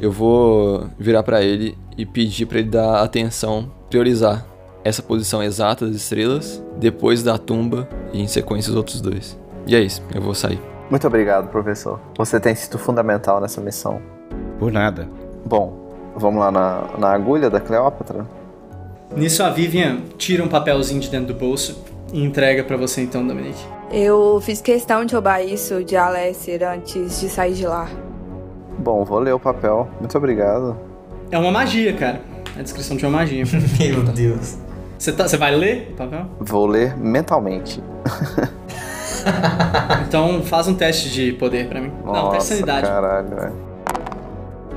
Eu 0.00 0.12
vou 0.12 0.88
virar 0.98 1.22
para 1.22 1.42
ele 1.42 1.76
e 1.96 2.06
pedir 2.06 2.46
para 2.46 2.58
ele 2.58 2.68
dar 2.68 3.02
atenção, 3.02 3.70
priorizar 3.90 4.46
essa 4.84 5.02
posição 5.02 5.42
exata 5.42 5.86
das 5.86 5.96
estrelas, 5.96 6.62
depois 6.78 7.22
da 7.22 7.36
tumba 7.36 7.88
e 8.12 8.22
em 8.22 8.28
sequência 8.28 8.70
os 8.70 8.76
outros 8.76 9.00
dois. 9.00 9.38
E 9.66 9.74
é 9.74 9.80
isso, 9.80 10.02
eu 10.14 10.22
vou 10.22 10.34
sair. 10.34 10.60
Muito 10.90 11.06
obrigado, 11.06 11.48
professor. 11.48 12.00
Você 12.16 12.40
tem 12.40 12.54
sido 12.54 12.78
fundamental 12.78 13.40
nessa 13.40 13.60
missão. 13.60 14.00
Por 14.58 14.72
nada. 14.72 15.08
Bom, 15.44 16.12
vamos 16.16 16.40
lá 16.40 16.50
na, 16.50 16.84
na 16.98 17.12
agulha 17.12 17.50
da 17.50 17.60
Cleópatra? 17.60 18.26
Nisso 19.14 19.42
a 19.42 19.50
Vivian 19.50 20.00
tira 20.16 20.42
um 20.42 20.48
papelzinho 20.48 21.00
de 21.00 21.10
dentro 21.10 21.34
do 21.34 21.38
bolso 21.38 21.82
e 22.12 22.22
entrega 22.22 22.64
para 22.64 22.76
você 22.76 23.02
então, 23.02 23.26
Dominique. 23.26 23.64
Eu 23.90 24.40
fiz 24.42 24.60
questão 24.60 25.04
de 25.04 25.14
roubar 25.14 25.42
isso 25.42 25.82
de 25.82 25.96
Alessia 25.96 26.72
antes 26.72 27.20
de 27.20 27.28
sair 27.28 27.54
de 27.54 27.66
lá. 27.66 27.88
Bom, 28.78 29.04
vou 29.04 29.18
ler 29.18 29.32
o 29.32 29.40
papel. 29.40 29.88
Muito 29.98 30.16
obrigado. 30.16 30.76
É 31.30 31.38
uma 31.38 31.50
magia, 31.50 31.92
cara. 31.94 32.20
É 32.56 32.60
a 32.60 32.62
descrição 32.62 32.96
de 32.96 33.04
uma 33.04 33.18
magia. 33.18 33.44
Meu 33.78 34.02
Deus. 34.04 34.58
Você 34.98 35.12
tá, 35.12 35.28
você 35.28 35.36
vai 35.36 35.54
ler 35.54 35.90
o 35.92 35.96
papel? 35.96 36.26
Vou 36.40 36.66
ler 36.66 36.96
mentalmente. 36.96 37.82
Então 40.06 40.42
faz 40.42 40.68
um 40.68 40.74
teste 40.74 41.10
de 41.10 41.32
poder 41.32 41.68
pra 41.68 41.80
mim. 41.80 41.92
Não, 42.04 42.30
teste 42.30 42.30
de 42.30 42.32
Nossa, 42.32 42.40
sanidade. 42.54 42.86
caralho, 42.86 43.28
velho. 43.28 43.52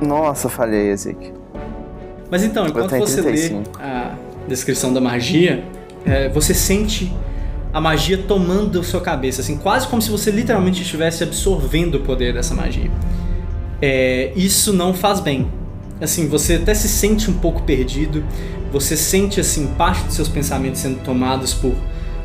Nossa, 0.00 0.48
falhei, 0.48 0.90
Ezequiel. 0.90 1.34
Mas 2.30 2.42
então, 2.42 2.66
enquanto 2.66 2.90
você 2.98 3.22
35. 3.22 3.78
lê 3.78 3.84
a 3.84 4.14
descrição 4.48 4.92
da 4.92 5.00
magia, 5.00 5.64
é, 6.04 6.28
você 6.28 6.54
sente 6.54 7.12
a 7.72 7.80
magia 7.80 8.18
tomando 8.18 8.80
a 8.80 8.84
sua 8.84 9.00
cabeça, 9.00 9.40
assim, 9.40 9.56
quase 9.56 9.88
como 9.88 10.02
se 10.02 10.10
você 10.10 10.30
literalmente 10.30 10.82
estivesse 10.82 11.22
absorvendo 11.22 11.96
o 11.96 12.00
poder 12.00 12.34
dessa 12.34 12.54
magia. 12.54 12.90
É, 13.80 14.32
isso 14.36 14.72
não 14.72 14.92
faz 14.92 15.20
bem. 15.20 15.50
Assim, 16.00 16.28
você 16.28 16.54
até 16.54 16.74
se 16.74 16.88
sente 16.88 17.30
um 17.30 17.34
pouco 17.34 17.62
perdido, 17.62 18.24
você 18.70 18.96
sente 18.96 19.40
assim 19.40 19.68
parte 19.74 20.04
dos 20.04 20.14
seus 20.14 20.28
pensamentos 20.28 20.80
sendo 20.80 21.02
tomados 21.02 21.54
por 21.54 21.74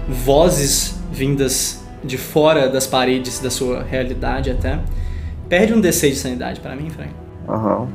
vozes 0.08 1.00
vindas 1.12 1.84
de 2.04 2.18
fora 2.18 2.70
das 2.70 2.88
paredes 2.88 3.40
da 3.40 3.50
sua 3.50 3.84
realidade 3.84 4.50
até. 4.50 4.80
Perde 5.48 5.74
um 5.74 5.82
D6 5.82 6.10
de 6.10 6.16
sanidade 6.16 6.60
pra 6.60 6.76
mim, 6.76 6.90
Frank. 6.90 7.12
Aham. 7.48 7.88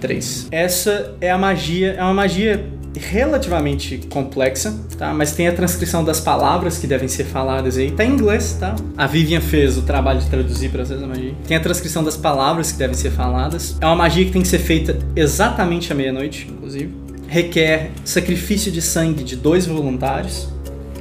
3. 0.00 0.48
Essa 0.50 1.14
é 1.20 1.30
a 1.30 1.38
magia, 1.38 1.92
é 1.92 2.02
uma 2.02 2.14
magia 2.14 2.64
relativamente 2.96 4.00
complexa, 4.10 4.74
tá? 4.98 5.14
Mas 5.14 5.32
tem 5.32 5.46
a 5.46 5.52
transcrição 5.52 6.02
das 6.04 6.20
palavras 6.20 6.78
que 6.78 6.86
devem 6.86 7.08
ser 7.08 7.24
faladas 7.24 7.76
aí. 7.76 7.90
Tá 7.90 8.04
em 8.04 8.12
inglês, 8.12 8.56
tá? 8.58 8.74
A 8.96 9.06
Vivian 9.06 9.40
fez 9.40 9.78
o 9.78 9.82
trabalho 9.82 10.20
de 10.20 10.26
traduzir 10.26 10.70
para 10.70 10.84
vocês 10.84 11.02
a 11.02 11.06
magia. 11.06 11.34
Tem 11.46 11.56
a 11.56 11.60
transcrição 11.60 12.02
das 12.02 12.16
palavras 12.16 12.72
que 12.72 12.78
devem 12.78 12.96
ser 12.96 13.10
faladas. 13.10 13.76
É 13.80 13.86
uma 13.86 13.96
magia 13.96 14.24
que 14.24 14.32
tem 14.32 14.42
que 14.42 14.48
ser 14.48 14.58
feita 14.58 14.98
exatamente 15.14 15.92
à 15.92 15.94
meia-noite, 15.94 16.48
inclusive. 16.50 16.92
Requer 17.28 17.90
sacrifício 18.04 18.72
de 18.72 18.82
sangue 18.82 19.22
de 19.22 19.36
dois 19.36 19.66
voluntários, 19.66 20.48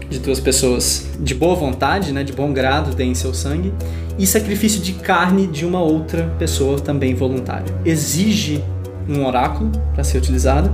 de 0.10 0.20
duas 0.20 0.40
pessoas 0.40 1.08
de 1.20 1.34
boa 1.34 1.56
vontade, 1.56 2.12
né, 2.12 2.24
de 2.24 2.34
bom 2.34 2.54
grado, 2.54 2.96
deem 2.96 3.16
seu 3.16 3.34
sangue, 3.34 3.74
e 4.18 4.28
sacrifício 4.28 4.82
de 4.82 4.94
carne 4.94 5.48
de 5.48 5.66
uma 5.66 5.82
outra 5.82 6.24
pessoa 6.38 6.80
também 6.80 7.16
voluntária. 7.16 7.74
Exige 7.86 8.64
um 9.08 9.26
oráculo 9.26 9.72
para 9.96 10.04
ser 10.04 10.18
utilizado 10.18 10.72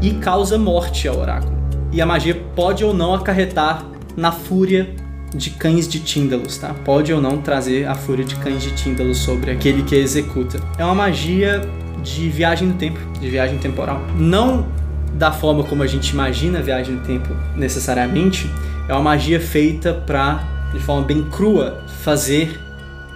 e 0.00 0.14
causa 0.14 0.58
morte 0.58 1.06
ao 1.08 1.18
oráculo. 1.18 1.58
E 1.92 2.00
a 2.00 2.06
magia 2.06 2.34
pode 2.54 2.84
ou 2.84 2.94
não 2.94 3.14
acarretar 3.14 3.84
na 4.16 4.32
fúria 4.32 4.88
de 5.34 5.50
cães 5.50 5.88
de 5.88 6.00
Tíndalos, 6.00 6.58
tá? 6.58 6.74
Pode 6.84 7.12
ou 7.12 7.20
não 7.20 7.38
trazer 7.38 7.86
a 7.86 7.94
fúria 7.94 8.24
de 8.24 8.36
cães 8.36 8.62
de 8.62 8.72
Tíndalos 8.72 9.18
sobre 9.18 9.50
aquele 9.50 9.82
que 9.82 9.94
a 9.94 9.98
executa. 9.98 10.60
É 10.78 10.84
uma 10.84 10.94
magia 10.94 11.62
de 12.02 12.28
viagem 12.28 12.68
no 12.68 12.74
tempo, 12.74 12.98
de 13.20 13.28
viagem 13.28 13.58
temporal. 13.58 14.00
Não 14.16 14.66
da 15.14 15.32
forma 15.32 15.64
como 15.64 15.82
a 15.82 15.86
gente 15.86 16.10
imagina 16.10 16.60
a 16.60 16.62
viagem 16.62 16.94
no 16.94 17.02
tempo 17.02 17.28
necessariamente, 17.56 18.50
é 18.88 18.92
uma 18.92 19.02
magia 19.02 19.40
feita 19.40 19.92
para, 19.92 20.42
de 20.72 20.80
forma 20.80 21.06
bem 21.06 21.22
crua, 21.30 21.84
fazer 22.02 22.58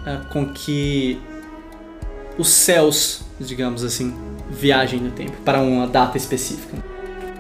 ah, 0.04 0.20
com 0.30 0.46
que 0.46 1.18
os 2.36 2.48
céus, 2.48 3.22
digamos 3.40 3.84
assim, 3.84 4.12
viajem 4.50 5.00
no 5.00 5.10
tempo 5.10 5.32
para 5.44 5.60
uma 5.60 5.86
data 5.86 6.16
específica. 6.16 6.76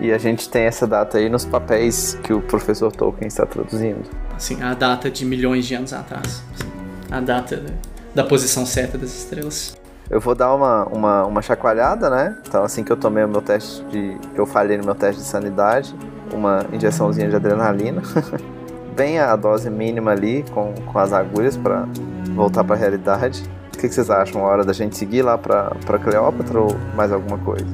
E 0.00 0.12
a 0.12 0.18
gente 0.18 0.48
tem 0.48 0.64
essa 0.64 0.86
data 0.86 1.18
aí 1.18 1.28
nos 1.28 1.44
papéis 1.44 2.18
que 2.22 2.32
o 2.32 2.40
professor 2.40 2.90
Tolkien 2.90 3.28
está 3.28 3.46
traduzindo. 3.46 4.02
Assim, 4.34 4.60
a 4.62 4.74
data 4.74 5.10
de 5.10 5.24
milhões 5.24 5.66
de 5.66 5.74
anos 5.74 5.92
atrás. 5.92 6.42
assim, 6.52 6.70
a 7.10 7.20
data 7.20 7.56
da, 7.56 7.72
da 8.14 8.24
posição 8.24 8.66
certa 8.66 8.98
das 8.98 9.10
estrelas. 9.10 9.76
Eu 10.10 10.20
vou 10.20 10.34
dar 10.34 10.54
uma, 10.54 10.84
uma, 10.86 11.24
uma 11.24 11.42
chacoalhada, 11.42 12.10
né? 12.10 12.36
Então, 12.46 12.62
assim 12.62 12.84
que 12.84 12.92
eu 12.92 12.96
tomei 12.96 13.24
o 13.24 13.28
meu 13.28 13.40
teste 13.40 13.82
de. 13.84 14.18
que 14.34 14.38
eu 14.38 14.44
falhei 14.44 14.76
no 14.76 14.84
meu 14.84 14.94
teste 14.94 15.22
de 15.22 15.26
sanidade, 15.26 15.94
uma 16.32 16.66
injeçãozinha 16.72 17.28
de 17.28 17.36
adrenalina. 17.36 18.02
Bem 18.94 19.18
a 19.18 19.34
dose 19.34 19.70
mínima 19.70 20.12
ali 20.12 20.44
com, 20.52 20.74
com 20.74 20.98
as 20.98 21.12
agulhas 21.12 21.56
para 21.56 21.88
voltar 22.34 22.62
para 22.62 22.76
a 22.76 22.78
realidade. 22.78 23.42
O 23.84 23.86
que, 23.86 23.88
que 23.90 23.94
vocês 23.96 24.08
acham? 24.08 24.42
A 24.42 24.48
hora 24.48 24.64
da 24.64 24.72
gente 24.72 24.96
seguir 24.96 25.20
lá 25.20 25.36
pra, 25.36 25.72
pra 25.84 25.98
Cleópatra 25.98 26.58
ou 26.58 26.74
mais 26.96 27.12
alguma 27.12 27.36
coisa? 27.36 27.66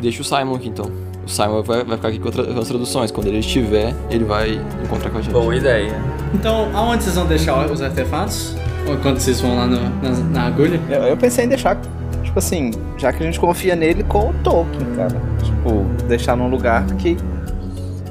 Deixa 0.00 0.22
o 0.22 0.24
Simon 0.24 0.54
aqui 0.54 0.68
então. 0.68 0.90
O 1.22 1.28
Simon 1.28 1.62
vai, 1.62 1.84
vai 1.84 1.96
ficar 1.98 2.08
aqui 2.08 2.18
com 2.18 2.28
as 2.58 2.68
traduções. 2.68 3.10
Quando 3.10 3.26
ele 3.26 3.40
estiver, 3.40 3.94
ele 4.08 4.24
vai 4.24 4.52
encontrar 4.82 5.10
com 5.10 5.18
a 5.18 5.20
gente. 5.20 5.32
Boa 5.32 5.54
ideia. 5.54 5.92
Então, 6.32 6.70
aonde 6.74 7.02
vocês 7.04 7.14
vão 7.16 7.26
deixar 7.26 7.70
os 7.70 7.82
artefatos? 7.82 8.56
Ou 8.88 8.96
quando 8.98 9.18
vocês 9.18 9.38
vão 9.42 9.54
lá 9.54 9.66
no- 9.66 9.90
na, 10.02 10.10
na 10.32 10.46
agulha? 10.46 10.80
Eu, 10.88 11.02
eu 11.02 11.16
pensei 11.18 11.44
em 11.44 11.48
deixar, 11.48 11.76
tipo 12.24 12.38
assim, 12.38 12.70
já 12.96 13.12
que 13.12 13.22
a 13.22 13.26
gente 13.26 13.38
confia 13.38 13.76
nele 13.76 14.02
com 14.04 14.30
o 14.30 14.34
Tolkien, 14.42 14.86
cara. 14.96 15.20
Tipo, 15.44 15.84
deixar 16.08 16.36
num 16.38 16.48
lugar 16.48 16.86
que 16.96 17.18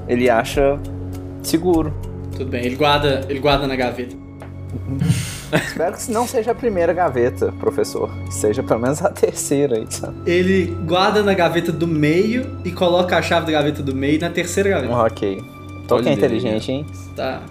ele 0.07 0.29
acha 0.29 0.77
seguro. 1.41 1.91
Tudo 2.37 2.51
bem, 2.51 2.63
ele 2.63 2.75
guarda, 2.75 3.21
ele 3.27 3.39
guarda 3.39 3.65
na 3.65 3.75
gaveta. 3.75 4.15
Espero 5.53 5.97
que 5.97 6.11
não 6.11 6.27
seja 6.27 6.51
a 6.51 6.55
primeira 6.55 6.93
gaveta, 6.93 7.51
professor. 7.59 8.09
Que 8.25 8.33
Seja 8.33 8.63
pelo 8.63 8.79
menos 8.79 9.01
a 9.03 9.09
terceira 9.09 9.77
aí, 9.77 9.85
sabe? 9.89 10.15
Ele 10.29 10.65
guarda 10.85 11.23
na 11.23 11.33
gaveta 11.33 11.71
do 11.71 11.87
meio 11.87 12.59
e 12.63 12.71
coloca 12.71 13.17
a 13.17 13.21
chave 13.21 13.45
da 13.47 13.51
gaveta 13.53 13.81
do 13.81 13.95
meio 13.95 14.19
na 14.19 14.29
terceira 14.29 14.69
gaveta. 14.69 14.93
Ok. 14.93 15.43
Tolkien 15.87 16.13
é 16.13 16.15
Olha 16.15 16.25
inteligente, 16.25 16.71
hein? 16.71 16.85
Tá 17.15 17.41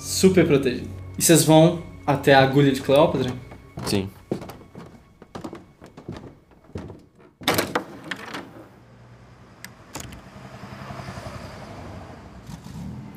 super 0.00 0.46
protegido. 0.46 0.88
E 1.16 1.22
vocês 1.22 1.44
vão 1.44 1.80
até 2.06 2.34
a 2.34 2.42
agulha 2.42 2.72
de 2.72 2.80
Cleópatra? 2.80 3.30
Sim. 3.84 4.08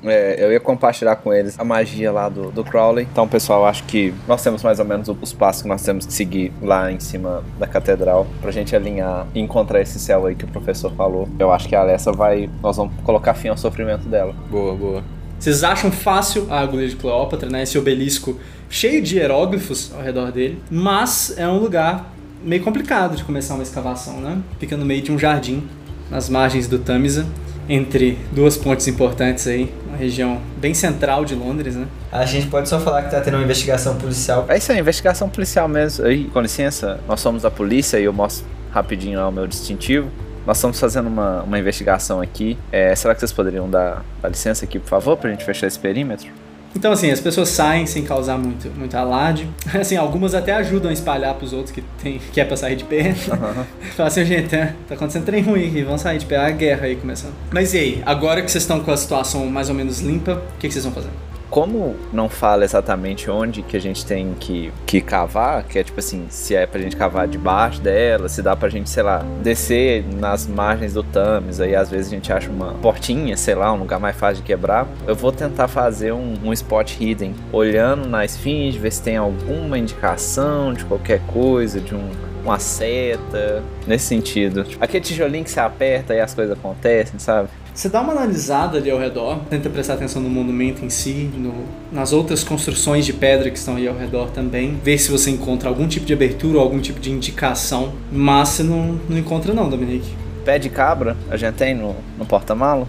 É, 0.03 0.43
eu 0.43 0.51
ia 0.51 0.59
compartilhar 0.59 1.15
com 1.17 1.33
eles 1.33 1.59
a 1.59 1.63
magia 1.63 2.11
lá 2.11 2.27
do, 2.27 2.51
do 2.51 2.63
Crowley. 2.63 3.07
Então, 3.11 3.27
pessoal, 3.27 3.65
acho 3.65 3.83
que 3.83 4.13
nós 4.27 4.41
temos 4.43 4.63
mais 4.63 4.79
ou 4.79 4.85
menos 4.85 5.07
os 5.09 5.33
passos 5.33 5.61
que 5.61 5.67
nós 5.67 5.83
temos 5.83 6.05
que 6.05 6.13
seguir 6.13 6.51
lá 6.61 6.91
em 6.91 6.99
cima 6.99 7.43
da 7.59 7.67
catedral 7.67 8.27
pra 8.41 8.51
gente 8.51 8.75
alinhar 8.75 9.27
e 9.33 9.39
encontrar 9.39 9.81
esse 9.81 9.99
céu 9.99 10.25
aí 10.25 10.35
que 10.35 10.45
o 10.45 10.47
professor 10.47 10.91
falou. 10.93 11.29
Eu 11.37 11.51
acho 11.51 11.67
que 11.67 11.75
a 11.75 11.81
Alessa 11.81 12.11
vai. 12.11 12.49
Nós 12.61 12.77
vamos 12.77 12.93
colocar 13.03 13.33
fim 13.33 13.49
ao 13.49 13.57
sofrimento 13.57 14.07
dela. 14.07 14.33
Boa, 14.49 14.75
boa. 14.75 15.03
Vocês 15.39 15.63
acham 15.63 15.91
fácil 15.91 16.45
a 16.51 16.59
agulha 16.59 16.87
de 16.87 16.95
Cleópatra, 16.95 17.49
né? 17.49 17.63
Esse 17.63 17.77
obelisco 17.77 18.39
cheio 18.69 19.01
de 19.01 19.17
hieróglifos 19.17 19.91
ao 19.93 20.01
redor 20.01 20.31
dele, 20.31 20.61
mas 20.69 21.33
é 21.35 21.47
um 21.47 21.57
lugar 21.57 22.13
meio 22.43 22.63
complicado 22.63 23.15
de 23.15 23.23
começar 23.23 23.55
uma 23.55 23.63
escavação, 23.63 24.21
né? 24.21 24.39
Fica 24.59 24.77
no 24.77 24.85
meio 24.85 25.01
de 25.01 25.11
um 25.11 25.17
jardim, 25.17 25.67
nas 26.09 26.29
margens 26.29 26.67
do 26.67 26.79
Tamisa, 26.79 27.25
entre 27.69 28.17
duas 28.31 28.57
pontes 28.57 28.87
importantes 28.87 29.47
aí, 29.47 29.71
uma 29.87 29.97
região 29.97 30.39
bem 30.57 30.73
central 30.73 31.23
de 31.25 31.35
Londres, 31.35 31.75
né? 31.75 31.87
A 32.11 32.25
gente 32.25 32.47
pode 32.47 32.67
só 32.67 32.79
falar 32.79 33.03
que 33.03 33.11
tá 33.11 33.21
tendo 33.21 33.35
uma 33.37 33.43
investigação 33.43 33.95
policial. 33.95 34.45
É 34.47 34.57
isso 34.57 34.71
aí, 34.71 34.79
investigação 34.79 35.29
policial 35.29 35.67
mesmo. 35.67 36.05
Aí, 36.05 36.25
com 36.25 36.41
licença, 36.41 36.99
nós 37.07 37.19
somos 37.19 37.45
a 37.45 37.51
polícia 37.51 37.99
e 37.99 38.03
eu 38.03 38.13
mostro 38.13 38.45
rapidinho 38.71 39.19
lá 39.19 39.27
o 39.27 39.31
meu 39.31 39.47
distintivo. 39.47 40.09
Nós 40.45 40.57
estamos 40.57 40.79
fazendo 40.79 41.07
uma, 41.07 41.43
uma 41.43 41.59
investigação 41.59 42.19
aqui. 42.19 42.57
É, 42.71 42.95
será 42.95 43.13
que 43.13 43.19
vocês 43.19 43.31
poderiam 43.31 43.69
dar 43.69 44.03
a 44.23 44.27
licença 44.27 44.65
aqui, 44.65 44.79
por 44.79 44.89
favor, 44.89 45.15
pra 45.17 45.29
gente 45.29 45.45
fechar 45.45 45.67
esse 45.67 45.79
perímetro? 45.79 46.29
Então, 46.75 46.91
assim, 46.91 47.11
as 47.11 47.19
pessoas 47.19 47.49
saem 47.49 47.85
sem 47.85 48.03
causar 48.03 48.37
muito, 48.37 48.69
muito 48.77 48.95
alarde. 48.95 49.47
Assim, 49.73 49.97
algumas 49.97 50.33
até 50.33 50.53
ajudam 50.53 50.89
a 50.89 50.93
espalhar 50.93 51.33
pros 51.35 51.53
outros 51.53 51.71
que, 51.71 51.81
tem, 52.01 52.19
que 52.31 52.39
é 52.39 52.45
pra 52.45 52.55
sair 52.55 52.75
de 52.75 52.83
pé. 52.83 53.13
Fala 53.95 54.07
assim, 54.07 54.25
gente, 54.25 54.49
tá, 54.49 54.73
tá 54.87 54.95
acontecendo 54.95 55.25
trem 55.25 55.43
ruim 55.43 55.67
aqui, 55.67 55.83
vamos 55.83 56.01
sair 56.01 56.17
de 56.17 56.25
pé. 56.25 56.37
A 56.37 56.49
guerra 56.49 56.85
aí 56.85 56.95
começando. 56.95 57.33
Mas 57.51 57.73
e 57.73 57.77
aí, 57.77 58.03
agora 58.05 58.41
que 58.41 58.51
vocês 58.51 58.63
estão 58.63 58.79
com 58.79 58.91
a 58.91 58.97
situação 58.97 59.45
mais 59.47 59.69
ou 59.69 59.75
menos 59.75 59.99
limpa, 59.99 60.33
o 60.33 60.59
que, 60.59 60.67
que 60.67 60.73
vocês 60.73 60.85
vão 60.85 60.93
fazer? 60.93 61.09
Como 61.51 61.97
não 62.13 62.29
fala 62.29 62.63
exatamente 62.63 63.29
onde 63.29 63.61
que 63.61 63.75
a 63.75 63.79
gente 63.79 64.05
tem 64.05 64.33
que, 64.39 64.71
que 64.85 65.01
cavar, 65.01 65.63
que 65.65 65.77
é 65.77 65.83
tipo 65.83 65.99
assim, 65.99 66.25
se 66.29 66.55
é 66.55 66.65
pra 66.65 66.79
gente 66.79 66.95
cavar 66.95 67.27
debaixo 67.27 67.81
dela, 67.81 68.29
se 68.29 68.41
dá 68.41 68.55
pra 68.55 68.69
gente, 68.69 68.89
sei 68.89 69.03
lá, 69.03 69.17
descer 69.43 70.05
nas 70.17 70.47
margens 70.47 70.93
do 70.93 71.03
Thames, 71.03 71.59
aí 71.59 71.75
às 71.75 71.89
vezes 71.89 72.07
a 72.07 72.15
gente 72.15 72.31
acha 72.31 72.49
uma 72.49 72.73
portinha, 72.75 73.35
sei 73.35 73.53
lá, 73.53 73.73
um 73.73 73.79
lugar 73.79 73.99
mais 73.99 74.15
fácil 74.15 74.37
de 74.37 74.43
quebrar. 74.43 74.87
Eu 75.05 75.13
vou 75.13 75.33
tentar 75.33 75.67
fazer 75.67 76.13
um, 76.13 76.35
um 76.41 76.53
spot 76.53 76.95
hidden, 76.97 77.35
olhando 77.51 78.07
na 78.07 78.23
esfinge, 78.23 78.79
ver 78.79 78.91
se 78.93 79.01
tem 79.01 79.17
alguma 79.17 79.77
indicação 79.77 80.73
de 80.73 80.85
qualquer 80.85 81.19
coisa, 81.27 81.81
de 81.81 81.93
um, 81.93 82.09
uma 82.45 82.59
seta, 82.59 83.61
nesse 83.85 84.05
sentido. 84.05 84.65
Aquele 84.79 85.03
tijolinho 85.03 85.43
que 85.43 85.51
você 85.51 85.59
aperta 85.59 86.15
e 86.15 86.21
as 86.21 86.33
coisas 86.33 86.57
acontecem, 86.57 87.19
sabe? 87.19 87.49
Você 87.73 87.87
dá 87.87 88.01
uma 88.01 88.11
analisada 88.11 88.77
ali 88.77 88.91
ao 88.91 88.99
redor, 88.99 89.39
tenta 89.49 89.69
prestar 89.69 89.93
atenção 89.93 90.21
no 90.21 90.29
monumento 90.29 90.83
em 90.83 90.89
si, 90.89 91.29
no, 91.33 91.53
nas 91.91 92.11
outras 92.11 92.43
construções 92.43 93.05
de 93.05 93.13
pedra 93.13 93.49
que 93.49 93.57
estão 93.57 93.77
aí 93.77 93.87
ao 93.87 93.95
redor 93.95 94.29
também, 94.29 94.77
ver 94.83 94.97
se 94.97 95.09
você 95.09 95.31
encontra 95.31 95.69
algum 95.69 95.87
tipo 95.87 96.05
de 96.05 96.13
abertura 96.13 96.57
ou 96.57 96.63
algum 96.63 96.79
tipo 96.79 96.99
de 96.99 97.09
indicação, 97.09 97.93
mas 98.11 98.49
você 98.49 98.63
não, 98.63 98.99
não 99.07 99.17
encontra 99.17 99.53
não, 99.53 99.69
Dominique. 99.69 100.13
Pé 100.43 100.59
de 100.59 100.69
cabra, 100.69 101.15
a 101.29 101.37
gente 101.37 101.55
tem 101.55 101.73
no, 101.73 101.95
no 102.17 102.25
porta-malo? 102.25 102.87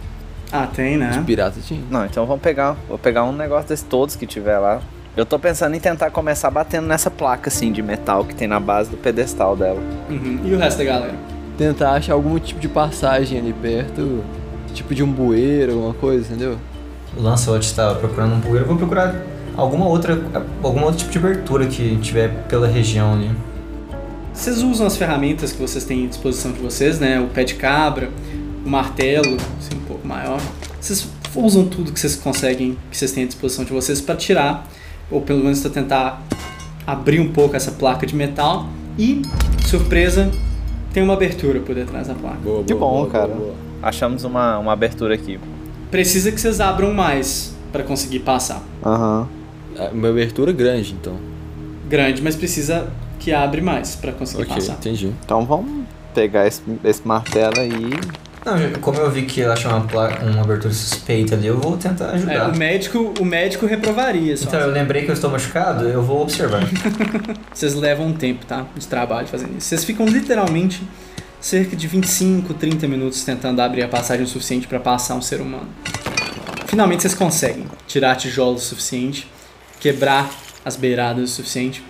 Ah, 0.51 0.67
tem, 0.67 0.97
né? 0.97 1.23
Pirata 1.25 1.61
tinha. 1.61 1.81
Não, 1.89 2.05
então 2.05 2.27
vamos 2.27 2.43
pegar, 2.43 2.77
vou 2.89 2.99
pegar 2.99 3.25
um 3.25 3.33
negócio 3.33 3.69
desses 3.69 3.85
todos 3.85 4.17
que 4.17 4.27
tiver 4.27 4.59
lá. 4.59 4.83
Eu 5.17 5.25
tô 5.25 5.39
pensando 5.39 5.75
em 5.77 5.81
tentar 5.81 6.11
começar 6.11 6.51
batendo 6.51 6.87
nessa 6.87 7.11
placa 7.11 7.49
assim 7.49 7.71
de 7.71 7.83
metal 7.83 8.25
que 8.25 8.35
tem 8.35 8.49
na 8.49 8.59
base 8.59 8.91
do 8.91 8.97
pedestal 8.97 9.55
dela. 9.55 9.81
Uhum. 10.11 10.41
E 10.45 10.55
o 10.55 10.59
resto 10.59 10.79
da 10.79 10.85
galera? 10.85 11.15
Tentar 11.57 11.93
achar 11.93 12.15
algum 12.15 12.39
tipo 12.39 12.59
de 12.59 12.69
passagem 12.69 13.39
ali 13.39 13.53
perto, 13.53 14.25
tipo 14.73 14.95
de 14.95 15.03
um 15.03 15.11
bueiro, 15.11 15.73
alguma 15.73 15.95
coisa, 15.95 16.27
entendeu? 16.27 16.57
O 17.17 17.23
Lancelot 17.23 17.65
está 17.65 17.95
procurando 17.95 18.35
um 18.35 18.41
bueiro. 18.41 18.65
Eu 18.65 18.69
vou 18.69 18.77
procurar 18.77 19.15
alguma 19.57 19.87
outra, 19.87 20.21
algum 20.63 20.83
outro 20.83 20.99
tipo 20.99 21.13
de 21.13 21.19
abertura 21.19 21.67
que 21.67 21.97
tiver 21.99 22.29
pela 22.49 22.67
região 22.67 23.15
ali. 23.15 23.31
Vocês 24.33 24.63
usam 24.63 24.87
as 24.87 24.97
ferramentas 24.97 25.53
que 25.53 25.61
vocês 25.61 25.85
têm 25.85 26.07
à 26.07 26.09
disposição 26.09 26.53
de 26.53 26.61
vocês, 26.61 26.99
né? 26.99 27.21
O 27.21 27.27
pé 27.27 27.45
de 27.45 27.55
cabra, 27.55 28.11
o 28.65 28.69
martelo, 28.69 29.37
assim, 29.59 29.77
um 29.77 29.85
pouco 29.87 30.07
maior. 30.07 30.41
Vocês 30.81 31.07
usam 31.35 31.67
tudo 31.67 31.93
que 31.93 32.01
vocês 32.01 32.17
conseguem, 32.17 32.79
que 32.91 32.97
vocês 32.97 33.13
têm 33.13 33.25
à 33.25 33.27
disposição 33.27 33.65
de 33.65 33.73
vocês 33.73 34.01
para 34.01 34.17
tirar, 34.17 34.67
ou 35.11 35.21
pelo 35.21 35.45
menos 35.45 35.61
para 35.61 35.71
tentar 35.71 36.23
abrir 36.87 37.21
um 37.21 37.31
pouco 37.31 37.55
essa 37.55 37.73
placa 37.73 38.07
de 38.07 38.17
metal. 38.17 38.67
E, 38.99 39.23
surpresa, 39.67 40.31
tem 40.93 41.03
uma 41.03 41.15
abertura 41.15 41.61
por 41.61 41.75
detrás 41.75 42.09
da 42.09 42.15
placa. 42.15 42.39
Boa, 42.43 42.65
Que 42.65 42.75
bom, 42.75 43.07
cara. 43.07 43.37
Achamos 43.83 44.25
uma, 44.25 44.59
uma 44.59 44.73
abertura 44.73 45.15
aqui. 45.15 45.39
Precisa 45.91 46.31
que 46.33 46.41
vocês 46.41 46.61
abram 46.61 46.93
mais 46.95 47.55
para 47.73 47.83
conseguir 47.83 48.21
passar. 48.21 48.63
Aham. 48.85 49.29
É 49.77 49.89
Uma 49.89 50.09
abertura 50.11 50.53
grande, 50.53 50.93
então. 50.93 51.17
Grande, 51.89 52.23
mas 52.23 52.37
precisa 52.37 52.89
que 53.19 53.33
abre 53.33 53.61
mais 53.61 53.97
para 53.97 54.13
conseguir 54.13 54.43
Ok, 54.43 54.55
passar. 54.57 54.73
entendi. 54.75 55.13
Então 55.25 55.45
vamos 55.45 55.85
pegar 56.15 56.47
esse, 56.47 56.63
esse 56.85 57.07
martelo 57.07 57.59
aí. 57.59 57.91
Não, 58.45 58.81
como 58.81 58.99
eu 58.99 59.09
vi 59.11 59.23
que 59.23 59.41
ela 59.41 59.55
achou 59.55 59.71
uma, 59.71 59.79
uma 59.81 60.41
abertura 60.43 60.75
suspeita 60.75 61.35
ali, 61.37 61.47
eu 61.47 61.59
vou 61.61 61.77
tentar 61.77 62.07
É, 62.07 62.15
ajudar. 62.15 62.51
o 62.53 62.57
médico, 62.57 63.15
o 63.21 63.25
médico 63.25 63.67
reprovaria 63.67 64.37
só. 64.37 64.49
Então, 64.49 64.61
eu 64.61 64.71
lembrei 64.73 65.03
que 65.05 65.11
eu 65.11 65.15
estou 65.15 65.31
machucado, 65.31 65.85
eu 65.87 66.03
vou 66.03 66.23
observar. 66.23 66.63
Vocês 67.55 67.75
levam 67.75 68.07
um 68.09 68.13
tempo, 68.13 68.45
tá? 68.45 68.67
De 68.77 68.87
trabalho 68.89 69.29
fazendo 69.29 69.57
isso. 69.57 69.69
Vocês 69.69 69.85
ficam 69.85 70.07
literalmente 70.07 70.83
cerca 71.43 71.75
de 71.77 71.89
25, 71.89 72.55
30 72.55 72.87
minutos 72.87 73.25
tentando 73.25 73.61
abrir 73.61 73.83
a 73.83 73.89
passagem 73.89 74.25
o 74.25 74.29
suficiente 74.29 74.69
para 74.69 74.79
passar 74.79 75.17
um 75.17 75.21
ser 75.21 75.41
humano. 75.41 75.69
Finalmente 76.67 77.03
vocês 77.03 77.15
conseguem 77.15 77.67
tirar 77.87 78.15
tijolos 78.15 78.63
o 78.63 78.65
suficiente, 78.65 79.29
quebrar 79.81 80.31
as 80.65 80.77
beiradas 80.77 81.25
o 81.25 81.35
suficiente 81.35 81.83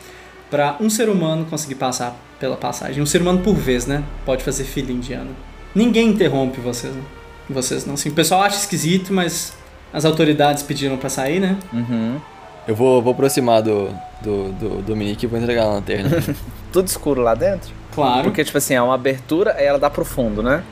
para 0.51 0.77
um 0.81 0.89
ser 0.89 1.09
humano 1.09 1.45
conseguir 1.45 1.75
passar 1.75 2.17
pela 2.41 2.57
passagem. 2.57 3.03
Um 3.03 3.07
ser 3.07 3.21
humano 3.21 3.41
por 3.41 3.55
vez, 3.55 3.87
né? 3.87 4.03
Pode 4.25 4.43
fazer 4.43 4.65
fila 4.65 4.91
indiana. 4.91 5.31
Ninguém 5.75 6.09
interrompe 6.09 6.59
vocês, 6.61 6.93
né? 6.93 7.03
Vocês 7.49 7.87
não. 7.87 7.95
Assim, 7.95 8.09
o 8.09 8.15
pessoal 8.15 8.43
acha 8.43 8.57
esquisito, 8.57 9.13
mas 9.13 9.53
as 9.93 10.05
autoridades 10.05 10.63
pediram 10.63 10.97
para 10.97 11.11
sair, 11.11 11.39
né? 11.39 11.59
Uhum. 11.73 12.19
Eu 12.67 12.75
vou, 12.75 13.03
vou 13.03 13.13
aproximar 13.13 13.63
do, 13.63 13.91
do, 14.23 14.53
do 14.53 14.83
Dominique 14.83 15.27
e 15.27 15.29
vou 15.29 15.39
entregar 15.39 15.65
a 15.65 15.75
lanterna. 15.75 16.11
Tudo 16.73 16.89
escuro 16.89 17.21
lá 17.21 17.35
dentro? 17.35 17.71
Claro. 17.95 18.23
Porque, 18.25 18.43
tipo 18.43 18.57
assim, 18.59 18.75
é 18.75 18.83
uma 18.83 18.95
abertura 18.95 19.57
e 19.61 19.65
ela 19.65 19.79
dá 19.79 19.91
pro 19.91 20.05
fundo, 20.05 20.43
né? 20.43 20.65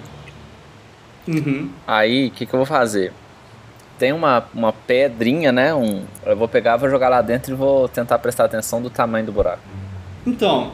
Uhum. 1.28 1.70
Aí, 1.86 2.28
o 2.28 2.30
que, 2.30 2.46
que 2.46 2.54
eu 2.54 2.58
vou 2.58 2.66
fazer? 2.66 3.12
Tem 3.98 4.12
uma, 4.12 4.44
uma 4.54 4.72
pedrinha, 4.72 5.52
né? 5.52 5.74
Um, 5.74 6.04
eu 6.24 6.36
vou 6.36 6.48
pegar, 6.48 6.78
vou 6.78 6.88
jogar 6.88 7.10
lá 7.10 7.20
dentro 7.20 7.52
e 7.52 7.54
vou 7.54 7.86
tentar 7.86 8.18
prestar 8.18 8.46
atenção 8.46 8.80
do 8.80 8.88
tamanho 8.88 9.26
do 9.26 9.32
buraco. 9.32 9.60
Então, 10.26 10.72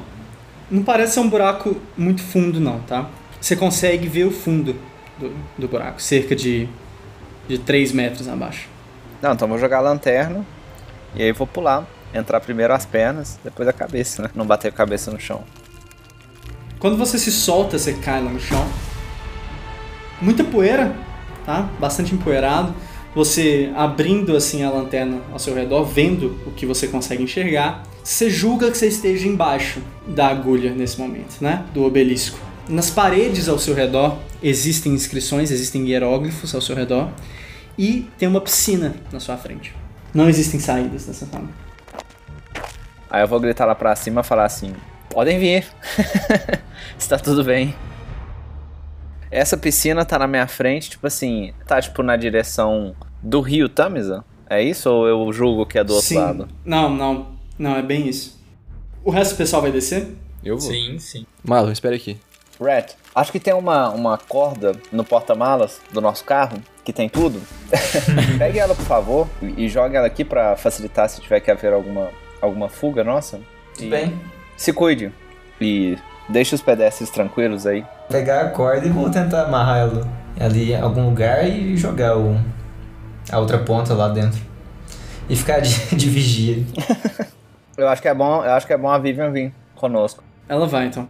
não 0.71 0.83
parece 0.83 1.15
ser 1.15 1.21
um 1.21 1.29
buraco 1.29 1.77
muito 1.97 2.23
fundo, 2.23 2.61
não, 2.61 2.81
tá? 2.81 3.09
Você 3.41 3.57
consegue 3.57 4.09
ver 4.09 4.25
o 4.25 4.31
fundo 4.31 4.77
do, 5.19 5.33
do 5.59 5.69
buraco, 5.69 6.01
cerca 6.01 6.37
de, 6.37 6.69
de 7.49 7.59
3 7.59 7.93
metros 7.93 8.29
abaixo. 8.29 8.69
Não, 9.21 9.33
então 9.33 9.47
eu 9.47 9.51
vou 9.51 9.59
jogar 9.59 9.79
a 9.79 9.81
lanterna 9.81 10.45
e 11.15 11.23
aí 11.23 11.33
vou 11.33 11.47
pular. 11.47 11.87
Entrar 12.15 12.41
primeiro 12.41 12.73
as 12.73 12.87
pernas, 12.87 13.39
depois 13.43 13.69
a 13.69 13.73
cabeça, 13.73 14.23
né? 14.23 14.31
Não 14.35 14.47
bater 14.47 14.69
a 14.69 14.73
cabeça 14.73 15.11
no 15.11 15.21
chão. 15.21 15.45
Quando 16.79 16.97
você 16.97 17.19
se 17.19 17.33
solta, 17.33 17.79
você 17.79 17.95
cai 17.95 18.23
lá 18.23 18.31
no 18.31 18.41
chão. 18.41 18.67
Muita 20.21 20.45
poeira, 20.45 20.95
tá? 21.45 21.69
Bastante 21.79 22.15
empoeirado. 22.15 22.75
Você 23.15 23.73
abrindo 23.75 24.37
assim 24.37 24.63
a 24.63 24.71
lanterna 24.71 25.23
ao 25.33 25.39
seu 25.39 25.55
redor, 25.55 25.85
vendo 25.85 26.39
o 26.47 26.51
que 26.51 26.67
você 26.67 26.87
consegue 26.87 27.23
enxergar, 27.23 27.83
você 28.05 28.29
julga 28.29 28.71
que 28.71 28.77
você 28.77 28.89
esteja 28.89 29.27
embaixo 29.27 29.81
da 30.07 30.29
agulha 30.29 30.75
nesse 30.75 30.99
momento, 30.99 31.41
né? 31.41 31.65
Do 31.73 31.83
obelisco. 31.83 32.39
Nas 32.69 32.91
paredes 32.91 33.49
ao 33.49 33.59
seu 33.59 33.75
redor 33.75 34.19
existem 34.43 34.93
inscrições, 34.93 35.51
existem 35.51 35.89
hieróglifos 35.89 36.55
ao 36.55 36.61
seu 36.61 36.77
redor 36.77 37.11
e 37.79 38.07
tem 38.19 38.29
uma 38.29 38.41
piscina 38.41 38.95
na 39.11 39.19
sua 39.19 39.37
frente. 39.37 39.75
Não 40.13 40.29
existem 40.29 40.61
saídas 40.61 41.07
dessa 41.07 41.27
forma. 41.27 41.49
Aí 43.17 43.23
eu 43.23 43.27
vou 43.27 43.41
gritar 43.41 43.65
lá 43.65 43.75
pra 43.75 43.97
cima 43.97 44.21
e 44.21 44.25
falar 44.25 44.45
assim: 44.45 44.75
podem 45.09 45.39
vir. 45.39 45.67
Está 46.99 47.19
tudo 47.19 47.43
bem. 47.43 47.75
Essa 49.31 49.57
piscina 49.57 50.05
tá 50.05 50.19
na 50.19 50.27
minha 50.27 50.47
frente, 50.47 50.91
tipo 50.91 51.07
assim, 51.07 51.55
tá 51.67 51.81
tipo 51.81 52.03
na 52.03 52.15
direção 52.15 52.95
do 53.23 53.41
rio 53.41 53.71
Tamisa? 53.71 54.23
É 54.51 54.63
isso 54.63 54.91
ou 54.91 55.09
eu 55.09 55.33
julgo 55.33 55.65
que 55.65 55.79
é 55.79 55.83
do 55.83 55.95
outro 55.95 56.09
Sim. 56.09 56.19
lado? 56.19 56.49
Não, 56.63 56.91
não, 56.91 57.29
não, 57.59 57.75
é 57.75 57.81
bem 57.81 58.07
isso. 58.07 58.39
O 59.03 59.11
resto 59.11 59.33
do 59.33 59.39
pessoal 59.39 59.63
vai 59.63 59.73
descer? 59.73 60.15
Eu 60.45 60.59
vou. 60.59 60.71
Sim, 60.71 60.99
sim. 60.99 61.27
Marlon, 61.43 61.73
espera 61.73 61.97
aqui. 61.97 62.19
Rat, 62.61 62.93
acho 63.15 63.33
que 63.33 63.41
tem 63.41 63.55
uma, 63.55 63.89
uma 63.89 64.19
corda 64.19 64.73
no 64.93 65.05
porta-malas 65.05 65.81
do 65.91 66.03
nosso 66.03 66.23
carro, 66.23 66.59
que 66.85 66.93
tem 66.93 67.09
tudo. 67.09 67.41
Pegue 68.37 68.59
ela, 68.59 68.75
por 68.75 68.85
favor, 68.85 69.27
e 69.41 69.65
e 69.65 69.69
jogue 69.71 69.97
ela 69.97 70.07
aqui 70.07 70.23
pra 70.23 70.55
facilitar 70.55 71.09
se 71.09 71.23
tiver 71.23 71.41
que 71.41 71.51
haver 71.51 71.73
alguma, 71.73 72.11
alguma 72.41 72.69
fuga 72.69 73.03
nossa. 73.05 73.41
Tudo 73.75 73.87
E 73.87 73.91
bem. 73.91 74.21
Se 74.57 74.73
cuide. 74.73 75.13
E 75.61 75.99
deixe 76.29 76.55
os 76.55 76.63
pedestres 76.63 77.11
tranquilos 77.11 77.67
aí. 77.67 77.85
Pegar 78.09 78.43
a 78.43 78.51
corda 78.51 78.87
e 78.87 78.91
vou 78.91 79.11
tentar 79.11 79.45
amarrar 79.45 79.79
ela 79.79 80.09
ali 80.39 80.73
em 80.73 80.81
algum 80.81 81.07
lugar 81.07 81.49
e 81.49 81.77
jogar 81.77 82.17
o, 82.17 82.39
a 83.31 83.39
outra 83.39 83.59
ponta 83.59 83.95
lá 83.95 84.09
dentro. 84.09 84.41
E 85.29 85.35
ficar 85.37 85.61
de, 85.61 85.71
de 85.97 86.09
vigia. 86.09 86.65
Eu 87.77 87.89
acho 87.89 88.01
que 88.01 88.09
é 88.09 88.15
bom, 88.15 88.43
eu 88.43 88.53
acho 88.53 88.67
que 88.67 88.73
é 88.73 88.79
bom 88.79 88.89
a 88.89 88.97
Vivian 88.97 89.31
vir 89.31 89.53
conosco. 89.75 90.25
Ela 90.49 90.67
vai 90.67 90.87
então. 90.87 91.07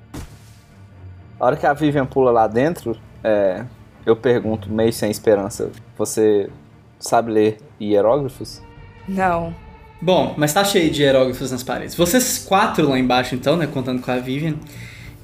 A 1.38 1.46
hora 1.46 1.56
que 1.56 1.64
a 1.64 1.72
Vivian 1.72 2.04
pula 2.04 2.32
lá 2.32 2.48
dentro, 2.48 2.98
é, 3.22 3.62
eu 4.04 4.16
pergunto, 4.16 4.68
meio 4.68 4.92
sem 4.92 5.08
esperança, 5.08 5.70
você 5.96 6.50
sabe 6.98 7.30
ler 7.30 7.58
hieróglifos? 7.80 8.60
Não. 9.06 9.54
Bom, 10.00 10.34
mas 10.36 10.52
tá 10.52 10.62
cheio 10.64 10.90
de 10.90 11.02
hieróglifos 11.02 11.50
nas 11.50 11.62
paredes. 11.62 11.94
Vocês 11.94 12.38
quatro 12.46 12.88
lá 12.88 12.98
embaixo, 12.98 13.34
então, 13.34 13.56
né? 13.56 13.66
Contando 13.66 14.00
com 14.02 14.10
a 14.10 14.16
Vivian. 14.18 14.54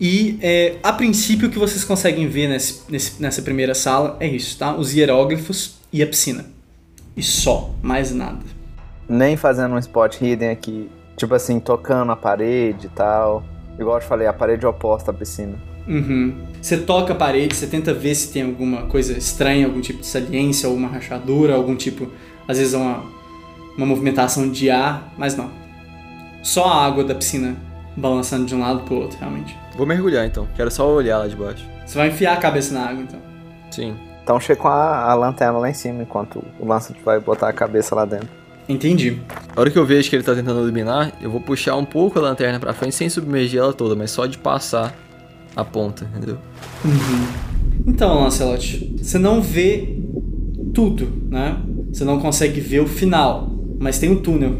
E 0.00 0.38
é, 0.40 0.76
a 0.82 0.92
princípio 0.92 1.48
o 1.48 1.50
que 1.50 1.58
vocês 1.58 1.84
conseguem 1.84 2.26
ver 2.26 2.48
nesse, 2.48 2.82
nesse- 2.88 3.22
nessa 3.22 3.42
primeira 3.42 3.74
sala 3.74 4.16
é 4.18 4.26
isso, 4.26 4.58
tá? 4.58 4.74
Os 4.74 4.94
hieróglifos 4.94 5.76
e 5.92 6.02
a 6.02 6.06
piscina. 6.06 6.46
E 7.16 7.22
só, 7.22 7.70
mais 7.82 8.12
nada. 8.12 8.40
Nem 9.08 9.36
fazendo 9.36 9.74
um 9.74 9.78
spot 9.78 10.20
hidden 10.20 10.48
aqui, 10.50 10.88
tipo 11.16 11.34
assim, 11.34 11.60
tocando 11.60 12.10
a 12.10 12.16
parede 12.16 12.86
e 12.86 12.90
tal. 12.90 13.44
Igual 13.78 13.96
eu 13.98 14.00
te 14.00 14.06
falei, 14.08 14.26
a 14.26 14.32
parede 14.32 14.66
oposta 14.66 15.10
à 15.10 15.14
piscina. 15.14 15.54
Uhum. 15.86 16.34
Você 16.60 16.78
toca 16.78 17.12
a 17.12 17.16
parede, 17.16 17.54
você 17.54 17.66
tenta 17.66 17.92
ver 17.92 18.14
se 18.14 18.32
tem 18.32 18.42
alguma 18.42 18.82
coisa 18.86 19.12
estranha, 19.16 19.66
algum 19.66 19.80
tipo 19.80 20.00
de 20.00 20.06
saliência, 20.06 20.68
ou 20.68 20.74
uma 20.74 20.88
rachadura, 20.88 21.54
algum 21.54 21.76
tipo, 21.76 22.08
às 22.48 22.58
vezes 22.58 22.72
uma, 22.72 23.04
uma 23.76 23.86
movimentação 23.86 24.50
de 24.50 24.70
ar, 24.70 25.12
mas 25.16 25.36
não. 25.36 25.50
Só 26.42 26.66
a 26.66 26.84
água 26.84 27.04
da 27.04 27.14
piscina 27.14 27.56
balançando 27.96 28.46
de 28.46 28.54
um 28.54 28.60
lado 28.60 28.80
pro 28.80 28.96
outro, 28.96 29.18
realmente. 29.18 29.56
Vou 29.76 29.86
mergulhar 29.86 30.26
então. 30.26 30.48
Quero 30.56 30.70
só 30.70 30.88
olhar 30.88 31.18
lá 31.18 31.28
de 31.28 31.36
baixo. 31.36 31.64
Você 31.86 31.98
vai 31.98 32.08
enfiar 32.08 32.34
a 32.34 32.36
cabeça 32.36 32.74
na 32.74 32.88
água, 32.88 33.02
então. 33.02 33.20
Sim. 33.70 33.96
Então 34.22 34.38
chega 34.38 34.60
com 34.60 34.68
a, 34.68 35.10
a 35.10 35.14
lanterna 35.14 35.58
lá 35.58 35.68
em 35.68 35.74
cima, 35.74 36.02
enquanto 36.02 36.42
o 36.58 36.66
Lancet 36.66 36.96
vai 37.04 37.18
botar 37.18 37.48
a 37.48 37.52
cabeça 37.52 37.94
lá 37.94 38.04
dentro. 38.04 38.28
Entendi. 38.68 39.20
A 39.54 39.60
hora 39.60 39.70
que 39.70 39.78
eu 39.78 39.84
vejo 39.84 40.08
que 40.08 40.16
ele 40.16 40.22
tá 40.22 40.34
tentando 40.34 40.60
iluminar, 40.60 41.12
eu 41.20 41.30
vou 41.30 41.40
puxar 41.40 41.76
um 41.76 41.84
pouco 41.84 42.18
a 42.18 42.22
lanterna 42.22 42.60
pra 42.60 42.72
frente 42.72 42.94
sem 42.94 43.08
submergir 43.08 43.60
ela 43.60 43.72
toda, 43.72 43.96
mas 43.96 44.10
só 44.10 44.26
de 44.26 44.38
passar 44.38 44.94
a 45.56 45.64
ponta, 45.64 46.08
entendeu? 46.16 46.38
Então, 47.86 48.22
Lancelot, 48.22 48.96
você 49.02 49.18
não 49.18 49.42
vê 49.42 49.98
tudo, 50.72 51.12
né? 51.28 51.60
Você 51.92 52.04
não 52.04 52.20
consegue 52.20 52.60
ver 52.60 52.80
o 52.80 52.86
final, 52.86 53.50
mas 53.82 53.98
tem 53.98 54.08
um 54.08 54.16
túnel 54.16 54.56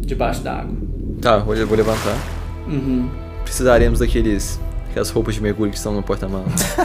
debaixo 0.00 0.40
da 0.40 0.60
água. 0.60 0.76
Tá, 1.20 1.38
vou, 1.38 1.54
vou 1.66 1.76
levantar. 1.76 2.16
Uhum. 2.66 3.10
Precisaremos 3.42 3.98
daqueles. 3.98 4.60
Aquelas 4.88 5.10
roupas 5.10 5.34
de 5.34 5.42
mergulho 5.42 5.72
que 5.72 5.76
estão 5.76 5.92
no 5.92 6.02
porta-malas. 6.02 6.52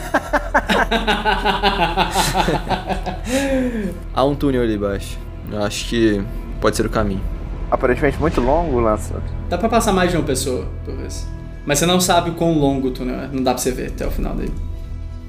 Há 4.13 4.23
um 4.23 4.33
túnel 4.33 4.63
ali 4.63 4.75
embaixo. 4.75 5.19
Eu 5.51 5.61
acho 5.61 5.87
que 5.89 6.23
pode 6.59 6.75
ser 6.75 6.85
o 6.85 6.89
caminho. 6.89 7.21
Aparentemente 7.69 8.17
muito 8.19 8.41
longo, 8.41 8.79
Lancelot. 8.79 9.23
Dá 9.49 9.57
pra 9.57 9.69
passar 9.69 9.93
mais 9.93 10.09
de 10.09 10.17
uma 10.17 10.25
pessoa, 10.25 10.65
por 10.83 10.95
vez. 10.95 11.27
Mas 11.65 11.77
você 11.79 11.85
não 11.85 11.99
sabe 11.99 12.31
o 12.31 12.33
quão 12.33 12.57
longo 12.57 12.87
o 12.87 12.91
túnel 12.91 13.15
é. 13.15 13.27
Não 13.27 13.43
dá 13.43 13.53
pra 13.53 13.61
você 13.61 13.71
ver 13.71 13.89
até 13.89 14.07
o 14.07 14.11
final 14.11 14.33
dele. 14.33 14.53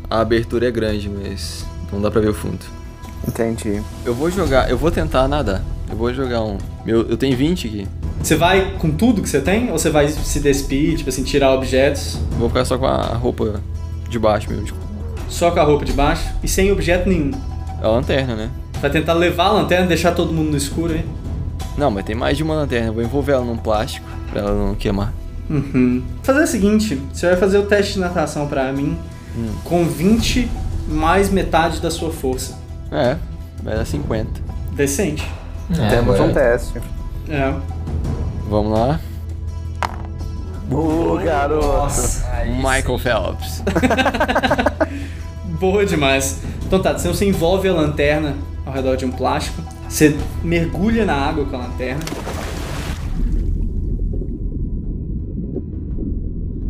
A 0.09 0.21
abertura 0.21 0.69
é 0.69 0.71
grande, 0.71 1.11
mas 1.11 1.67
não 1.93 2.01
dá 2.01 2.11
pra 2.11 2.21
ver 2.23 2.31
o 2.31 2.35
fundo. 2.35 2.78
Entendi. 3.29 3.83
Eu 4.05 4.15
vou 4.15 4.31
jogar, 4.31 4.71
eu 4.71 4.79
vou 4.79 4.91
tentar 4.91 5.29
nadar. 5.29 5.63
Eu 5.91 5.97
vou 5.97 6.13
jogar 6.13 6.43
um. 6.43 6.59
Meu, 6.85 7.09
eu 7.09 7.17
tenho 7.17 7.37
20 7.37 7.67
aqui. 7.69 7.87
Você 8.23 8.35
vai 8.35 8.73
com 8.79 8.91
tudo 8.91 9.23
que 9.23 9.29
você 9.29 9.41
tem? 9.41 9.71
Ou 9.71 9.79
você 9.79 9.91
vai 9.91 10.09
se 10.09 10.41
despir, 10.41 10.97
tipo 10.97 11.09
assim, 11.09 11.23
tirar 11.23 11.53
objetos? 11.53 12.19
Vou 12.39 12.49
ficar 12.49 12.65
só 12.65 12.77
com 12.77 12.87
a 12.87 13.03
roupa 13.15 13.61
de 14.09 14.19
baixo 14.19 14.49
mesmo. 14.51 14.65
Tipo, 14.65 14.79
Só 15.29 15.51
com 15.51 15.61
a 15.61 15.63
roupa 15.63 15.85
de 15.85 15.93
baixo 15.93 16.27
e 16.43 16.49
sem 16.49 16.73
objeto 16.73 17.09
nenhum. 17.09 17.31
a 17.83 17.89
lanterna, 17.89 18.35
né? 18.35 18.51
Vai 18.81 18.91
tentar 18.91 19.13
levar 19.15 19.47
a 19.47 19.53
lanterna 19.53 19.85
e 19.85 19.89
deixar 19.89 20.13
todo 20.13 20.33
mundo 20.33 20.51
no 20.51 20.57
escuro 20.57 20.93
aí? 20.95 21.05
Não, 21.77 21.91
mas 21.91 22.05
tem 22.05 22.17
mais 22.17 22.37
de 22.37 22.43
uma 22.43 22.55
lanterna. 22.55 22.89
Eu 22.89 22.93
vou 22.95 23.03
envolver 23.03 23.33
ela 23.33 23.45
num 23.45 23.57
plástico 23.57 24.07
pra 24.31 24.41
ela 24.41 24.53
não 24.53 24.75
queimar. 24.75 25.13
Uhum. 25.49 26.03
Fazer 26.23 26.43
o 26.43 26.47
seguinte, 26.47 27.01
você 27.13 27.27
vai 27.29 27.37
fazer 27.37 27.59
o 27.59 27.63
teste 27.67 27.95
de 27.95 28.01
natação 28.01 28.47
pra 28.49 28.71
mim 28.73 28.97
com 29.65 29.85
20 29.85 30.49
mais 30.89 31.31
metade 31.31 31.81
da 31.81 31.91
sua 31.91 32.11
força. 32.11 32.58
É, 32.91 33.17
vai 33.63 33.75
dar 33.77 33.85
50. 33.85 34.41
Decente. 34.73 35.27
É, 35.71 35.89
Temos 35.89 36.15
agora- 36.15 36.31
um 36.31 36.33
teste. 36.35 36.81
É. 37.29 37.55
Vamos 38.49 38.73
lá. 38.73 39.01
Ô, 40.71 41.17
garoto. 41.23 41.93
Aí 42.33 42.55
Michael 42.57 42.99
sim. 42.99 42.99
Phelps. 42.99 43.63
Boa 45.59 45.85
demais. 45.85 46.41
Então 46.67 46.81
tá, 46.81 46.93
você 46.97 47.25
envolve 47.27 47.69
a 47.69 47.73
lanterna 47.73 48.35
ao 48.65 48.73
redor 48.73 48.97
de 48.97 49.05
um 49.05 49.11
plástico. 49.11 49.63
Você 49.89 50.17
mergulha 50.43 51.05
na 51.05 51.15
água 51.15 51.45
com 51.47 51.57
a 51.57 51.61
lanterna. 51.61 52.01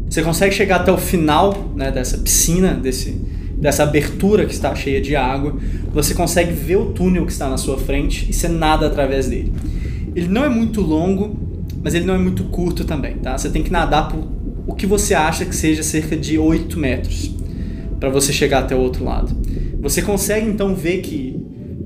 Você 0.08 0.22
consegue 0.22 0.54
chegar 0.54 0.76
até 0.80 0.90
o 0.90 0.98
final 0.98 1.54
né, 1.74 1.90
dessa 1.90 2.18
piscina, 2.18 2.72
desse, 2.74 3.20
dessa 3.60 3.82
abertura 3.82 4.46
que 4.46 4.52
está 4.52 4.74
cheia 4.74 5.00
de 5.00 5.16
água. 5.16 5.56
Você 5.92 6.14
consegue 6.14 6.52
ver 6.52 6.76
o 6.76 6.86
túnel 6.86 7.26
que 7.26 7.32
está 7.32 7.48
na 7.48 7.56
sua 7.56 7.76
frente 7.76 8.26
e 8.28 8.32
você 8.32 8.48
nada 8.48 8.86
através 8.86 9.28
dele. 9.28 9.52
Ele 10.14 10.28
não 10.28 10.44
é 10.44 10.48
muito 10.48 10.80
longo, 10.80 11.36
mas 11.82 11.94
ele 11.94 12.04
não 12.04 12.14
é 12.14 12.18
muito 12.18 12.44
curto 12.44 12.84
também, 12.84 13.16
tá? 13.16 13.36
Você 13.36 13.50
tem 13.50 13.62
que 13.62 13.70
nadar 13.70 14.08
por 14.08 14.26
o 14.66 14.74
que 14.74 14.86
você 14.86 15.14
acha 15.14 15.44
que 15.44 15.56
seja 15.56 15.82
cerca 15.82 16.16
de 16.16 16.38
8 16.38 16.78
metros 16.78 17.34
para 17.98 18.10
você 18.10 18.32
chegar 18.32 18.60
até 18.60 18.76
o 18.76 18.78
outro 18.78 19.04
lado. 19.04 19.34
Você 19.80 20.02
consegue 20.02 20.46
então 20.46 20.74
ver 20.74 20.98
que, 20.98 21.40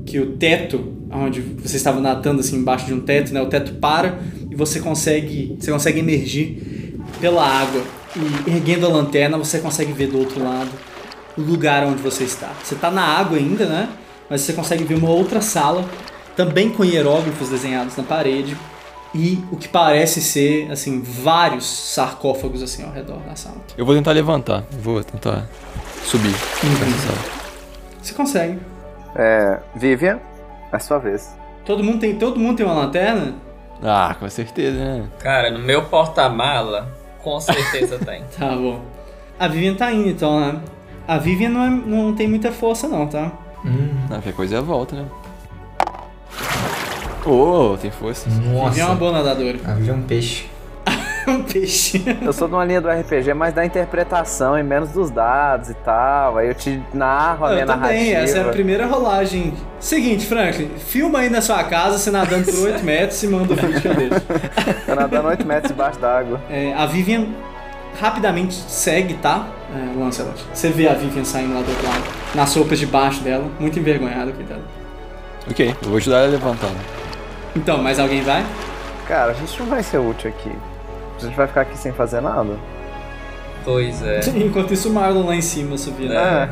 que 0.05 0.19
o 0.19 0.33
teto, 0.33 0.93
onde 1.11 1.41
você 1.41 1.77
estava 1.77 2.01
nadando 2.01 2.41
assim 2.41 2.57
embaixo 2.57 2.87
de 2.87 2.95
um 2.95 3.01
teto, 3.01 3.33
né, 3.33 3.41
o 3.41 3.47
teto 3.47 3.75
para 3.75 4.19
e 4.51 4.55
você 4.55 4.81
consegue, 4.81 5.57
você 5.59 5.71
consegue 5.71 6.01
emergir 6.01 6.97
pela 7.21 7.47
água 7.47 7.83
e 8.17 8.51
erguendo 8.51 8.85
a 8.85 8.89
lanterna 8.89 9.39
você 9.39 9.59
consegue 9.59 9.93
ver 9.93 10.09
do 10.09 10.19
outro 10.19 10.43
lado 10.43 10.71
o 11.37 11.41
lugar 11.41 11.85
onde 11.85 12.03
você 12.03 12.25
está. 12.25 12.51
Você 12.63 12.75
está 12.75 12.91
na 12.91 13.03
água 13.03 13.39
ainda, 13.39 13.67
né? 13.67 13.89
Mas 14.29 14.43
você 14.43 14.53
consegue 14.53 14.85
ver 14.85 14.95
uma 14.95 15.11
outra 15.11 15.41
sala 15.41 15.85
também 16.37 16.71
com 16.71 16.85
hieróglifos 16.85 17.49
desenhados 17.49 17.97
na 17.97 18.03
parede 18.03 18.57
e 19.15 19.45
o 19.51 19.57
que 19.57 19.69
parece 19.69 20.23
ser 20.23 20.71
assim 20.71 21.03
vários 21.03 21.67
sarcófagos 21.67 22.63
assim 22.63 22.83
ao 22.83 22.91
redor 22.91 23.19
da 23.21 23.37
sala. 23.37 23.57
Eu 23.77 23.85
vou 23.85 23.95
tentar 23.95 24.13
levantar. 24.13 24.65
Vou 24.71 25.03
tentar 25.05 25.47
subir. 26.05 26.35
sala. 26.35 27.43
Você 28.01 28.15
consegue. 28.15 28.59
É, 29.15 29.61
Vivian, 29.77 30.19
é 30.73 30.79
sua 30.79 30.99
vez. 30.99 31.35
Todo 31.65 31.85
mundo 31.85 32.01
tem, 32.01 32.17
todo 32.17 32.41
mundo 32.41 32.57
tem 32.57 32.67
uma 32.67 32.75
lanterna? 32.75 33.35
Ah, 33.83 34.17
com 34.19 34.29
certeza, 34.29 34.79
né? 34.79 35.09
Cara, 35.19 35.51
no 35.51 35.59
meu 35.59 35.85
porta-mala, 35.85 36.89
com 37.23 37.39
certeza 37.41 37.99
tem. 37.99 38.25
Tá 38.39 38.55
bom. 38.57 38.81
A 39.39 39.49
Vivian 39.49 39.75
tá 39.75 39.93
indo 39.93 40.09
então, 40.09 40.41
né? 40.41 40.61
A 41.07 41.19
Vivian 41.19 41.49
não, 41.51 41.65
é- 41.65 41.71
não 41.87 42.15
tem 42.15 42.29
muita 42.29 42.53
força 42.53 42.87
não, 42.89 43.07
tá? 43.07 43.31
Hum, 43.65 43.89
Ah, 44.07 44.15
qualquer 44.15 44.33
coisa 44.35 44.57
é 44.57 44.59
a 44.59 44.63
volta, 44.63 44.97
né? 44.97 45.05
Oh, 47.25 47.77
tem 47.81 47.91
força. 47.91 48.29
Vivian 48.29 48.51
é 48.53 48.57
uma 48.57 48.65
nossa. 48.71 48.95
boa 48.95 49.13
nadadora. 49.13 49.59
A 49.65 49.73
Vivian 49.75 49.93
é 49.95 49.97
um 49.97 50.03
peixe. 50.03 50.47
um 51.29 51.43
peixe. 51.45 52.03
Eu 52.21 52.33
sou 52.33 52.49
de 52.49 52.55
uma 52.55 52.65
linha 52.65 52.81
do 52.81 52.89
RPG, 52.89 53.33
mais 53.35 53.55
da 53.55 53.65
interpretação 53.65 54.59
e 54.59 54.63
menos 54.65 54.91
dos 54.91 55.09
dados 55.11 55.71
e 55.71 55.75
tal. 55.75 56.39
Aí 56.39 56.49
eu 56.49 56.55
te 56.55 56.83
narro 56.93 57.45
a 57.47 57.51
minha 57.51 57.63
Eu 57.63 57.67
também, 57.67 57.91
narrativa. 58.13 58.19
essa 58.19 58.39
é 58.39 58.41
a 58.49 58.53
primeira 58.53 58.87
rolagem. 58.87 59.55
Seguinte, 59.79 60.27
Franklin, 60.27 60.69
filma 60.79 61.21
aí 61.21 61.31
na 61.31 61.41
sua 61.41 61.63
casa, 61.63 61.97
você 61.99 62.11
nadando 62.11 62.45
por 62.51 62.59
8 62.67 62.83
metros 62.85 63.23
e 63.23 63.29
manda 63.29 63.53
o 63.53 63.57
vídeo 63.57 63.81
que 63.81 63.87
eu 63.89 63.95
deixo. 63.95 64.15
Eu 64.89 64.97
nadando 64.97 65.29
8 65.29 65.47
metros 65.47 65.71
debaixo 65.71 66.01
d'água. 66.01 66.41
É, 66.51 66.75
a 66.75 66.87
Vivian 66.87 67.27
rapidamente 68.01 68.55
segue, 68.55 69.15
tá? 69.15 69.47
É, 69.75 69.99
Lancelot. 69.99 70.45
Você 70.53 70.69
vê 70.69 70.89
a 70.89 70.95
Vivian 70.95 71.25
saindo 71.25 71.55
lá 71.55 71.61
do 71.63 71.71
outro 71.71 71.87
lado, 71.87 72.03
nas 72.35 72.55
roupas 72.55 72.79
debaixo 72.79 73.21
dela, 73.21 73.45
muito 73.59 73.79
envergonhada, 73.79 74.33
coitada. 74.33 74.61
Ok, 75.51 75.75
eu 75.83 75.89
vou 75.89 75.97
ajudar 75.99 76.19
ela 76.19 76.27
a 76.27 76.31
levantar. 76.31 76.69
né? 76.69 76.81
Então, 77.57 77.83
mais 77.83 77.99
alguém 77.99 78.23
vai? 78.23 78.45
Cara, 79.07 79.33
a 79.33 79.35
gente 79.35 79.59
não 79.61 79.67
vai 79.67 79.83
ser 79.83 79.99
útil 79.99 80.31
aqui. 80.31 80.53
A 81.19 81.25
gente 81.25 81.37
vai 81.37 81.47
ficar 81.47 81.63
aqui 81.63 81.77
sem 81.77 81.93
fazer 81.93 82.21
nada. 82.21 82.57
Pois 83.65 84.03
é. 84.03 84.21
Enquanto 84.37 84.73
isso, 84.75 84.89
o 84.89 84.93
Marlon 84.93 85.27
lá 85.27 85.35
em 85.37 85.43
cima 85.43 85.77
subindo. 85.79 86.13
É. 86.15 86.51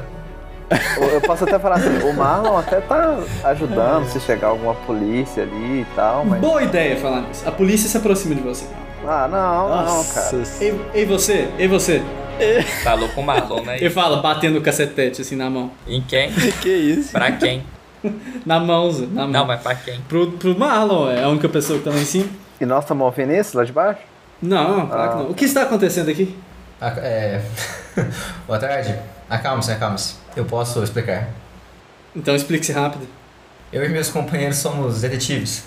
Eu- 0.98 1.08
Eu 1.08 1.20
posso 1.22 1.42
até 1.44 1.58
falar 1.58 1.76
assim, 1.76 1.98
o 2.08 2.12
Marlon 2.14 2.56
até 2.58 2.80
tá 2.80 3.18
ajudando 3.44 4.06
se 4.06 4.20
chegar 4.20 4.48
alguma 4.48 4.74
polícia 4.74 5.42
ali 5.42 5.80
e 5.80 5.86
tal, 5.96 6.24
mas. 6.24 6.40
Boa 6.40 6.62
ideia 6.62 6.96
falar 6.96 7.22
nisso. 7.22 7.42
A 7.48 7.50
polícia 7.50 7.88
se 7.88 7.96
aproxima 7.96 8.34
de 8.36 8.40
você. 8.40 8.66
Ah, 9.06 9.28
não, 9.28 9.84
não, 9.84 10.04
cara. 10.04 10.30
Ei, 10.60 10.80
ei 10.94 11.06
você, 11.06 11.48
ei 11.58 11.66
você. 11.66 12.02
Falou 12.84 13.08
com 13.10 13.20
o 13.20 13.24
Marlon, 13.24 13.62
né? 13.62 13.76
Ele 13.76 13.90
fala, 13.90 14.20
batendo 14.22 14.58
o 14.58 14.62
cacetete 14.62 15.22
assim 15.22 15.36
na 15.36 15.50
mão. 15.50 15.70
Em 15.86 16.00
quem? 16.00 16.32
que 16.62 16.68
isso? 16.68 17.12
Pra 17.12 17.32
quem? 17.32 17.64
Na 18.46 18.58
mão, 18.58 18.90
Zé, 18.90 19.04
na 19.06 19.22
mão. 19.22 19.30
Não, 19.30 19.44
mas 19.46 19.60
pra 19.60 19.74
quem? 19.74 20.00
Pro, 20.08 20.32
pro 20.32 20.58
Marlon, 20.58 21.10
é 21.10 21.22
a 21.22 21.28
única 21.28 21.50
pessoa 21.50 21.78
que 21.78 21.84
tá 21.84 21.90
lá 21.90 21.98
em 21.98 22.04
cima. 22.06 22.30
E 22.58 22.64
nós 22.64 22.82
estamos 22.82 23.04
ouvindo 23.04 23.30
isso 23.30 23.54
lá 23.58 23.62
de 23.62 23.72
baixo? 23.72 24.00
Não, 24.40 24.86
claro 24.86 25.10
que 25.10 25.16
não. 25.18 25.30
O 25.30 25.34
que 25.34 25.44
está 25.44 25.64
acontecendo 25.64 26.10
aqui? 26.10 26.34
Ah, 26.80 26.94
é... 26.96 27.42
Boa 28.46 28.58
tarde. 28.58 28.98
Acalme-se, 29.28 29.70
acalme-se. 29.70 30.14
Eu 30.34 30.46
posso 30.46 30.82
explicar. 30.82 31.28
Então 32.16 32.34
explique-se 32.34 32.72
rápido. 32.72 33.06
Eu 33.70 33.84
e 33.84 33.88
meus 33.90 34.08
companheiros 34.08 34.56
somos 34.56 35.02
detetives. 35.02 35.64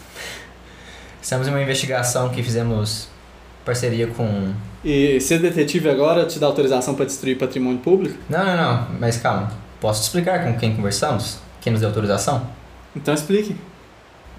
Estamos 1.21 1.47
em 1.47 1.51
uma 1.51 1.61
investigação 1.61 2.29
que 2.29 2.41
fizemos 2.41 3.09
parceria 3.65 4.07
com. 4.07 4.53
E 4.83 5.19
ser 5.21 5.39
detetive 5.39 5.89
agora 5.89 6.25
te 6.25 6.39
dá 6.39 6.47
autorização 6.47 6.93
para 6.95 7.05
destruir 7.05 7.37
patrimônio 7.37 7.79
público? 7.79 8.17
Não, 8.29 8.45
não, 8.45 8.57
não, 8.57 8.87
mas 8.99 9.17
calma. 9.17 9.51
Posso 9.79 10.01
te 10.01 10.05
explicar 10.05 10.43
com 10.43 10.57
quem 10.57 10.75
conversamos? 10.75 11.39
Quem 11.61 11.71
nos 11.71 11.79
deu 11.81 11.89
autorização? 11.89 12.45
Então 12.95 13.13
explique. 13.13 13.55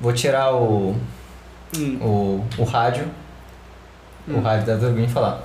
Vou 0.00 0.12
tirar 0.12 0.54
o. 0.54 0.94
Hum. 1.76 1.98
o, 2.00 2.44
o 2.58 2.64
rádio. 2.64 3.06
O 4.26 4.32
Hum. 4.38 4.40
rádio 4.42 4.66
da 4.66 4.76
Turbine 4.78 5.06
e 5.06 5.10
falar. 5.10 5.42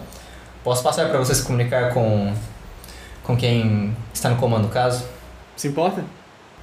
Posso 0.63 0.83
passar 0.83 1.09
para 1.09 1.17
você 1.19 1.33
se 1.33 1.43
comunicar 1.43 1.93
com. 1.93 2.33
com 3.23 3.35
quem 3.37 3.95
está 4.13 4.29
no 4.29 4.35
comando 4.37 4.63
do 4.67 4.69
caso? 4.73 5.05
Se 5.55 5.67
importa? 5.67 6.03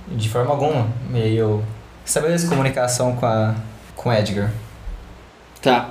De 0.09 0.29
forma 0.29 0.51
alguma. 0.51 0.89
E 1.12 1.17
aí 1.23 1.37
eu 1.37 1.62
estabeleço 2.05 2.49
comunicação 2.49 3.17
com 3.17 3.27
a. 3.27 3.55
com 3.95 4.12
Edgar. 4.12 4.51
Tá. 5.62 5.91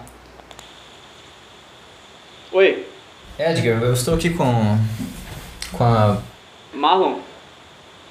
Oi, 2.56 2.88
Edgar, 3.38 3.84
eu 3.84 3.92
estou 3.92 4.16
aqui 4.16 4.30
com. 4.30 4.78
com 5.74 5.84
a. 5.84 6.22
Marlon. 6.74 7.18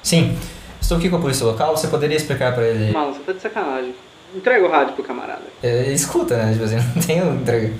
Sim, 0.02 0.38
estou 0.78 0.98
aqui 0.98 1.08
com 1.08 1.16
a 1.16 1.18
polícia 1.18 1.46
local. 1.46 1.74
Você 1.74 1.88
poderia 1.88 2.18
explicar 2.18 2.54
para 2.54 2.64
ele. 2.64 2.92
Marlon, 2.92 3.14
você 3.14 3.20
tá 3.20 3.32
de 3.32 3.40
sacanagem. 3.40 3.94
Entrega 4.36 4.66
o 4.66 4.70
rádio 4.70 4.96
pro 4.96 5.02
camarada. 5.02 5.44
É, 5.62 5.90
escuta, 5.90 6.36
né? 6.36 6.52
Tipo 6.52 6.64
assim, 6.64 6.76
não 6.76 7.02
tenho 7.02 7.34
entrega. 7.36 7.72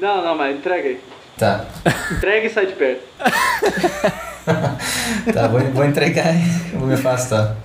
Não, 0.00 0.24
não, 0.24 0.36
mas 0.36 0.56
entrega 0.56 0.88
aí. 0.88 1.00
Tá. 1.38 1.66
Entrega 2.10 2.46
e 2.48 2.50
sai 2.50 2.66
de 2.66 2.72
perto. 2.72 3.02
Tá, 5.32 5.46
vou, 5.46 5.60
vou 5.60 5.84
entregar 5.84 6.34
e 6.34 6.76
vou 6.76 6.88
me 6.88 6.94
afastar. 6.94 7.56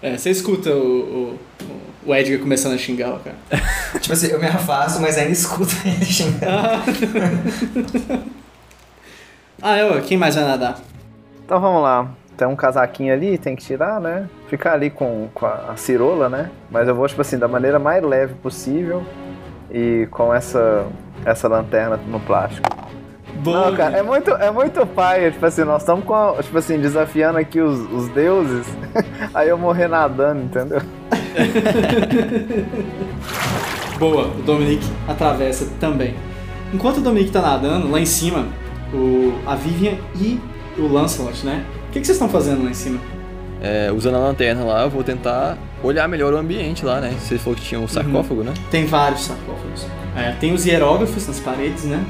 É, 0.00 0.16
você 0.16 0.30
escuta 0.30 0.70
o, 0.70 0.78
o, 0.78 1.38
o 1.64 1.80
Edgar 2.06 2.40
começando 2.40 2.74
a 2.74 2.78
xingar 2.78 3.14
o 3.14 3.18
cara. 3.18 3.36
Tipo 4.00 4.12
assim, 4.12 4.28
eu 4.28 4.40
me 4.40 4.46
afasto, 4.46 5.00
mas 5.00 5.18
ainda 5.18 5.32
escuto 5.32 5.74
ele 5.84 6.04
xingando. 6.06 6.40
Ah, 9.62 9.76
eu, 9.76 10.00
quem 10.00 10.16
mais 10.16 10.34
vai 10.34 10.44
nadar? 10.44 10.80
Então 11.44 11.60
vamos 11.60 11.82
lá. 11.82 12.08
Tem 12.34 12.48
um 12.48 12.56
casaquinho 12.56 13.12
ali, 13.12 13.36
tem 13.36 13.54
que 13.54 13.62
tirar, 13.62 14.00
né? 14.00 14.26
Ficar 14.48 14.72
ali 14.72 14.88
com, 14.88 15.28
com 15.34 15.44
a 15.44 15.74
cirola, 15.76 16.30
né? 16.30 16.50
Mas 16.70 16.88
eu 16.88 16.94
vou, 16.94 17.06
tipo 17.06 17.20
assim, 17.20 17.36
da 17.36 17.46
maneira 17.46 17.78
mais 17.78 18.02
leve 18.02 18.32
possível 18.36 19.04
e 19.70 20.08
com 20.10 20.32
essa, 20.32 20.86
essa 21.26 21.46
lanterna 21.46 21.98
no 21.98 22.18
plástico. 22.20 22.66
Boa, 23.36 23.70
Não, 23.70 23.76
cara, 23.76 23.96
é 23.96 24.02
muito, 24.02 24.30
é 24.30 24.50
muito 24.50 24.84
paia, 24.86 25.30
tipo 25.30 25.46
assim, 25.46 25.64
nós 25.64 25.82
estamos 25.82 26.04
tipo 26.44 26.58
assim, 26.58 26.78
desafiando 26.78 27.38
aqui 27.38 27.60
os, 27.60 27.80
os 27.92 28.08
deuses, 28.08 28.66
aí 29.32 29.48
eu 29.48 29.56
morrer 29.56 29.88
nadando, 29.88 30.42
entendeu? 30.42 30.80
Boa, 33.98 34.28
o 34.28 34.42
Dominic 34.42 34.84
atravessa 35.08 35.68
também. 35.78 36.14
Enquanto 36.72 36.98
o 36.98 37.00
Dominic 37.00 37.30
tá 37.30 37.42
nadando, 37.42 37.90
lá 37.90 38.00
em 38.00 38.06
cima, 38.06 38.46
o, 38.92 39.34
a 39.46 39.54
Vivian 39.54 39.94
e 40.16 40.40
o 40.78 40.86
Lancelot, 40.86 41.44
né? 41.44 41.64
O 41.88 41.92
que, 41.92 42.00
que 42.00 42.06
vocês 42.06 42.16
estão 42.16 42.28
fazendo 42.28 42.64
lá 42.64 42.70
em 42.70 42.74
cima? 42.74 43.00
É, 43.62 43.92
usando 43.92 44.14
a 44.14 44.20
lanterna 44.20 44.64
lá, 44.64 44.82
eu 44.82 44.90
vou 44.90 45.04
tentar 45.04 45.58
olhar 45.82 46.08
melhor 46.08 46.32
o 46.32 46.38
ambiente 46.38 46.84
lá, 46.84 47.00
né? 47.00 47.14
Você 47.20 47.36
falou 47.36 47.56
que 47.56 47.62
tinha 47.62 47.80
um 47.80 47.88
sarcófago, 47.88 48.42
né? 48.42 48.54
Tem 48.70 48.86
vários 48.86 49.24
sarcófagos. 49.24 49.86
É, 50.16 50.32
tem 50.40 50.54
os 50.54 50.64
hieróglifos 50.64 51.26
nas 51.26 51.40
paredes, 51.40 51.84
né? 51.84 52.02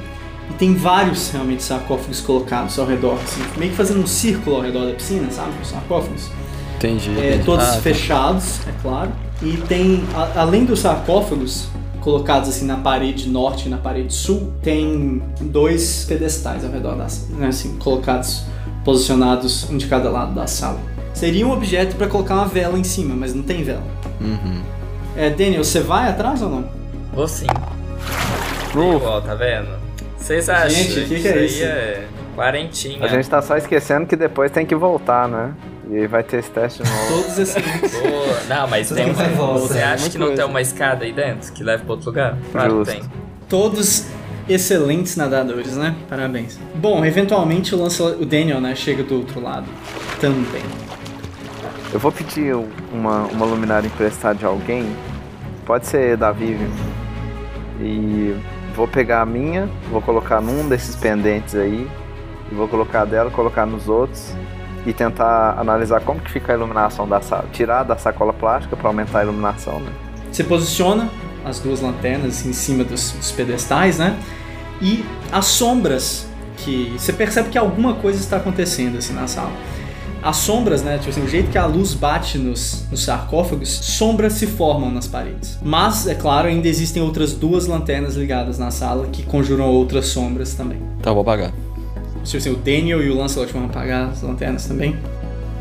E 0.51 0.53
tem 0.55 0.75
vários 0.75 1.31
realmente 1.31 1.63
sarcófagos 1.63 2.21
colocados 2.21 2.79
ao 2.79 2.87
redor, 2.87 3.15
assim, 3.23 3.41
meio 3.57 3.71
que 3.71 3.77
fazendo 3.77 4.01
um 4.03 4.07
círculo 4.07 4.57
ao 4.57 4.63
redor 4.63 4.87
da 4.87 4.93
piscina, 4.93 5.31
sabe? 5.31 5.51
Os 5.63 5.69
sarcófagos. 5.69 6.29
Entendi. 6.77 7.11
É, 7.19 7.29
entendi. 7.29 7.45
todos 7.45 7.65
Ah, 7.67 7.73
tá. 7.75 7.81
fechados, 7.81 8.61
é 8.67 8.73
claro. 8.83 9.11
E 9.43 9.57
tem, 9.69 10.03
a- 10.15 10.41
além 10.41 10.65
dos 10.65 10.81
sarcófagos 10.81 11.69
colocados 12.01 12.49
assim 12.49 12.65
na 12.65 12.77
parede 12.77 13.29
norte 13.29 13.67
e 13.67 13.69
na 13.69 13.77
parede 13.77 14.13
sul, 14.15 14.53
tem 14.63 15.23
dois 15.41 16.05
pedestais 16.09 16.65
ao 16.65 16.71
redor 16.71 16.97
das, 16.97 17.29
né, 17.29 17.49
assim, 17.49 17.77
colocados, 17.77 18.43
posicionados 18.85 19.69
um 19.71 19.77
de 19.77 19.87
cada 19.87 20.11
lado 20.11 20.35
da 20.35 20.47
sala. 20.47 20.81
Seria 21.13 21.47
um 21.47 21.53
objeto 21.53 21.97
para 21.97 22.07
colocar 22.07 22.35
uma 22.37 22.47
vela 22.47 22.79
em 22.79 22.85
cima, 22.85 23.15
mas 23.15 23.35
não 23.35 23.43
tem 23.43 23.63
vela. 23.63 23.83
Uhum. 24.21 24.63
É, 25.17 25.29
Daniel, 25.29 25.63
você 25.63 25.81
vai 25.81 26.09
atrás 26.09 26.41
ou 26.41 26.49
não? 26.49 26.65
Vou 27.13 27.29
sim. 27.29 27.47
Igual, 28.73 29.21
tá 29.21 29.35
vendo? 29.35 29.80
Vocês 30.21 30.49
acham 30.49 30.71
Gente, 30.71 31.05
que 31.09 31.21
que 31.23 31.29
é 31.29 31.33
aí 31.33 31.47
isso? 31.47 31.64
é 31.64 32.05
quarentinha. 32.37 33.05
A 33.05 33.09
gente 33.09 33.29
tá 33.29 33.43
só 33.43 33.57
esquecendo 33.57 34.07
que 34.07 34.14
depois 34.16 34.51
tem 34.53 34.64
que 34.66 34.75
voltar, 34.75 35.27
né? 35.29 35.53
E 35.91 35.97
aí 35.97 36.07
vai 36.07 36.23
ter 36.23 36.37
esse 36.39 36.51
teste 36.51 36.83
novo. 36.85 37.09
Todos 37.23 37.39
excelentes. 37.39 37.93
Boa. 38.01 38.41
Não, 38.49 38.68
mas 38.68 38.89
Tudo 38.89 38.97
tem 38.99 39.12
que 39.12 39.21
uma... 39.23 39.59
Você 39.59 39.79
acha 39.81 40.09
que 40.11 40.18
não 40.18 40.27
coisa. 40.29 40.43
tem 40.43 40.51
uma 40.51 40.61
escada 40.61 41.05
aí 41.05 41.12
dentro 41.12 41.53
que 41.53 41.64
leva 41.64 41.83
pra 41.83 41.93
outro 41.95 42.07
lugar? 42.11 42.37
Claro 42.53 42.71
Justo. 42.71 42.95
que 42.95 43.01
tem. 43.01 43.11
Todos 43.49 44.07
excelentes 44.49 45.16
nadadores, 45.16 45.77
né? 45.77 45.97
Parabéns. 46.09 46.59
Bom, 46.77 47.05
eventualmente 47.05 47.75
o, 47.75 47.83
Lancelot, 47.83 48.23
o 48.23 48.27
Daniel, 48.27 48.61
né, 48.61 48.75
chega 48.77 49.03
do 49.03 49.16
outro 49.16 49.41
lado 49.43 49.66
também. 50.21 50.62
Eu 51.93 51.99
vou 51.99 52.12
pedir 52.12 52.55
um- 52.55 52.68
uma, 52.93 53.23
uma 53.25 53.47
luminária 53.47 53.87
emprestada 53.89 54.37
de 54.39 54.45
alguém, 54.45 54.87
pode 55.66 55.87
ser 55.89 56.16
da 56.16 56.31
Vivian, 56.31 56.68
e 57.81 58.37
vou 58.75 58.89
pegar 58.89 59.23
a 59.23 59.27
minha, 59.27 59.68
vou 59.91 60.01
colocar 60.01 60.41
num 60.41 60.68
desses 60.68 60.97
pendentes 60.97 61.55
aí, 61.55 61.89
e 62.51 62.55
vou 62.55 62.68
colocar 62.68 63.05
dela, 63.05 63.31
colocar 63.31 63.66
nos 63.66 63.89
outros, 63.89 64.35
e 64.87 64.93
tentar 64.93 65.59
analisar 65.59 66.01
como 66.01 66.21
que 66.21 66.31
fica 66.31 66.53
a 66.53 66.57
iluminação 66.57 67.09
da 67.09 67.21
sala. 67.21 67.47
Tirar 67.53 67.83
da 67.83 67.97
sacola 67.97 68.33
plástica 68.33 68.77
para 68.77 68.89
aumentar 68.89 69.21
a 69.21 69.23
iluminação, 69.23 69.79
né? 69.81 69.93
Você 70.31 70.45
posiciona 70.45 71.11
as 71.45 71.59
duas 71.59 71.81
lanternas 71.81 72.47
em 72.47 72.53
cima 72.53 72.85
dos, 72.85 73.12
dos 73.12 73.33
pedestais, 73.33 73.99
né? 73.99 74.18
E 74.81 75.05
as 75.31 75.47
sombras 75.47 76.27
que 76.57 76.95
você 76.99 77.12
percebe 77.12 77.49
que 77.51 77.59
alguma 77.59 77.95
coisa 77.95 78.18
está 78.18 78.37
acontecendo 78.37 78.99
assim 78.99 79.12
na 79.12 79.27
sala. 79.27 79.53
As 80.23 80.37
sombras, 80.37 80.83
né? 80.83 80.99
Tipo 80.99 81.11
assim, 81.11 81.23
o 81.23 81.29
jeito 81.29 81.51
que 81.51 81.57
a 81.57 81.64
luz 81.64 81.95
bate 81.95 82.37
nos, 82.37 82.85
nos 82.91 83.03
sarcófagos, 83.03 83.68
sombras 83.68 84.35
se 84.35 84.47
formam 84.47 84.91
nas 84.91 85.07
paredes. 85.07 85.59
Mas, 85.62 86.07
é 86.07 86.14
claro, 86.14 86.49
ainda 86.49 86.68
existem 86.68 87.03
outras 87.03 87.33
duas 87.33 87.66
lanternas 87.66 88.16
ligadas 88.16 88.59
na 88.59 88.71
sala 88.71 89.07
que 89.07 89.23
conjuram 89.23 89.66
outras 89.66 90.07
sombras 90.09 90.55
também. 90.55 90.79
Tá, 91.03 91.11
vou 91.12 91.23
apagar. 91.23 91.53
Tipo 92.23 92.37
assim, 92.37 92.51
o 92.51 92.57
Daniel 92.57 93.03
e 93.03 93.11
o 93.11 93.16
Lancelot 93.16 93.51
vão 93.51 93.64
apagar 93.64 94.11
as 94.11 94.23
lanternas 94.23 94.66
também. 94.66 94.95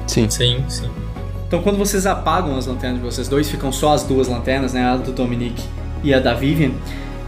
Sim. 0.08 0.30
Sim, 0.30 0.64
sim. 0.68 0.90
Então, 1.48 1.62
quando 1.62 1.78
vocês 1.78 2.06
apagam 2.06 2.58
as 2.58 2.68
lanternas 2.68 3.00
de 3.00 3.06
vocês 3.06 3.28
dois, 3.30 3.50
ficam 3.50 3.72
só 3.72 3.94
as 3.94 4.04
duas 4.04 4.28
lanternas, 4.28 4.74
né? 4.74 4.84
A 4.84 4.98
do 4.98 5.14
Dominic 5.14 5.64
e 6.04 6.14
a 6.14 6.20
da 6.20 6.34
Vivian. 6.34 6.72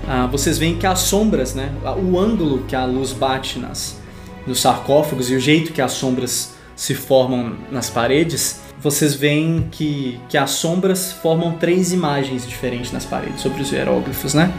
ah, 0.07 0.27
vocês 0.29 0.57
veem 0.57 0.77
que 0.77 0.86
as 0.86 0.99
sombras, 0.99 1.55
né? 1.55 1.71
O 2.11 2.19
ângulo 2.19 2.63
que 2.67 2.75
a 2.75 2.86
luz 2.86 3.13
bate 3.13 3.57
nas, 3.57 3.97
nos 4.45 4.59
sarcófagos 4.59 5.32
e 5.32 5.36
o 5.36 5.39
jeito 5.39 5.71
que 5.71 5.82
as 5.82 5.93
sombras 5.93 6.53
se 6.76 6.95
formam 6.95 7.53
nas 7.72 7.89
paredes, 7.89 8.59
vocês 8.80 9.13
veem 9.13 9.67
que, 9.72 10.19
que 10.28 10.38
as 10.38 10.51
sombras 10.51 11.11
formam 11.11 11.53
três 11.53 11.91
imagens 11.93 12.47
diferentes 12.47 12.91
nas 12.91 13.05
paredes 13.05 13.41
sobre 13.41 13.61
os 13.61 13.72
hieróglifos, 13.72 14.34
né? 14.34 14.51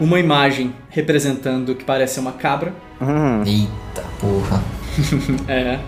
Uma 0.00 0.20
imagem 0.20 0.74
representando 0.90 1.70
o 1.70 1.74
que 1.74 1.84
parece 1.84 2.20
uma 2.20 2.32
cabra, 2.32 2.72
Hum, 3.00 3.42
Eita 3.44 4.02
porra. 4.18 4.62
É. 5.48 5.78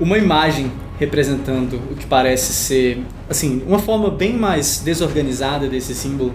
Uma 0.00 0.18
imagem 0.18 0.72
representando 0.98 1.74
o 1.90 1.94
que 1.94 2.06
parece 2.06 2.52
ser, 2.52 3.04
assim, 3.28 3.62
uma 3.66 3.78
forma 3.78 4.10
bem 4.10 4.32
mais 4.36 4.80
desorganizada 4.80 5.68
desse 5.68 5.94
símbolo, 5.94 6.34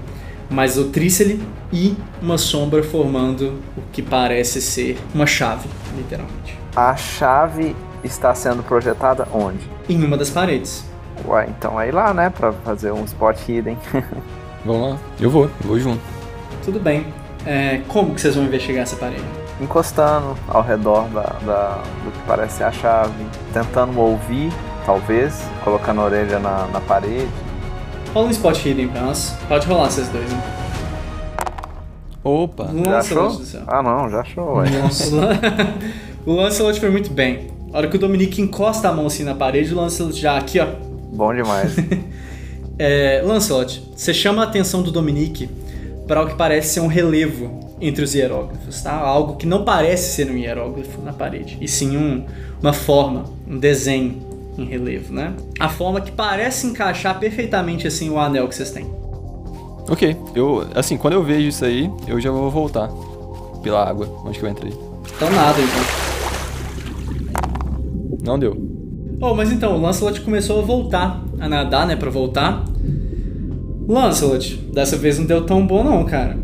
mais 0.50 0.78
o 0.78 0.86
trícele, 0.86 1.42
e 1.74 1.96
uma 2.22 2.38
sombra 2.38 2.82
formando 2.84 3.60
o 3.76 3.82
que 3.92 4.02
parece 4.02 4.62
ser 4.62 4.98
uma 5.14 5.26
chave, 5.26 5.68
literalmente. 5.98 6.58
a 6.76 6.96
chave 6.96 7.76
está 8.06 8.34
sendo 8.36 8.64
projetada 8.64 9.28
onde? 9.34 9.70
Em 9.90 10.04
uma 10.04 10.18
das 10.18 10.30
paredes. 10.30 10.86
Ué, 11.28 11.48
então 11.50 11.80
é 11.80 11.88
ir 11.88 11.92
lá, 11.94 12.14
né? 12.14 12.30
Pra 12.30 12.52
fazer 12.52 12.92
um 12.92 13.04
spot 13.06 13.38
hidden. 13.48 13.78
Vamos 14.66 14.92
lá. 14.92 14.98
Eu 15.20 15.30
vou, 15.30 15.44
eu 15.46 15.52
vou 15.68 15.80
junto. 15.80 16.02
Tudo 16.64 16.80
bem. 16.80 17.06
É, 17.46 17.82
como 17.88 18.14
que 18.16 18.22
vocês 18.22 18.36
vão 18.36 18.46
investigar 18.46 18.84
essa 18.84 18.96
parede? 18.96 19.24
encostando 19.62 20.38
ao 20.50 20.62
redor 20.62 21.08
da, 21.10 21.22
da- 21.46 21.82
do 22.04 22.12
que 22.12 22.20
parece 22.28 22.58
ser 22.58 22.66
a 22.66 22.72
chave, 22.74 23.14
tentando 23.54 23.98
ouvir, 24.00 24.52
talvez, 24.86 25.42
colocando 25.64 26.02
a 26.02 26.04
orelha 26.04 26.40
na, 26.40 26.68
na 26.68 26.82
parede. 26.82 27.30
Rola 28.14 28.28
um 28.28 28.32
spot 28.32 28.58
hidden 28.66 28.90
pra 28.90 29.02
nós. 29.02 29.34
Pode 29.48 29.66
rolar 29.66 29.90
vocês 29.90 30.10
dois, 30.10 30.30
hein? 30.30 30.40
Opa. 32.24 32.66
Já 32.66 32.74
Nossa, 32.74 32.98
achou? 32.98 33.30
Do 33.30 33.46
céu. 33.46 33.62
Ah 33.68 33.82
não, 33.84 34.10
já 34.10 34.22
achou, 34.22 34.56
ué. 34.58 34.70
Nossa. 34.72 35.06
o 36.26 36.34
Lancelot 36.34 36.80
foi 36.80 36.90
muito 36.90 37.12
bem. 37.12 37.55
A 37.76 37.80
hora 37.80 37.90
que 37.90 37.98
o 37.98 38.00
Dominique 38.00 38.42
encosta 38.42 38.88
a 38.88 38.94
mão 38.94 39.06
assim 39.08 39.26
na 39.26 39.36
parede, 39.36 39.74
o 39.74 39.76
Lancelot 39.76 40.18
já 40.18 40.38
aqui, 40.38 40.62
ó. 40.62 40.66
Bom 41.12 41.34
demais. 41.34 41.76
É, 42.78 43.22
Lancelot, 43.26 43.82
você 43.96 44.14
chama 44.14 44.42
a 44.42 44.46
atenção 44.46 44.82
do 44.82 44.92
Dominique 44.92 45.50
para 46.06 46.22
o 46.22 46.28
que 46.28 46.36
parece 46.36 46.74
ser 46.74 46.80
um 46.82 46.88
relevo 46.88 47.74
entre 47.80 48.04
os 48.04 48.14
hieróglifos, 48.14 48.82
tá? 48.82 48.92
Algo 48.94 49.38
que 49.38 49.46
não 49.46 49.64
parece 49.64 50.14
ser 50.14 50.30
um 50.30 50.36
hieróglifo 50.36 51.02
na 51.02 51.14
parede, 51.14 51.58
e 51.62 51.70
sim 51.70 51.96
um- 51.96 52.26
uma 52.62 52.74
forma, 52.74 53.24
um 53.48 53.58
desenho 53.58 54.22
em 54.58 54.66
relevo, 54.66 55.14
né? 55.14 55.32
A 55.58 55.70
forma 55.70 56.02
que 56.02 56.12
parece 56.12 56.68
encaixar 56.68 57.18
perfeitamente 57.18 57.88
assim 57.88 58.10
o 58.10 58.20
anel 58.20 58.46
que 58.50 58.56
vocês 58.56 58.72
têm. 58.72 58.86
Ok, 59.90 60.18
eu, 60.36 60.68
assim, 60.76 60.98
quando 60.98 61.14
eu 61.14 61.24
vejo 61.24 61.48
isso 61.48 61.64
aí, 61.64 61.90
eu 62.06 62.20
já 62.20 62.30
vou 62.30 62.52
voltar 62.52 62.90
pela 63.64 63.88
água, 63.88 64.10
onde 64.26 64.38
que 64.38 64.44
eu 64.46 64.50
entrei. 64.50 64.74
Então 65.16 65.30
nada, 65.32 65.62
então. 65.62 66.05
Não 68.26 68.40
deu. 68.40 68.58
Oh, 69.22 69.34
mas 69.34 69.52
então, 69.52 69.78
o 69.78 69.82
Lancelot 69.82 70.20
começou 70.22 70.60
a 70.60 70.62
voltar, 70.62 71.24
a 71.40 71.48
nadar, 71.48 71.88
né, 71.88 71.96
pra 71.96 72.10
voltar. 72.10 72.66
Lancelot, 73.88 74.58
dessa 74.74 74.98
vez 74.98 75.20
não 75.20 75.26
deu 75.26 75.46
tão 75.46 75.66
bom 75.66 75.84
não, 75.84 76.04
cara. 76.06 76.38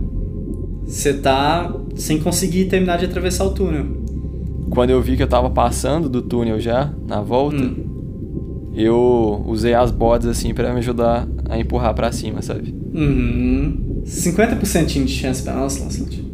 Você 0.86 1.14
tá 1.14 1.74
sem 1.96 2.20
conseguir 2.20 2.66
terminar 2.66 2.98
de 2.98 3.06
atravessar 3.06 3.46
o 3.46 3.52
túnel. 3.52 3.86
Quando 4.70 4.92
eu 4.92 5.02
vi 5.02 5.18
que 5.18 5.24
eu 5.24 5.28
tava 5.28 5.50
passando 5.50 6.08
do 6.08 6.22
túnel 6.22 6.60
já, 6.60 6.94
na 7.08 7.22
volta, 7.22 7.70
eu 8.74 9.44
usei 9.48 9.74
as 9.74 9.92
bodas 9.92 10.28
assim 10.28 10.54
pra 10.54 10.72
me 10.72 10.80
ajudar 10.80 11.28
a 11.50 11.60
empurrar 11.60 11.94
pra 11.94 12.12
cima, 12.12 12.42
sabe? 12.42 12.74
Uhum. 12.94 14.02
50% 14.06 15.04
de 15.06 15.08
chance 15.12 15.44
pra 15.44 15.56
nós, 15.56 15.78
Lancelot. 15.80 16.31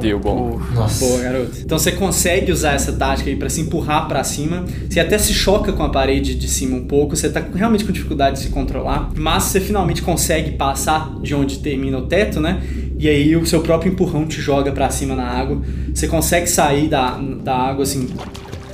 Deu 0.00 0.18
bom. 0.18 0.60
Nossa. 0.74 1.04
Boa, 1.04 1.20
garoto. 1.20 1.58
Então 1.60 1.78
você 1.78 1.92
consegue 1.92 2.52
usar 2.52 2.72
essa 2.72 2.92
tática 2.92 3.28
aí 3.28 3.36
pra 3.36 3.48
se 3.48 3.60
empurrar 3.60 4.06
pra 4.08 4.22
cima. 4.24 4.64
Você 4.88 5.00
até 5.00 5.18
se 5.18 5.34
choca 5.34 5.72
com 5.72 5.82
a 5.82 5.88
parede 5.88 6.34
de 6.34 6.48
cima 6.48 6.76
um 6.76 6.84
pouco. 6.84 7.16
Você 7.16 7.28
tá 7.28 7.42
realmente 7.54 7.84
com 7.84 7.92
dificuldade 7.92 8.36
de 8.36 8.42
se 8.42 8.48
controlar. 8.50 9.10
Mas 9.16 9.44
você 9.44 9.60
finalmente 9.60 10.02
consegue 10.02 10.52
passar 10.52 11.18
de 11.20 11.34
onde 11.34 11.58
termina 11.58 11.98
o 11.98 12.02
teto, 12.06 12.40
né? 12.40 12.62
E 12.98 13.08
aí 13.08 13.36
o 13.36 13.46
seu 13.46 13.60
próprio 13.60 13.92
empurrão 13.92 14.26
te 14.26 14.40
joga 14.40 14.72
pra 14.72 14.90
cima 14.90 15.14
na 15.14 15.26
água. 15.26 15.62
Você 15.94 16.08
consegue 16.08 16.48
sair 16.48 16.88
da, 16.88 17.16
da 17.16 17.56
água, 17.56 17.84
assim, 17.84 18.08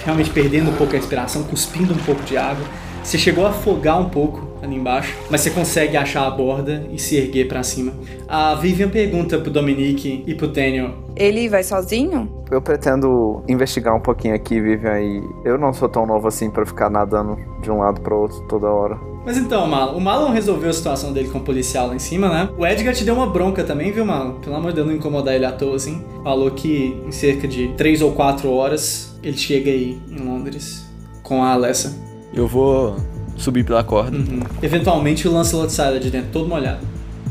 realmente 0.04 0.30
perdendo 0.30 0.70
um 0.70 0.74
pouco 0.74 0.94
a 0.94 0.96
respiração, 0.96 1.42
cuspindo 1.42 1.92
um 1.92 1.98
pouco 1.98 2.22
de 2.24 2.36
água. 2.36 2.64
Você 3.02 3.18
chegou 3.18 3.46
a 3.46 3.50
afogar 3.50 4.00
um 4.00 4.08
pouco 4.08 4.53
ali 4.64 4.76
embaixo, 4.76 5.16
mas 5.30 5.40
você 5.40 5.50
consegue 5.50 5.96
achar 5.96 6.26
a 6.26 6.30
borda 6.30 6.86
e 6.92 6.98
se 6.98 7.16
erguer 7.16 7.46
pra 7.48 7.62
cima. 7.62 7.92
A 8.28 8.54
Vivian 8.54 8.88
pergunta 8.88 9.38
pro 9.38 9.50
Dominique 9.50 10.24
e 10.26 10.34
pro 10.34 10.48
Daniel 10.48 10.90
Ele 11.16 11.48
vai 11.48 11.62
sozinho? 11.62 12.44
Eu 12.50 12.60
pretendo 12.60 13.42
investigar 13.48 13.94
um 13.94 14.00
pouquinho 14.00 14.34
aqui, 14.34 14.60
Vivian, 14.60 15.00
e 15.00 15.22
eu 15.44 15.58
não 15.58 15.72
sou 15.72 15.88
tão 15.88 16.06
novo 16.06 16.28
assim 16.28 16.50
pra 16.50 16.64
ficar 16.64 16.90
nadando 16.90 17.38
de 17.62 17.70
um 17.70 17.78
lado 17.78 18.00
pro 18.00 18.18
outro 18.18 18.40
toda 18.48 18.66
hora. 18.66 18.98
Mas 19.24 19.38
então, 19.38 19.66
Marlon, 19.66 19.96
o 19.96 20.00
Marlon 20.00 20.30
resolveu 20.30 20.68
a 20.68 20.72
situação 20.72 21.12
dele 21.12 21.28
com 21.28 21.38
o 21.38 21.40
policial 21.42 21.88
lá 21.88 21.94
em 21.94 21.98
cima, 21.98 22.28
né? 22.28 22.50
O 22.58 22.66
Edgar 22.66 22.92
te 22.92 23.04
deu 23.04 23.14
uma 23.14 23.26
bronca 23.26 23.64
também, 23.64 23.90
viu, 23.90 24.04
Marlon? 24.04 24.34
Pelo 24.34 24.56
amor 24.56 24.68
de 24.70 24.76
Deus, 24.76 24.86
não 24.86 24.94
incomodar 24.94 25.34
ele 25.34 25.46
à 25.46 25.52
toa, 25.52 25.76
assim. 25.76 26.04
Falou 26.22 26.50
que 26.50 27.00
em 27.06 27.10
cerca 27.10 27.48
de 27.48 27.68
3 27.68 28.02
ou 28.02 28.12
4 28.12 28.50
horas 28.50 29.18
ele 29.22 29.38
chega 29.38 29.70
aí 29.70 29.98
em 30.10 30.18
Londres 30.18 30.84
com 31.22 31.42
a 31.42 31.52
Alessa. 31.52 31.96
Eu 32.34 32.46
vou 32.46 32.96
subir 33.36 33.64
pela 33.64 33.82
corda. 33.84 34.16
Uhum. 34.16 34.40
Eventualmente 34.62 35.26
o 35.28 35.32
Lancelot 35.32 35.72
sai 35.72 35.92
lá 35.94 35.98
de 35.98 36.10
dentro, 36.10 36.28
todo 36.32 36.48
molhado. 36.48 36.80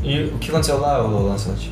E 0.03 0.23
o 0.25 0.37
que 0.37 0.49
aconteceu 0.49 0.79
lá, 0.79 1.03
ô 1.03 1.27
Lancelot? 1.27 1.71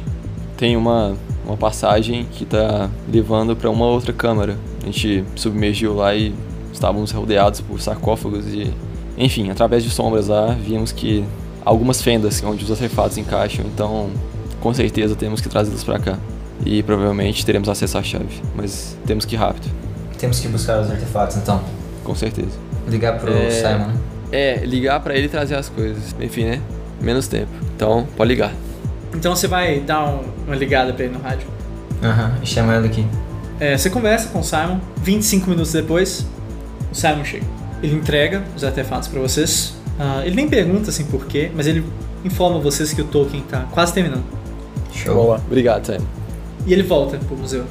Tem 0.58 0.78
uma, 0.78 1.16
uma 1.46 1.58
passagem 1.58 2.26
que 2.32 2.46
tá 2.46 2.90
levando 3.12 3.56
pra 3.56 3.70
uma 3.70 3.86
outra 3.86 4.14
câmara. 4.14 4.58
A 4.82 4.86
gente 4.86 5.24
submergiu 5.36 5.94
lá 5.96 6.16
e 6.16 6.34
estávamos 6.72 7.12
rodeados 7.12 7.62
por 7.62 7.80
sarcófagos 7.82 8.46
e. 8.48 8.72
Enfim, 9.18 9.50
através 9.52 9.84
de 9.84 9.90
sombras 9.90 10.28
lá, 10.30 10.48
vimos 10.60 10.92
que 10.92 11.24
algumas 11.66 12.02
fendas 12.02 12.42
onde 12.44 12.64
os 12.64 12.72
artefatos 12.72 13.18
encaixam, 13.18 13.66
então 13.66 14.10
com 14.62 14.74
certeza 14.74 15.16
temos 15.16 15.42
que 15.42 15.50
trazê-los 15.50 15.84
pra 15.84 16.00
cá. 16.00 16.18
E 16.66 16.82
provavelmente 16.82 17.46
teremos 17.46 17.68
acesso 17.68 17.98
à 17.98 18.04
chave, 18.04 18.42
mas 18.56 18.98
temos 19.06 19.26
que 19.26 19.36
ir 19.36 19.38
rápido, 19.38 19.68
Temos 20.18 20.40
que 20.40 20.48
buscar 20.48 20.80
os 20.80 20.90
artefatos, 20.90 21.38
então. 21.38 21.60
com 22.04 22.16
certeza. 22.16 22.52
Ligar 22.88 23.20
pro 23.20 23.32
É. 23.32 23.50
Simon, 23.50 23.88
né? 23.88 23.94
É, 24.32 24.62
ligar 24.66 25.00
pra 25.02 25.16
ele 25.16 25.26
e 25.26 25.30
trazer 25.30 25.56
as 25.56 25.70
coisas. 25.70 26.16
Enfim, 26.20 26.46
né? 26.46 26.62
Menos 27.02 27.28
tempo. 27.28 27.52
Então, 27.76 28.08
pode 28.16 28.30
ligar. 28.30 28.54
Então 29.14 29.36
você 29.36 29.48
vai 29.48 29.80
dar 29.82 30.06
um- 30.08 30.22
uma 30.48 30.56
ligada 30.56 30.94
pra 30.94 31.04
ele 31.06 31.14
no 31.14 31.20
rádio. 31.22 31.48
Aham, 32.04 32.38
e 32.42 32.46
chama 32.48 32.76
ele 32.76 32.88
aqui. 32.88 33.06
É, 33.60 33.78
você 33.78 33.90
conversa 33.90 34.30
com 34.30 34.40
o 34.40 34.44
Simon. 34.44 34.80
25 35.04 35.50
minutos 35.50 35.72
depois, 35.74 36.26
o 36.92 36.96
Simon 36.96 37.24
chega. 37.26 37.46
Ele 37.84 37.96
entrega 37.96 38.44
os 38.56 38.64
artefatos 38.64 39.08
pra 39.08 39.20
vocês. 39.20 39.74
Ah, 40.00 40.22
ele 40.26 40.36
nem 40.36 40.48
pergunta 40.48 40.90
assim 40.90 41.04
por 41.06 41.26
quê, 41.26 41.52
mas 41.56 41.68
ele 41.68 41.84
informa 42.24 42.60
vocês 42.60 42.94
que 42.94 43.02
o 43.02 43.06
Tolkien 43.06 43.44
tá 43.44 43.66
quase 43.72 43.94
terminando. 43.94 44.24
Show. 44.94 45.36
Obrigado, 45.36 45.86
Sam. 45.86 45.98
E 46.66 46.74
ele 46.74 46.84
volta 46.84 47.18
pro 47.18 47.36
museu. 47.36 47.66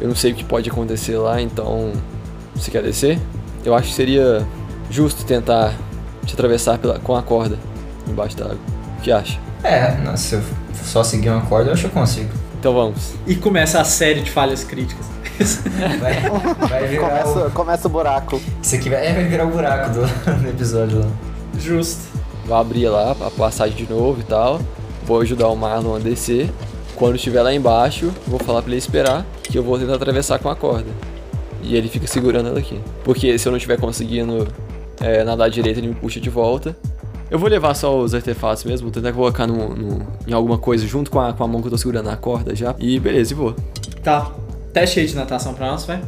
Eu 0.00 0.08
não 0.08 0.14
sei 0.14 0.32
o 0.32 0.34
que 0.34 0.44
pode 0.44 0.70
acontecer 0.70 1.16
lá, 1.16 1.40
então. 1.40 1.92
Você 2.54 2.70
quer 2.70 2.82
descer? 2.82 3.18
Eu 3.64 3.74
acho 3.74 3.88
que 3.88 3.94
seria 3.94 4.46
justo 4.90 5.24
tentar 5.24 5.74
te 6.28 6.34
atravessar 6.34 6.78
pela, 6.78 6.98
com 6.98 7.16
a 7.16 7.22
corda 7.22 7.58
embaixo 8.06 8.36
da 8.36 8.44
água. 8.44 8.58
O 8.98 9.00
que 9.00 9.10
acha? 9.10 9.38
É, 9.64 9.96
não, 9.98 10.16
se 10.16 10.34
eu 10.34 10.42
só 10.84 11.02
seguir 11.02 11.30
uma 11.30 11.40
corda, 11.42 11.70
eu 11.70 11.72
acho 11.72 11.82
que 11.82 11.88
eu 11.88 11.92
consigo. 11.92 12.30
Então 12.60 12.74
vamos. 12.74 13.14
E 13.26 13.34
começa 13.34 13.80
a 13.80 13.84
série 13.84 14.20
de 14.20 14.30
falhas 14.30 14.64
críticas. 14.64 15.06
Vai, 16.00 16.68
vai 16.68 16.88
virar 16.88 17.24
o... 17.28 17.50
começa 17.52 17.86
o 17.86 17.90
buraco. 17.90 18.40
Isso 18.60 18.74
aqui 18.74 18.90
vai, 18.90 19.06
é, 19.06 19.12
vai 19.12 19.24
virar 19.24 19.44
o 19.44 19.50
buraco 19.50 19.90
do, 19.90 20.00
do 20.42 20.48
episódio 20.48 20.98
lá. 20.98 21.06
Justo. 21.60 22.08
Vou 22.44 22.56
abrir 22.56 22.88
lá 22.88 23.12
a 23.12 23.30
passagem 23.30 23.76
de 23.76 23.88
novo 23.88 24.18
e 24.18 24.24
tal. 24.24 24.60
Vou 25.06 25.20
ajudar 25.20 25.46
o 25.46 25.54
Marlon 25.54 25.94
a 25.94 26.00
descer. 26.00 26.50
Quando 26.96 27.14
estiver 27.14 27.40
lá 27.40 27.54
embaixo, 27.54 28.12
vou 28.26 28.40
falar 28.40 28.62
pra 28.62 28.72
ele 28.72 28.78
esperar 28.78 29.24
que 29.44 29.56
eu 29.56 29.62
vou 29.62 29.78
tentar 29.78 29.94
atravessar 29.94 30.40
com 30.40 30.48
a 30.48 30.56
corda. 30.56 30.90
E 31.62 31.76
ele 31.76 31.88
fica 31.88 32.08
segurando 32.08 32.48
ela 32.48 32.58
aqui. 32.58 32.80
Porque 33.04 33.38
se 33.38 33.46
eu 33.46 33.52
não 33.52 33.58
estiver 33.58 33.78
conseguindo 33.78 34.48
é, 35.00 35.24
nadar 35.24 35.50
direito, 35.50 35.78
ele 35.78 35.88
me 35.88 35.94
puxa 35.94 36.20
de 36.20 36.30
volta. 36.30 36.76
Eu 37.30 37.38
vou 37.38 37.48
levar 37.48 37.74
só 37.74 37.98
os 37.98 38.14
artefatos 38.14 38.64
mesmo, 38.64 38.86
vou 38.86 38.92
tentar 38.92 39.12
colocar 39.12 39.46
no, 39.46 39.74
no- 39.74 40.06
em 40.26 40.32
alguma 40.32 40.56
coisa 40.56 40.86
junto 40.86 41.10
com 41.10 41.20
a, 41.20 41.32
com 41.32 41.44
a 41.44 41.48
mão 41.48 41.60
que 41.60 41.66
eu 41.66 41.70
tô 41.72 41.76
segurando 41.78 42.06
na 42.06 42.16
corda 42.16 42.54
já. 42.54 42.74
E 42.78 42.98
beleza, 42.98 43.32
e 43.32 43.36
vou. 43.36 43.54
Tá. 44.02 44.30
Teste 44.72 45.00
aí 45.00 45.06
de 45.06 45.14
natação 45.14 45.52
pra 45.54 45.66
nós, 45.70 45.84
vai. 45.84 46.00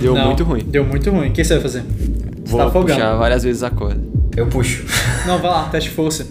Deu 0.00 0.14
Não, 0.14 0.26
muito 0.26 0.44
ruim. 0.44 0.64
Deu 0.64 0.84
muito 0.84 1.10
ruim. 1.10 1.28
O 1.28 1.32
que 1.32 1.44
você 1.44 1.54
vai 1.54 1.62
fazer? 1.62 1.82
Você 1.82 2.50
Vou 2.50 2.60
tá 2.60 2.66
afogando. 2.66 2.94
puxar 2.98 3.16
várias 3.16 3.42
vezes 3.42 3.62
a 3.62 3.70
corda. 3.70 4.00
Eu 4.36 4.46
puxo. 4.48 4.84
Não, 5.26 5.38
vai 5.38 5.50
lá, 5.50 5.68
teste 5.68 5.90
força. 5.90 6.26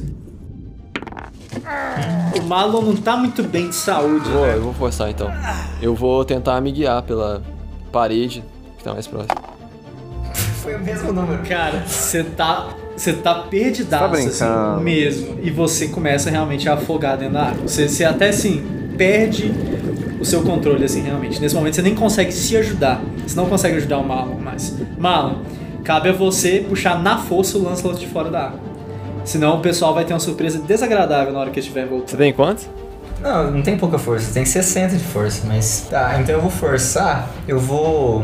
O 2.36 2.42
Marlon 2.46 2.82
não 2.82 2.96
tá 2.96 3.16
muito 3.16 3.42
bem 3.44 3.70
de 3.70 3.76
saúde, 3.76 4.28
Vou, 4.30 4.46
né? 4.46 4.56
eu 4.56 4.62
vou 4.64 4.74
forçar 4.74 5.10
então. 5.10 5.32
Eu 5.82 5.96
vou 5.96 6.26
tentar 6.26 6.60
me 6.62 6.72
guiar 6.72 7.02
pela 7.04 7.42
parede 7.92 8.44
que 8.78 8.84
tá 8.84 8.92
mais 8.94 9.08
próxima. 9.08 9.36
Foi 10.64 10.76
o 10.76 10.80
mesmo 10.80 11.12
número. 11.12 11.44
Cara, 11.44 11.84
você 11.86 12.24
tá. 12.24 12.70
Você 12.96 13.12
tá 13.12 13.34
perdidaço, 13.50 14.40
Tá 14.40 14.76
assim, 14.78 14.84
mesmo. 14.84 15.40
E 15.42 15.50
você 15.50 15.88
começa 15.88 16.30
realmente 16.30 16.70
a 16.70 16.76
afogar 16.76 17.18
dentro 17.18 17.34
da 17.34 17.48
água. 17.48 17.68
Você, 17.68 17.90
você 17.90 18.06
até 18.06 18.30
assim, 18.30 18.64
perde 18.96 19.52
o 20.20 20.26
seu 20.26 20.44
controle, 20.44 20.86
assim, 20.86 21.02
realmente. 21.02 21.42
Nesse 21.42 21.56
momento 21.56 21.74
você 21.76 21.82
nem 21.82 21.96
consegue 21.96 22.32
se 22.32 22.56
ajudar. 22.56 23.02
Você 23.26 23.36
não 23.36 23.48
consegue 23.48 23.78
ajudar 23.78 23.98
o 23.98 24.08
Marlon 24.08 24.36
mais. 24.36 24.76
Marlon, 24.98 25.40
cabe 25.84 26.10
a 26.10 26.14
você 26.14 26.64
puxar 26.70 27.02
na 27.02 27.18
força 27.18 27.58
o 27.58 27.64
Lancelot 27.64 28.00
de 28.00 28.08
fora 28.08 28.30
da 28.30 28.46
água. 28.46 28.60
Senão 29.26 29.58
o 29.58 29.60
pessoal 29.60 29.94
vai 29.94 30.06
ter 30.06 30.14
uma 30.14 30.20
surpresa 30.20 30.60
desagradável 30.60 31.34
na 31.34 31.40
hora 31.40 31.50
que 31.50 31.60
estiver 31.60 31.88
voltando. 31.88 32.10
Você 32.12 32.18
tem 32.18 32.32
quanto? 32.32 32.70
Não, 33.20 33.50
não 33.52 33.62
tem 33.64 33.76
pouca 33.76 33.98
força, 33.98 34.34
tem 34.34 34.46
60 34.46 34.98
de 34.98 35.04
força, 35.04 35.48
mas. 35.48 35.88
Tá, 35.90 36.20
então 36.22 36.36
eu 36.36 36.42
vou 36.42 36.52
forçar, 36.52 37.30
eu 37.48 37.60
vou 37.60 38.24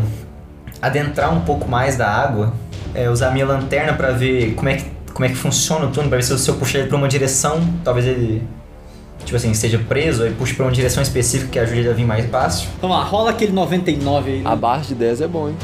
adentrar 0.81 1.33
um 1.33 1.41
pouco 1.41 1.69
mais 1.69 1.95
da 1.97 2.07
água, 2.09 2.53
é, 2.93 3.09
usar 3.09 3.31
minha 3.31 3.45
lanterna 3.45 3.93
pra 3.93 4.11
ver 4.11 4.53
como 4.55 4.69
é 4.69 4.75
que, 4.77 4.85
como 5.13 5.25
é 5.25 5.29
que 5.29 5.35
funciona 5.35 5.85
o 5.85 5.89
túnel, 5.89 6.09
pra 6.09 6.17
ver 6.17 6.23
se 6.23 6.31
eu, 6.31 6.37
se 6.37 6.49
eu 6.49 6.55
puxar 6.55 6.79
ele 6.79 6.87
pra 6.87 6.97
uma 6.97 7.07
direção, 7.07 7.61
talvez 7.83 8.05
ele. 8.05 8.43
Tipo 9.25 9.35
assim, 9.35 9.51
esteja 9.51 9.77
preso, 9.77 10.23
aí 10.23 10.31
puxe 10.33 10.53
pra 10.55 10.65
uma 10.65 10.71
direção 10.71 11.03
específica 11.03 11.51
que 11.51 11.59
ajude 11.59 11.79
ele 11.81 11.89
a 11.89 11.93
vir 11.93 12.05
mais 12.05 12.25
fácil. 12.29 12.69
Vamos 12.81 12.97
lá, 12.97 13.03
rola 13.03 13.29
aquele 13.31 13.51
99 13.51 14.31
aí. 14.31 14.39
né? 14.39 14.49
Abaixo 14.49 14.87
de 14.87 14.95
10 14.95 15.21
é 15.21 15.27
bom, 15.27 15.49
hein? 15.49 15.55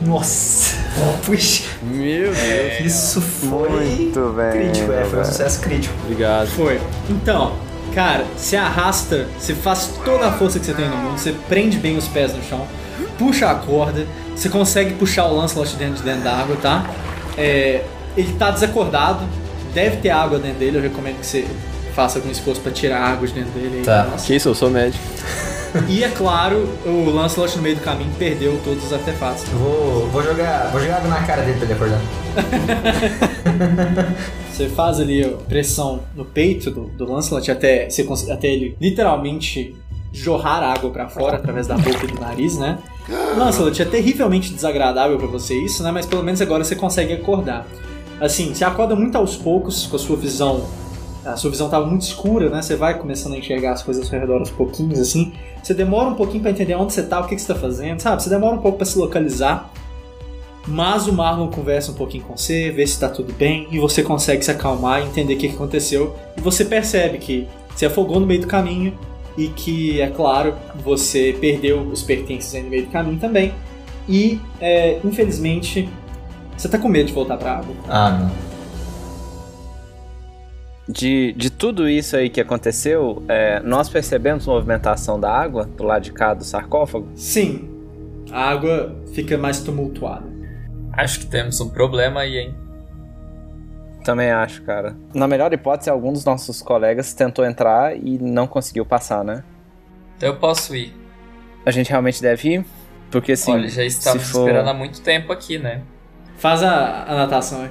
Nossa! 0.00 0.74
Puxa! 1.24 1.64
Meu 1.82 2.32
Deus. 2.32 2.80
Isso 2.84 3.20
foi. 3.20 3.68
Muito 3.68 4.34
bem. 4.36 4.50
Crítico, 4.50 4.92
é, 4.92 5.04
foi 5.04 5.20
um 5.20 5.24
sucesso 5.24 5.60
crítico. 5.60 5.94
Obrigado. 6.04 6.48
Foi. 6.48 6.80
Então, 7.08 7.52
cara, 7.94 8.24
você 8.36 8.56
arrasta, 8.56 9.26
você 9.38 9.54
faz 9.54 9.90
toda 10.04 10.26
a 10.26 10.32
força 10.32 10.58
que 10.58 10.66
você 10.66 10.74
tem 10.74 10.88
no 10.88 10.96
mundo, 10.96 11.18
você 11.18 11.32
prende 11.48 11.76
bem 11.78 11.96
os 11.96 12.08
pés 12.08 12.34
no 12.34 12.42
chão, 12.42 12.66
puxa 13.18 13.50
a 13.50 13.54
corda, 13.54 14.06
você 14.34 14.48
consegue 14.48 14.94
puxar 14.94 15.26
o 15.26 15.36
Lancelot 15.36 15.76
dentro 15.76 15.96
de 15.96 16.02
dentro 16.02 16.22
da 16.22 16.36
água, 16.36 16.56
tá? 16.60 16.90
É, 17.36 17.84
ele 18.16 18.32
tá 18.34 18.50
desacordado, 18.50 19.24
deve 19.72 19.96
ter 19.96 20.10
água 20.10 20.38
dentro 20.38 20.58
dele, 20.58 20.78
eu 20.78 20.82
recomendo 20.82 21.18
que 21.18 21.26
você 21.26 21.46
faça 21.94 22.18
algum 22.18 22.30
esforço 22.30 22.60
pra 22.60 22.72
tirar 22.72 22.98
a 22.98 23.08
água 23.08 23.26
de 23.26 23.34
dentro 23.34 23.52
dele. 23.52 23.78
aí 23.78 23.84
Tá. 23.84 24.08
Que 24.24 24.34
isso, 24.34 24.48
eu 24.48 24.54
sou 24.54 24.70
médico. 24.70 25.02
E 25.88 26.04
é 26.04 26.08
claro, 26.08 26.68
o 26.86 27.10
Lancelot 27.10 27.56
no 27.56 27.62
meio 27.62 27.74
do 27.74 27.82
caminho 27.82 28.12
perdeu 28.16 28.60
todos 28.62 28.84
os 28.84 28.92
artefatos. 28.92 29.42
Eu 29.50 29.58
vou, 29.58 30.06
vou 30.06 30.22
jogar. 30.22 30.68
Vou 30.70 30.80
jogar 30.80 30.98
água 30.98 31.08
na 31.08 31.26
cara 31.26 31.42
dele 31.42 31.58
pra 31.58 31.64
ele 31.64 31.74
acordar. 31.74 32.00
Você 34.54 34.68
faz 34.68 35.00
ali 35.00 35.26
ó, 35.26 35.30
pressão 35.48 36.04
no 36.14 36.24
peito 36.24 36.70
do, 36.70 36.82
do 36.82 37.12
Lancelot 37.12 37.50
até, 37.50 37.90
você 37.90 38.06
até 38.30 38.46
ele 38.46 38.76
literalmente 38.80 39.74
jorrar 40.14 40.62
água 40.62 40.90
pra 40.90 41.08
fora 41.08 41.36
através 41.36 41.66
da 41.66 41.76
boca 41.76 42.04
e 42.04 42.06
do 42.06 42.20
nariz, 42.20 42.56
né? 42.56 42.78
Lancelot, 43.36 43.82
é 43.82 43.84
terrivelmente 43.84 44.54
desagradável 44.54 45.18
pra 45.18 45.26
você 45.26 45.54
isso, 45.58 45.82
né? 45.82 45.90
Mas 45.90 46.06
pelo 46.06 46.22
menos 46.22 46.40
agora 46.40 46.62
você 46.62 46.76
consegue 46.76 47.12
acordar. 47.12 47.66
Assim, 48.20 48.54
você 48.54 48.64
acorda 48.64 48.94
muito 48.94 49.18
aos 49.18 49.36
poucos 49.36 49.86
com 49.86 49.96
a 49.96 49.98
sua 49.98 50.16
visão. 50.16 50.64
A 51.24 51.36
sua 51.36 51.50
visão 51.50 51.68
tava 51.68 51.84
muito 51.86 52.02
escura, 52.02 52.48
né? 52.48 52.62
Você 52.62 52.76
vai 52.76 52.96
começando 52.96 53.34
a 53.34 53.38
enxergar 53.38 53.72
as 53.72 53.82
coisas 53.82 54.04
ao 54.04 54.08
seu 54.08 54.20
redor 54.20 54.38
aos 54.38 54.50
pouquinhos, 54.50 55.00
assim. 55.00 55.32
Você 55.60 55.74
demora 55.74 56.10
um 56.10 56.14
pouquinho 56.14 56.42
pra 56.42 56.52
entender 56.52 56.76
onde 56.76 56.92
você 56.92 57.02
tá, 57.02 57.20
o 57.20 57.26
que, 57.26 57.34
que 57.34 57.42
você 57.42 57.52
tá 57.52 57.58
fazendo, 57.58 58.00
sabe? 58.00 58.22
Você 58.22 58.30
demora 58.30 58.54
um 58.54 58.60
pouco 58.60 58.78
pra 58.78 58.86
se 58.86 58.96
localizar. 58.96 59.68
Mas 60.66 61.08
o 61.08 61.12
Marlon 61.12 61.48
conversa 61.48 61.90
um 61.90 61.94
pouquinho 61.94 62.24
com 62.24 62.36
você, 62.36 62.70
vê 62.70 62.86
se 62.86 62.98
tá 62.98 63.08
tudo 63.08 63.32
bem, 63.34 63.66
e 63.70 63.78
você 63.78 64.02
consegue 64.02 64.42
se 64.42 64.50
acalmar 64.50 65.02
entender 65.02 65.34
o 65.34 65.38
que, 65.38 65.48
que 65.48 65.54
aconteceu. 65.54 66.14
E 66.36 66.40
você 66.40 66.64
percebe 66.64 67.18
que 67.18 67.48
se 67.74 67.84
afogou 67.84 68.20
no 68.20 68.26
meio 68.26 68.42
do 68.42 68.46
caminho 68.46 68.96
e 69.36 69.48
que, 69.48 70.00
é 70.00 70.08
claro, 70.08 70.54
você 70.76 71.36
perdeu 71.40 71.80
os 71.80 72.02
pertences 72.02 72.54
aí 72.54 72.62
no 72.62 72.70
meio 72.70 72.86
do 72.86 72.90
caminho 72.90 73.18
também. 73.18 73.52
E, 74.08 74.40
é, 74.60 75.00
infelizmente, 75.04 75.88
você 76.56 76.68
tá 76.68 76.78
com 76.78 76.88
medo 76.88 77.06
de 77.06 77.12
voltar 77.12 77.36
pra 77.36 77.58
água. 77.58 77.74
Ah, 77.88 78.10
não. 78.10 78.54
De, 80.86 81.32
de 81.32 81.50
tudo 81.50 81.88
isso 81.88 82.14
aí 82.14 82.28
que 82.28 82.40
aconteceu, 82.40 83.22
é, 83.26 83.58
nós 83.60 83.88
percebemos 83.88 84.46
movimentação 84.46 85.18
da 85.18 85.30
água 85.30 85.64
do 85.64 85.82
lado 85.82 86.02
de 86.02 86.12
cá 86.12 86.34
do 86.34 86.44
sarcófago? 86.44 87.08
Sim, 87.16 87.70
a 88.30 88.50
água 88.50 88.94
fica 89.14 89.38
mais 89.38 89.60
tumultuada. 89.60 90.26
Acho 90.92 91.20
que 91.20 91.26
temos 91.26 91.58
um 91.60 91.70
problema 91.70 92.20
aí, 92.20 92.36
hein? 92.36 92.54
Também 94.04 94.30
acho, 94.30 94.62
cara. 94.62 94.94
Na 95.14 95.26
melhor 95.26 95.52
hipótese, 95.52 95.88
algum 95.88 96.12
dos 96.12 96.24
nossos 96.24 96.60
colegas 96.60 97.14
tentou 97.14 97.44
entrar 97.44 97.96
e 97.96 98.18
não 98.18 98.46
conseguiu 98.46 98.84
passar, 98.84 99.24
né? 99.24 99.42
Então 100.16 100.28
eu 100.28 100.36
posso 100.36 100.76
ir. 100.76 100.94
A 101.64 101.70
gente 101.70 101.88
realmente 101.88 102.20
deve 102.20 102.48
ir? 102.56 102.64
Porque 103.10 103.32
assim. 103.32 103.52
Olha, 103.52 103.68
já 103.68 103.82
estamos 103.82 104.24
se 104.24 104.32
for... 104.32 104.40
esperando 104.40 104.68
há 104.68 104.74
muito 104.74 105.00
tempo 105.00 105.32
aqui, 105.32 105.58
né? 105.58 105.80
Faz 106.36 106.62
a, 106.62 107.04
a 107.08 107.14
natação 107.14 107.62
aí. 107.62 107.70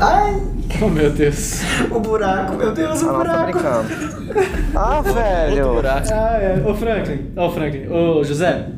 Ai, 0.00 0.40
Oh 0.82 0.88
meu 0.88 1.10
Deus. 1.10 1.60
o 1.90 2.00
buraco, 2.00 2.54
meu 2.54 2.72
Deus, 2.72 3.02
o 3.02 3.10
Ah, 3.10 3.12
buraco. 3.12 3.58
Ah, 4.74 5.00
velho! 5.02 5.80
Ah, 6.12 6.38
é. 6.40 6.62
Ô 6.64 6.74
Franklin, 6.74 7.32
ô 7.36 7.50
Franklin, 7.50 7.88
ô 7.88 8.24
José, 8.24 8.68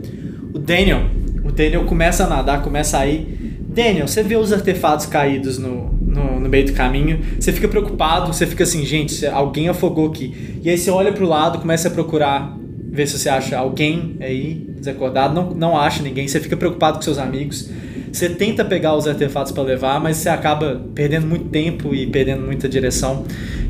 o 0.53 0.59
Daniel, 0.59 1.03
o 1.45 1.53
Daniel 1.53 1.85
começa 1.85 2.25
a 2.25 2.27
nadar, 2.27 2.63
começa 2.63 2.99
a 2.99 3.07
ir. 3.07 3.52
Daniel, 3.73 4.07
você 4.07 4.23
vê 4.23 4.37
os 4.37 4.53
artefatos 4.53 5.07
caídos 5.07 5.59
no, 5.59 5.91
no, 6.01 6.39
no 6.41 6.49
meio 6.49 6.67
do 6.67 6.73
caminho, 6.75 7.21
você 7.41 7.53
fica 7.53 7.67
preocupado, 7.67 8.33
você 8.33 8.47
fica 8.47 8.65
assim, 8.65 8.85
gente, 8.85 9.27
alguém 9.27 9.69
afogou 9.69 10.09
aqui. 10.09 10.59
E 10.63 10.69
aí 10.69 10.77
você 10.77 10.91
olha 10.91 11.11
pro 11.11 11.27
lado, 11.27 11.59
começa 11.59 11.89
a 11.89 11.91
procurar, 11.91 12.55
ver 12.91 13.07
se 13.07 13.19
você 13.19 13.31
acha 13.31 13.57
alguém 13.57 14.17
aí 14.21 14.67
desacordado, 14.77 15.35
não, 15.35 15.51
não 15.55 15.79
acha 15.79 16.03
ninguém, 16.03 16.29
você 16.29 16.39
fica 16.39 16.57
preocupado 16.57 16.99
com 16.99 17.03
seus 17.03 17.17
amigos. 17.17 17.71
Você 18.13 18.29
tenta 18.29 18.63
pegar 18.63 18.95
os 18.95 19.09
artefatos 19.09 19.53
para 19.53 19.63
levar, 19.63 19.99
mas 19.99 20.19
você 20.19 20.29
acaba 20.29 20.83
perdendo 20.95 21.27
muito 21.27 21.47
tempo 21.47 21.95
e 21.95 22.07
perdendo 22.07 22.45
muita 22.45 22.69
direção. 22.69 23.25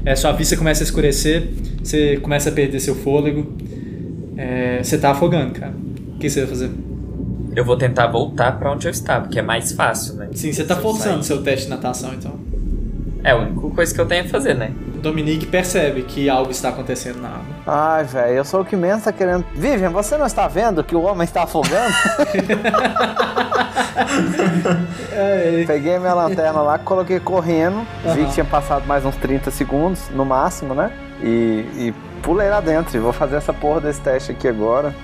É, 0.04 0.16
sua 0.16 0.32
vista 0.32 0.56
começa 0.56 0.82
a 0.82 0.84
escurecer, 0.84 1.48
você 1.80 2.16
começa 2.16 2.48
a 2.48 2.52
perder 2.52 2.80
seu 2.80 2.96
fôlego. 2.96 3.56
É, 4.36 4.82
você 4.82 4.98
tá 4.98 5.12
afogando, 5.12 5.52
cara. 5.52 5.72
O 6.16 6.18
que 6.18 6.28
você 6.28 6.40
vai 6.40 6.48
fazer? 6.48 6.70
Eu 7.54 7.64
vou 7.64 7.76
tentar 7.76 8.06
voltar 8.06 8.58
pra 8.58 8.72
onde 8.72 8.86
eu 8.86 8.90
estava, 8.90 9.28
que 9.28 9.38
é 9.38 9.42
mais 9.42 9.72
fácil, 9.72 10.14
né? 10.14 10.28
Sim, 10.34 10.52
você 10.52 10.64
tá 10.64 10.74
Se 10.76 10.80
forçando 10.80 11.22
seu 11.22 11.42
teste 11.42 11.66
de 11.66 11.70
natação, 11.70 12.14
então. 12.14 12.32
É 13.24 13.30
a 13.30 13.36
única 13.36 13.68
coisa 13.74 13.94
que 13.94 14.00
eu 14.00 14.06
tenho 14.06 14.24
a 14.24 14.28
fazer, 14.28 14.54
né? 14.54 14.72
Dominique 15.00 15.46
percebe 15.46 16.02
que 16.02 16.28
algo 16.30 16.50
está 16.50 16.70
acontecendo 16.70 17.20
na 17.20 17.28
água. 17.28 17.44
Ai, 17.66 18.04
velho, 18.04 18.34
eu 18.34 18.44
sou 18.44 18.62
o 18.62 18.64
que 18.64 18.74
menos 18.74 19.04
tá 19.04 19.12
querendo. 19.12 19.44
Vivian, 19.54 19.90
você 19.90 20.16
não 20.16 20.26
está 20.26 20.48
vendo 20.48 20.82
que 20.82 20.96
o 20.96 21.02
homem 21.02 21.24
está 21.24 21.42
afogando? 21.44 21.92
É, 25.12 25.64
Peguei 25.66 25.98
minha 25.98 26.14
lanterna 26.14 26.62
lá, 26.62 26.78
coloquei 26.78 27.20
correndo, 27.20 27.86
vi 28.02 28.08
Aham. 28.08 28.24
que 28.26 28.32
tinha 28.32 28.44
passado 28.44 28.86
mais 28.86 29.04
uns 29.04 29.16
30 29.16 29.50
segundos, 29.50 30.08
no 30.10 30.24
máximo, 30.24 30.74
né? 30.74 30.90
E, 31.22 31.64
e 31.76 31.94
pulei 32.22 32.48
lá 32.48 32.60
dentro. 32.60 32.96
E 32.96 33.00
vou 33.00 33.12
fazer 33.12 33.36
essa 33.36 33.52
porra 33.52 33.80
desse 33.80 34.00
teste 34.00 34.32
aqui 34.32 34.48
agora. 34.48 34.94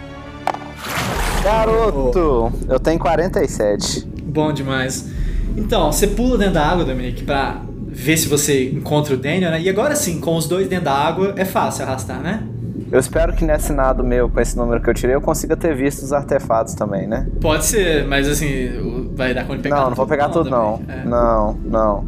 Garoto! 1.49 2.53
Eu 2.69 2.79
tenho 2.79 2.99
47. 2.99 4.07
bom 4.23 4.53
demais. 4.53 5.09
Então, 5.57 5.91
você 5.91 6.07
pula 6.07 6.37
dentro 6.37 6.55
da 6.55 6.67
água, 6.67 6.85
Dominique, 6.85 7.25
pra 7.25 7.63
ver 7.87 8.19
se 8.19 8.29
você 8.29 8.69
encontra 8.69 9.15
o 9.15 9.17
Daniel, 9.17 9.53
né? 9.53 9.59
E 9.63 9.67
agora 9.71 9.97
sim, 9.97 10.21
com 10.21 10.37
os 10.37 10.47
dois 10.47 10.69
dentro 10.69 10.85
da 10.85 10.93
água, 10.93 11.33
é 11.39 11.47
fácil 11.47 11.87
arrastar, 11.87 12.21
né? 12.21 12.47
Eu 12.93 13.01
espero 13.01 13.33
que 13.33 13.47
nesse 13.47 13.73
nado 13.73 14.05
meu, 14.05 14.29
com 14.29 14.39
esse 14.39 14.59
número 14.59 14.83
que 14.83 14.91
eu 14.91 14.95
tirei, 14.95 15.15
eu 15.17 15.23
consiga 15.23 15.57
ter 15.57 15.75
visto 15.75 16.03
os 16.03 16.13
artefatos 16.13 16.75
também, 16.75 17.07
né? 17.07 17.27
Pode 17.41 17.65
ser, 17.65 18.07
mas 18.07 18.29
assim, 18.29 19.09
vai 19.15 19.33
dar 19.33 19.45
conta 19.47 19.57
de 19.57 19.63
pegar 19.63 19.77
não, 19.77 19.89
não 19.89 19.97
vou 19.97 20.07
pegar 20.07 20.29
tudo, 20.29 20.51
não. 20.51 20.73
Dominique. 20.73 20.93
É. 20.93 21.05
Não, 21.07 21.55
não. 21.65 22.05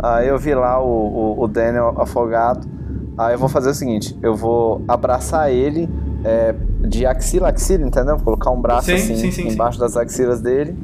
Aí 0.00 0.28
eu 0.28 0.38
vi 0.38 0.54
lá 0.54 0.78
o, 0.78 0.86
o, 1.38 1.42
o 1.42 1.48
Daniel 1.48 1.94
afogado. 1.96 2.68
Aí 3.16 3.34
eu 3.34 3.38
vou 3.38 3.48
fazer 3.48 3.70
o 3.70 3.74
seguinte: 3.74 4.14
eu 4.22 4.34
vou 4.34 4.84
abraçar 4.86 5.50
ele 5.50 5.88
é, 6.24 6.54
de 6.80 7.04
axila 7.06 7.48
a 7.48 7.50
axila, 7.50 7.86
entendeu? 7.86 8.16
Colocar 8.18 8.50
um 8.50 8.60
braço 8.60 8.86
Sim, 8.86 8.94
assim 8.94 9.16
sim, 9.16 9.30
sim, 9.30 9.48
embaixo 9.48 9.78
das 9.78 9.96
axilas 9.96 10.40
dele, 10.40 10.76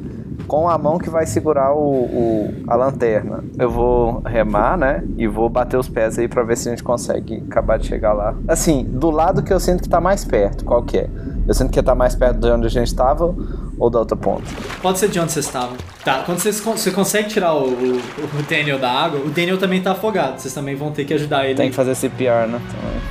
com 0.47 0.67
a 0.67 0.77
mão 0.77 0.97
que 0.97 1.09
vai 1.09 1.25
segurar 1.25 1.73
o, 1.73 1.79
o- 1.79 2.53
a 2.67 2.75
lanterna. 2.75 3.43
Eu 3.57 3.69
vou 3.69 4.21
remar, 4.25 4.77
né? 4.77 5.03
E 5.17 5.27
vou 5.27 5.47
bater 5.49 5.77
os 5.77 5.87
pés 5.87 6.17
aí 6.17 6.27
pra 6.27 6.43
ver 6.43 6.57
se 6.57 6.67
a 6.67 6.71
gente 6.71 6.83
consegue 6.83 7.43
acabar 7.49 7.77
de 7.77 7.85
chegar 7.87 8.13
lá. 8.13 8.33
Assim, 8.47 8.83
do 8.83 9.11
lado 9.11 9.43
que 9.43 9.53
eu 9.53 9.59
sinto 9.59 9.83
que 9.83 9.89
tá 9.89 10.01
mais 10.01 10.25
perto, 10.25 10.65
qual 10.65 10.81
que 10.83 10.97
é? 10.97 11.09
Eu 11.47 11.53
sinto 11.53 11.71
que 11.71 11.81
tá 11.81 11.93
mais 11.95 12.15
perto 12.15 12.39
de 12.39 12.47
onde 12.51 12.67
a 12.67 12.69
gente 12.69 12.93
tava 12.95 13.35
ou 13.77 13.89
da 13.89 13.99
outra 13.99 14.15
ponta? 14.17 14.43
Pode 14.81 14.99
ser 14.99 15.09
de 15.09 15.19
onde 15.19 15.31
vocês 15.31 15.45
estavam. 15.45 15.75
Tá, 16.03 16.23
quando 16.25 16.39
vocês, 16.39 16.59
você 16.59 16.91
consegue 16.91 17.27
tirar 17.29 17.53
o, 17.53 17.67
o- 17.69 17.97
o 18.39 18.43
Daniel 18.49 18.79
da 18.79 18.89
água, 18.91 19.19
o 19.19 19.29
Daniel 19.29 19.57
também 19.57 19.81
tá 19.81 19.91
afogado. 19.91 20.39
Vocês 20.39 20.53
também 20.53 20.75
vão 20.75 20.91
ter 20.91 21.05
que 21.05 21.13
ajudar 21.13 21.45
ele. 21.45 21.55
Tem 21.55 21.69
que 21.69 21.75
fazer 21.75 21.93
CPR, 21.95 22.47
né? 22.47 22.59
Também. 22.71 23.01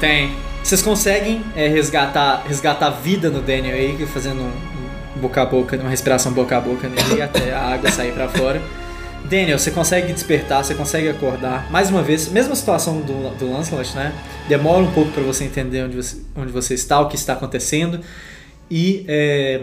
Tem. 0.00 0.30
Vocês 0.62 0.82
conseguem 0.82 1.42
é, 1.56 1.68
resgatar, 1.68 2.44
resgatar 2.46 2.90
vida 2.90 3.30
no 3.30 3.40
Daniel 3.40 3.74
aí, 3.74 4.06
fazendo 4.06 4.42
um, 4.42 4.52
um 5.16 5.20
boca 5.20 5.42
a 5.42 5.46
boca, 5.46 5.76
uma 5.76 5.90
respiração 5.90 6.32
boca 6.32 6.56
a 6.56 6.60
boca 6.60 6.88
nele 6.88 7.20
até 7.22 7.52
a 7.52 7.60
água 7.60 7.90
sair 7.90 8.12
pra 8.12 8.28
fora. 8.28 8.60
Daniel, 9.24 9.58
você 9.58 9.70
consegue 9.70 10.12
despertar, 10.12 10.64
você 10.64 10.74
consegue 10.74 11.08
acordar. 11.08 11.70
Mais 11.70 11.90
uma 11.90 12.02
vez, 12.02 12.28
mesma 12.28 12.54
situação 12.54 13.00
do, 13.00 13.30
do 13.36 13.52
Lancelot, 13.52 13.94
né? 13.94 14.12
Demora 14.48 14.82
um 14.82 14.92
pouco 14.92 15.10
pra 15.10 15.22
você 15.22 15.44
entender 15.44 15.82
onde 15.82 15.96
você, 15.96 16.16
onde 16.36 16.52
você 16.52 16.74
está, 16.74 17.00
o 17.00 17.08
que 17.08 17.16
está 17.16 17.34
acontecendo. 17.34 18.00
E 18.70 19.04
é, 19.08 19.62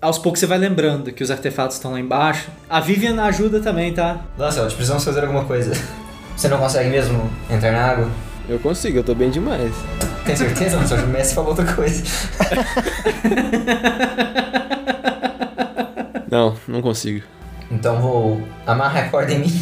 aos 0.00 0.18
poucos 0.18 0.40
você 0.40 0.46
vai 0.46 0.58
lembrando 0.58 1.12
que 1.12 1.22
os 1.22 1.30
artefatos 1.30 1.76
estão 1.76 1.92
lá 1.92 2.00
embaixo. 2.00 2.48
A 2.68 2.80
Vivian 2.80 3.20
ajuda 3.22 3.60
também, 3.60 3.92
tá? 3.92 4.24
Lancelot, 4.38 4.74
precisamos 4.74 5.04
fazer 5.04 5.20
alguma 5.20 5.44
coisa. 5.44 5.72
Você 6.36 6.48
não 6.48 6.58
consegue 6.58 6.90
mesmo 6.90 7.30
entrar 7.48 7.72
na 7.72 7.82
água? 7.82 8.10
Eu 8.46 8.58
consigo, 8.58 8.98
eu 8.98 9.02
tô 9.02 9.14
bem 9.14 9.30
demais. 9.30 9.72
Tem 10.26 10.34
certeza, 10.36 10.76
Lancelot? 10.76 11.04
O 11.04 11.08
Messi 11.08 11.34
falou 11.34 11.50
outra 11.50 11.72
coisa. 11.72 12.02
Não, 16.30 16.56
não 16.66 16.82
consigo. 16.82 17.24
Então 17.70 18.00
vou 18.00 18.42
amarrar 18.66 19.06
a 19.06 19.08
corda 19.08 19.32
em 19.32 19.38
mim. 19.40 19.60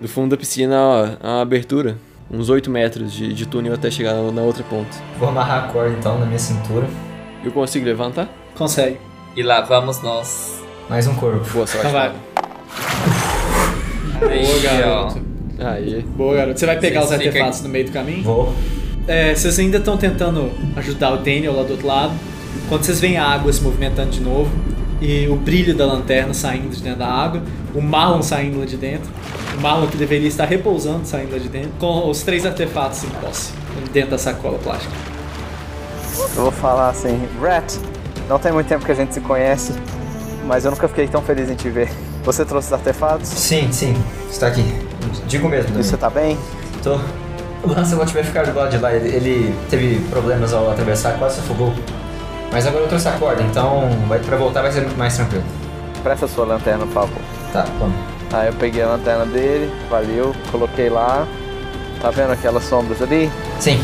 No 0.00 0.08
fundo 0.08 0.30
da 0.30 0.36
piscina 0.36 0.76
ó, 0.76 1.04
há 1.22 1.28
uma 1.34 1.42
abertura, 1.42 1.96
uns 2.30 2.50
8 2.50 2.70
metros 2.70 3.12
de, 3.12 3.32
de 3.32 3.46
túnel 3.46 3.72
até 3.72 3.90
chegar 3.90 4.14
na, 4.14 4.30
na 4.32 4.42
outra 4.42 4.62
ponta. 4.64 4.90
Vou 5.18 5.28
amarrar 5.28 5.64
a 5.64 5.68
corda 5.68 5.96
então 5.96 6.18
na 6.18 6.26
minha 6.26 6.38
cintura. 6.38 6.86
Eu 7.44 7.52
consigo 7.52 7.86
levantar? 7.86 8.28
Consegue. 8.56 8.98
E 9.36 9.42
lá 9.42 9.60
vamos 9.62 10.02
nós. 10.02 10.62
Mais 10.88 11.06
um 11.06 11.14
corpo. 11.14 11.48
Boa 11.50 11.66
sorte. 11.66 11.90
Vai. 11.90 12.12
Boa, 14.20 14.60
garoto. 14.62 15.22
Aí. 15.58 16.02
Boa, 16.02 16.34
garoto. 16.36 16.58
Você 16.58 16.66
vai 16.66 16.78
pegar 16.78 17.00
Vocês 17.00 17.20
os 17.20 17.26
artefatos 17.26 17.62
no 17.62 17.68
meio 17.68 17.86
do 17.86 17.92
caminho? 17.92 18.22
Vou. 18.22 18.54
É, 19.06 19.34
vocês 19.34 19.58
ainda 19.58 19.78
estão 19.78 19.96
tentando 19.96 20.50
ajudar 20.76 21.12
o 21.12 21.16
Daniel 21.18 21.54
lá 21.54 21.62
do 21.62 21.72
outro 21.72 21.86
lado. 21.86 22.12
Quando 22.68 22.84
vocês 22.84 23.00
veem 23.00 23.16
a 23.16 23.26
água 23.26 23.52
se 23.52 23.60
movimentando 23.62 24.10
de 24.10 24.20
novo 24.20 24.50
e 25.00 25.28
o 25.28 25.36
brilho 25.36 25.74
da 25.74 25.84
lanterna 25.84 26.32
saindo 26.32 26.70
de 26.70 26.82
dentro 26.82 27.00
da 27.00 27.08
água, 27.08 27.42
o 27.74 27.82
Marlon 27.82 28.22
saindo 28.22 28.58
lá 28.60 28.64
de 28.64 28.76
dentro, 28.76 29.10
o 29.56 29.60
Marlon 29.60 29.86
que 29.88 29.96
deveria 29.96 30.28
estar 30.28 30.46
repousando 30.46 31.04
saindo 31.04 31.32
lá 31.32 31.38
de 31.38 31.48
dentro, 31.48 31.72
com 31.78 32.08
os 32.08 32.22
três 32.22 32.46
artefatos 32.46 33.04
em 33.04 33.08
posse, 33.08 33.52
dentro 33.92 34.12
da 34.12 34.18
sacola 34.18 34.58
plástica. 34.58 34.94
Eu 36.36 36.44
vou 36.44 36.52
falar 36.52 36.88
assim, 36.88 37.20
Rat, 37.40 37.74
não 38.28 38.38
tem 38.38 38.52
muito 38.52 38.68
tempo 38.68 38.84
que 38.84 38.92
a 38.92 38.94
gente 38.94 39.12
se 39.12 39.20
conhece, 39.20 39.72
mas 40.46 40.64
eu 40.64 40.70
nunca 40.70 40.88
fiquei 40.88 41.06
tão 41.08 41.20
feliz 41.20 41.50
em 41.50 41.54
te 41.54 41.68
ver. 41.68 41.90
Você 42.24 42.44
trouxe 42.44 42.68
os 42.68 42.72
artefatos? 42.72 43.28
Sim, 43.28 43.70
sim. 43.70 43.94
Está 44.30 44.46
aqui. 44.46 44.64
Digo 45.26 45.48
mesmo. 45.48 45.76
Você 45.76 45.96
tá 45.96 46.08
bem? 46.08 46.38
Tô. 46.82 46.98
O 47.64 47.68
Lancelot 47.68 48.12
vai 48.12 48.22
ficar 48.22 48.44
do 48.44 48.54
lado 48.54 48.70
de 48.70 48.78
lá. 48.78 48.92
Ele, 48.92 49.08
ele 49.08 49.54
teve 49.70 49.98
problemas 50.10 50.52
ao 50.52 50.70
atravessar, 50.70 51.18
quase 51.18 51.36
se 51.36 51.40
afogou. 51.40 51.72
Mas 52.52 52.66
agora 52.66 52.84
eu 52.84 52.88
trouxe 52.88 53.08
a 53.08 53.12
corda, 53.12 53.42
então 53.42 53.88
vai, 54.06 54.18
pra 54.18 54.36
voltar 54.36 54.62
vai 54.62 54.70
ser 54.70 54.82
muito 54.82 54.96
mais 54.98 55.16
tranquilo. 55.16 55.42
Presta 56.02 56.28
sua 56.28 56.44
lanterna, 56.44 56.84
por 56.86 56.92
favor. 56.92 57.22
Tá, 57.52 57.64
vamos. 57.78 57.96
Aí 58.32 58.48
eu 58.48 58.52
peguei 58.54 58.82
a 58.82 58.86
lanterna 58.88 59.24
dele, 59.24 59.72
valeu, 59.88 60.34
coloquei 60.52 60.88
lá. 60.88 61.26
Tá 62.00 62.10
vendo 62.10 62.32
aquelas 62.32 62.64
sombras 62.64 63.00
ali? 63.00 63.30
Sim. 63.58 63.82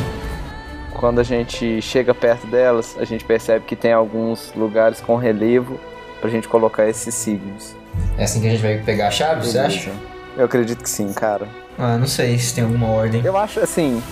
quando 0.92 1.18
a 1.18 1.22
gente 1.22 1.80
chega 1.80 2.12
perto 2.12 2.46
delas, 2.46 2.94
a 3.00 3.04
gente 3.06 3.24
percebe 3.24 3.64
que 3.66 3.74
tem 3.74 3.92
alguns 3.92 4.52
lugares 4.54 5.00
com 5.00 5.16
relevo 5.16 5.80
pra 6.20 6.28
gente 6.28 6.46
colocar 6.46 6.86
esses 6.86 7.14
signos. 7.14 7.74
É 8.18 8.24
assim 8.24 8.40
que 8.42 8.46
a 8.48 8.50
gente 8.50 8.62
vai 8.62 8.76
pegar 8.78 9.08
a 9.08 9.10
chave, 9.10 9.46
você 9.46 9.58
acha? 9.58 9.90
Eu 10.36 10.44
acredito 10.44 10.82
que 10.82 10.88
sim, 10.90 11.12
cara. 11.12 11.46
Ah, 11.78 11.96
não 11.98 12.06
sei 12.06 12.38
se 12.38 12.54
tem 12.54 12.64
alguma 12.64 12.88
ordem. 12.88 13.22
Eu 13.24 13.36
acho 13.36 13.60
assim, 13.60 14.02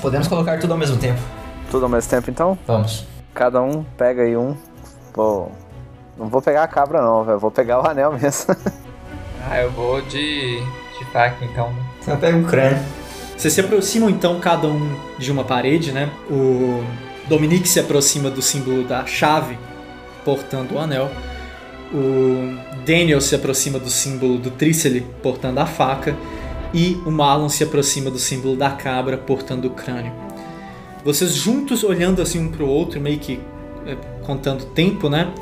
Podemos 0.00 0.26
colocar 0.28 0.58
tudo 0.58 0.72
ao 0.72 0.78
mesmo 0.78 0.96
tempo. 0.96 1.20
tudo 1.70 1.84
ao 1.84 1.88
mesmo 1.90 2.10
tempo 2.10 2.30
então? 2.30 2.58
Vamos. 2.66 3.06
Cada 3.34 3.60
um 3.62 3.84
pega 3.96 4.22
aí 4.22 4.36
um. 4.36 4.56
Pô, 5.12 5.48
não 6.16 6.26
vou 6.28 6.42
pegar 6.42 6.62
a 6.64 6.68
cabra 6.68 7.00
não, 7.02 7.24
velho. 7.24 7.38
Vou 7.38 7.50
pegar 7.50 7.80
o 7.82 7.86
anel 7.88 8.12
mesmo. 8.12 8.54
Ah, 9.50 9.60
eu 9.62 9.70
vou 9.70 10.02
de, 10.02 10.60
de 10.60 11.04
faca 11.10 11.42
então. 11.42 11.72
eu 12.06 12.16
pego 12.18 12.40
o 12.40 12.44
crânio. 12.44 12.78
Vocês 13.34 13.54
se 13.54 13.60
aproximam 13.62 14.10
então 14.10 14.38
cada 14.40 14.66
um 14.66 14.94
de 15.16 15.32
uma 15.32 15.42
parede, 15.42 15.90
né? 15.90 16.10
O 16.28 16.84
Dominique 17.28 17.66
se 17.66 17.80
aproxima 17.80 18.28
do 18.30 18.42
símbolo 18.42 18.84
da 18.84 19.06
chave, 19.06 19.56
portando 20.22 20.74
o 20.74 20.78
anel. 20.78 21.08
O 21.92 22.54
Daniel 22.84 23.20
se 23.20 23.34
aproxima 23.34 23.78
do 23.78 23.88
símbolo 23.88 24.38
do 24.38 24.50
Trícele, 24.50 25.06
portando 25.22 25.60
a 25.60 25.66
faca. 25.66 26.16
E 26.74 27.00
o 27.06 27.10
Marlon 27.10 27.48
se 27.48 27.64
aproxima 27.64 28.10
do 28.10 28.18
símbolo 28.18 28.54
da 28.54 28.70
cabra, 28.70 29.16
portando 29.16 29.68
o 29.68 29.70
crânio. 29.70 30.12
Vocês 31.02 31.32
juntos 31.32 31.82
olhando 31.82 32.20
assim 32.20 32.38
um 32.38 32.48
pro 32.50 32.66
outro, 32.68 33.00
meio 33.00 33.18
que 33.18 33.40
é, 33.86 33.96
contando 34.24 34.66
tempo, 34.66 35.08
né? 35.08 35.32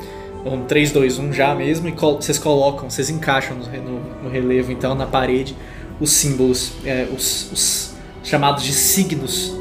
Um 0.45 0.63
3, 0.63 0.91
2, 0.93 1.19
1 1.19 1.33
já 1.33 1.53
mesmo, 1.53 1.89
e 1.89 1.91
col- 1.91 2.21
vocês 2.21 2.37
colocam, 2.39 2.89
vocês 2.89 3.09
encaixam 3.09 3.57
no, 3.57 3.65
no- 3.65 4.23
no 4.23 4.29
relevo, 4.29 4.71
então, 4.71 4.95
na 4.95 5.05
parede, 5.05 5.53
os 5.99 6.11
símbolos, 6.11 6.71
é, 6.85 7.05
os, 7.13 7.51
os 7.51 7.93
chamados 8.23 8.63
de 8.63 8.71
signos 8.71 9.53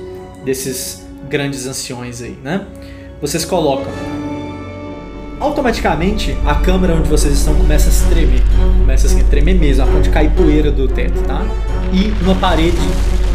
desses 0.45 1.05
grandes 1.28 1.66
anciões 1.66 2.22
aí, 2.22 2.39
né? 2.45 2.64
Vocês 3.20 3.45
colocam. 3.45 3.91
Automaticamente, 5.39 6.37
a 6.47 6.55
câmera 6.55 6.95
onde 6.95 7.09
vocês 7.09 7.34
estão 7.34 7.55
começa 7.55 7.89
a 7.89 7.93
se 7.93 8.07
tremer. 8.09 8.43
Começa 8.78 9.07
assim, 9.07 9.20
a 9.20 9.24
tremer 9.24 9.55
mesmo, 9.59 9.84
a 9.84 9.87
ponto 9.87 10.01
de 10.03 10.11
cair 10.11 10.30
poeira 10.30 10.70
do 10.72 10.89
teto, 10.89 11.20
tá? 11.24 11.43
E 11.93 12.12
uma 12.22 12.34
parede 12.34 12.76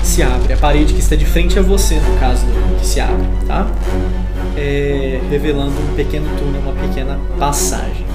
se 0.03 0.23
abre. 0.23 0.51
A 0.53 0.57
parede 0.57 0.93
que 0.93 0.99
está 0.99 1.15
de 1.15 1.25
frente 1.25 1.59
a 1.59 1.61
você, 1.61 1.95
no 1.95 2.19
caso, 2.19 2.45
que 2.79 2.85
se 2.85 2.99
abre, 2.99 3.27
tá? 3.47 3.67
É, 4.57 5.19
revelando 5.29 5.73
um 5.79 5.95
pequeno 5.95 6.27
túnel, 6.37 6.61
uma 6.61 6.73
pequena 6.73 7.19
passagem. 7.37 8.05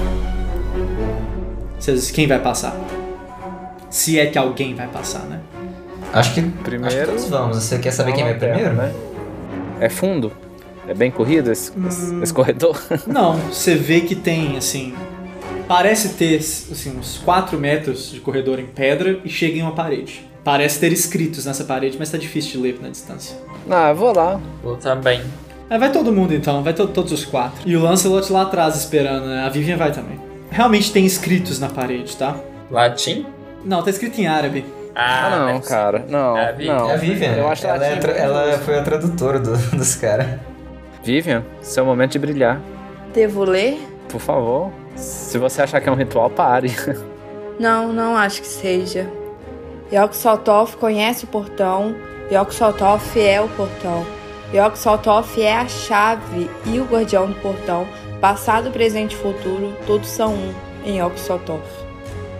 Vocês, 1.79 2.11
quem 2.11 2.27
vai 2.27 2.39
passar? 2.39 2.75
Se 3.89 4.19
é 4.19 4.25
que 4.25 4.37
alguém 4.37 4.75
vai 4.75 4.87
passar, 4.87 5.21
né? 5.21 5.39
Acho 6.13 6.33
que 6.33 6.41
Primeiro- 6.41 6.87
Acho 6.87 7.05
que 7.05 7.05
todos 7.11 7.29
vamos. 7.29 7.57
Você 7.57 7.77
quer 7.79 7.91
saber 7.91 8.11
quem 8.13 8.23
vai 8.23 8.33
primeiro? 8.33 8.73
né? 8.73 8.91
É 9.79 9.89
fundo? 9.89 10.31
É 10.87 10.93
bem 10.93 11.11
corrido 11.11 11.51
esse, 11.51 11.71
esse- 11.87 12.15
esse 12.23 12.33
corredor? 12.33 12.79
Não, 13.05 13.33
você 13.37 13.75
vê 13.75 14.01
que 14.01 14.15
tem, 14.15 14.57
assim. 14.57 14.93
Parece 15.67 16.09
ter 16.13 16.37
assim, 16.37 16.97
uns 16.97 17.17
4 17.25 17.57
metros 17.59 18.09
de 18.11 18.19
corredor 18.21 18.57
em 18.59 18.65
pedra 18.65 19.19
e 19.25 19.29
chega 19.29 19.57
em 19.57 19.61
uma 19.61 19.73
parede. 19.73 20.25
Parece 20.43 20.79
ter 20.79 20.93
escritos 20.93 21.45
nessa 21.45 21.65
parede, 21.65 21.97
mas 21.99 22.09
tá 22.09 22.17
difícil 22.17 22.51
de 22.53 22.57
ler 22.59 22.79
na 22.81 22.87
distância. 22.87 23.35
Não, 23.65 23.89
eu 23.89 23.95
vou 23.95 24.15
lá. 24.15 24.39
Vou 24.63 24.77
também. 24.77 25.21
É, 25.69 25.77
vai 25.77 25.91
todo 25.91 26.13
mundo 26.13 26.33
então, 26.33 26.63
vai 26.63 26.73
to- 26.73 26.87
todos 26.87 27.11
os 27.11 27.25
quatro. 27.25 27.59
E 27.65 27.75
o 27.75 27.81
Lancelot 27.81 28.31
lá 28.31 28.43
atrás 28.43 28.77
esperando, 28.77 29.25
né? 29.25 29.43
A 29.45 29.49
Vivian 29.49 29.75
vai 29.75 29.91
também. 29.91 30.17
Realmente 30.49 30.89
tem 30.93 31.05
escritos 31.05 31.59
na 31.59 31.67
parede, 31.67 32.15
tá? 32.15 32.37
Latim? 32.71 33.25
Não, 33.65 33.83
tá 33.83 33.89
escrito 33.89 34.17
em 34.21 34.27
árabe. 34.27 34.63
Ah, 34.95 35.35
não, 35.37 35.45
deve 35.47 35.63
ser. 35.65 35.69
cara. 35.69 36.05
Não, 36.07 36.37
É 36.37 36.47
a 36.47 36.51
Vivian. 36.53 36.75
não. 36.77 36.89
É 36.89 36.93
a 36.93 36.97
Vivian. 36.97 37.31
Eu 37.33 37.47
acho 37.49 37.67
ela, 37.67 37.85
é 37.85 37.95
tra- 37.97 38.13
muito 38.13 38.23
ela 38.23 38.57
foi 38.59 38.79
a 38.79 38.81
tradutora 38.81 39.39
do- 39.39 39.57
dos 39.75 39.95
caras. 39.95 40.39
Vivian, 41.03 41.43
seu 41.61 41.85
momento 41.85 42.13
de 42.13 42.19
brilhar. 42.19 42.61
Devo 43.13 43.43
ler? 43.43 43.79
Por 44.09 44.19
favor. 44.19 44.71
Se 44.95 45.37
você 45.37 45.61
achar 45.61 45.79
que 45.79 45.87
é 45.87 45.91
um 45.91 45.95
ritual, 45.95 46.29
pare. 46.29 46.71
Não, 47.59 47.91
não 47.91 48.15
acho 48.15 48.41
que 48.41 48.47
seja. 48.47 49.11
Yog-Sothoth 49.91 50.75
conhece 50.77 51.23
o 51.23 51.27
portão. 51.27 51.95
Yog-Sothoth 52.31 53.17
é 53.17 53.41
o 53.41 53.47
portão. 53.49 54.05
Yog-Sothoth 54.53 55.39
é 55.39 55.55
a 55.55 55.67
chave 55.67 56.49
e 56.65 56.79
o 56.79 56.85
guardião 56.85 57.27
do 57.27 57.35
portão. 57.41 57.87
Passado, 58.21 58.69
presente 58.69 59.15
e 59.15 59.17
futuro, 59.17 59.75
todos 59.87 60.07
são 60.07 60.35
um 60.35 60.53
em 60.85 60.99
Yog-Sothoth. 60.99 61.87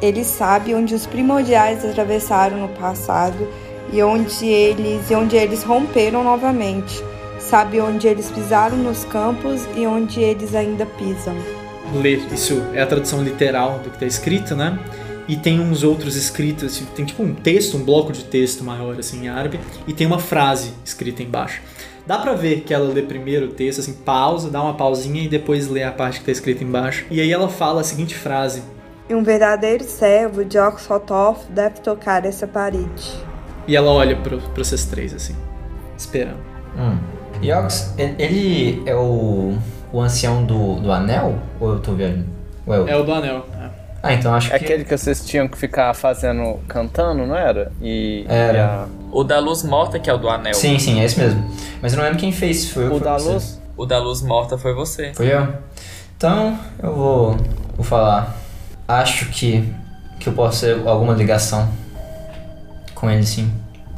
Ele 0.02 0.24
sabe 0.24 0.76
onde 0.76 0.94
os 0.94 1.08
primordiais 1.08 1.84
atravessaram 1.84 2.58
no 2.58 2.70
passado 2.70 3.48
e 3.92 4.04
onde 4.04 4.46
eles, 4.46 5.10
e 5.10 5.16
onde 5.16 5.36
eles 5.36 5.64
romperam 5.64 6.24
novamente. 6.24 7.04
Sabe 7.48 7.80
onde 7.80 8.10
eles 8.10 8.30
pisaram 8.30 8.76
nos 8.76 9.06
campos 9.06 9.66
e 9.74 9.88
onde 9.88 10.20
eles 10.20 10.54
ainda 10.54 10.86
pisam. 10.86 11.34
ler. 11.94 12.22
Isso 12.34 12.62
é 12.74 12.82
a 12.82 12.86
tradução 12.86 13.24
literal 13.24 13.80
do 13.80 13.90
que 13.90 13.96
está 13.96 14.06
escrito, 14.06 14.54
né? 14.54 14.78
E 15.30 15.38
tem 15.38 15.58
uns 15.58 15.82
outros 15.82 16.18
escritos, 16.18 16.66
assim, 16.66 16.86
tem 16.94 17.06
tipo 17.06 17.24
um 17.24 17.34
texto, 17.34 17.78
um 17.78 17.86
bloco 17.86 18.12
de 18.12 18.26
texto 18.26 18.66
maior 18.66 19.00
assim 19.00 19.24
em 19.24 19.30
árabe, 19.30 19.62
e 19.88 19.94
tem 19.94 20.06
uma 20.06 20.20
frase 20.20 20.74
escrita 20.84 21.24
embaixo. 21.24 21.62
Dá 22.06 22.18
pra 22.18 22.34
ver 22.34 22.62
que 22.62 22.74
ela 22.74 22.92
lê 22.92 23.02
primeiro 23.02 23.46
o 23.46 23.52
texto, 23.52 23.80
assim, 23.80 23.94
pausa, 23.94 24.50
dá 24.50 24.62
uma 24.62 24.74
pausinha 24.74 25.24
e 25.24 25.30
depois 25.30 25.70
lê 25.70 25.84
a 25.84 25.92
parte 25.92 26.20
que 26.20 26.26
tá 26.26 26.32
escrita 26.34 26.66
embaixo. 26.66 27.06
E 27.10 27.22
aí 27.22 27.32
ela 27.32 27.48
fala 27.48 27.80
a 27.80 27.84
seguinte 27.86 28.14
frase: 28.14 28.62
E 29.10 29.16
um 29.16 29.24
verdadeiro 29.24 29.86
servo 29.86 30.44
de 30.44 30.60
Oxothoth 30.60 31.46
deve 31.50 31.80
tocar 31.80 32.26
essa 32.26 32.46
parede. 32.46 33.14
E 33.66 33.74
ela 33.74 33.92
olha 33.92 34.18
pra 34.18 34.38
vocês 34.54 34.84
três, 34.84 35.14
assim, 35.14 35.36
esperando. 35.98 36.40
Hum. 36.78 37.17
Yox, 37.44 37.94
ele- 37.98 38.16
ele 38.20 38.84
é 38.86 38.96
o, 38.96 39.58
o 39.92 40.02
ancião 40.02 40.44
do, 40.44 40.76
do 40.80 40.92
anel? 40.92 41.36
Ou 41.60 41.74
eu 41.74 41.80
tô 41.80 41.94
vendo? 41.94 42.26
Ou 42.66 42.74
é 42.74 42.80
o- 42.80 42.88
É 42.90 42.96
o 42.98 43.04
do 43.04 43.14
anel. 43.14 43.46
é. 43.62 43.68
Ah, 44.04 44.14
então 44.14 44.34
acho 44.34 44.54
É 44.54 44.60
que... 44.60 44.66
aquele 44.66 44.86
que 44.86 44.96
vocês 44.96 45.26
tinham 45.26 45.48
que 45.48 45.58
ficar 45.58 45.94
fazendo, 45.94 46.60
cantando, 46.68 47.26
não 47.26 47.36
era? 47.36 47.72
E, 47.82 48.26
Era. 48.30 48.58
e 48.58 48.62
a- 48.62 48.86
O 49.12 49.24
da 49.24 49.40
luz 49.40 49.64
morta, 49.64 50.00
que 50.00 50.10
é 50.10 50.14
o 50.14 50.18
do 50.18 50.30
anel. 50.30 50.54
Sim, 50.54 50.78
sim, 50.80 51.00
é 51.02 51.04
esse 51.06 51.20
mesmo. 51.20 51.44
Mas 51.82 51.94
eu 51.94 51.98
não 51.98 52.06
lembro 52.06 52.20
quem 52.20 52.32
fez, 52.32 52.70
foi 52.70 52.86
eu 52.86 52.94
o 52.94 53.00
da 53.00 53.14
você? 53.18 53.30
luz. 53.34 53.62
O 53.76 53.86
da 53.86 53.98
luz 54.00 54.22
morta 54.22 54.58
foi 54.58 54.74
você. 54.74 55.14
Foi 55.14 55.28
eu? 55.34 55.48
Então, 56.16 56.58
eu 56.82 56.94
vou, 56.96 57.38
vou 57.76 57.84
falar. 57.86 58.36
Acho 58.88 59.26
que, 59.30 59.68
que 60.20 60.30
eu 60.30 60.34
posso 60.34 60.66
ter 60.66 60.88
alguma 60.88 61.14
ligação 61.14 61.68
com 62.96 63.10
ele, 63.10 63.26
sim. 63.26 63.52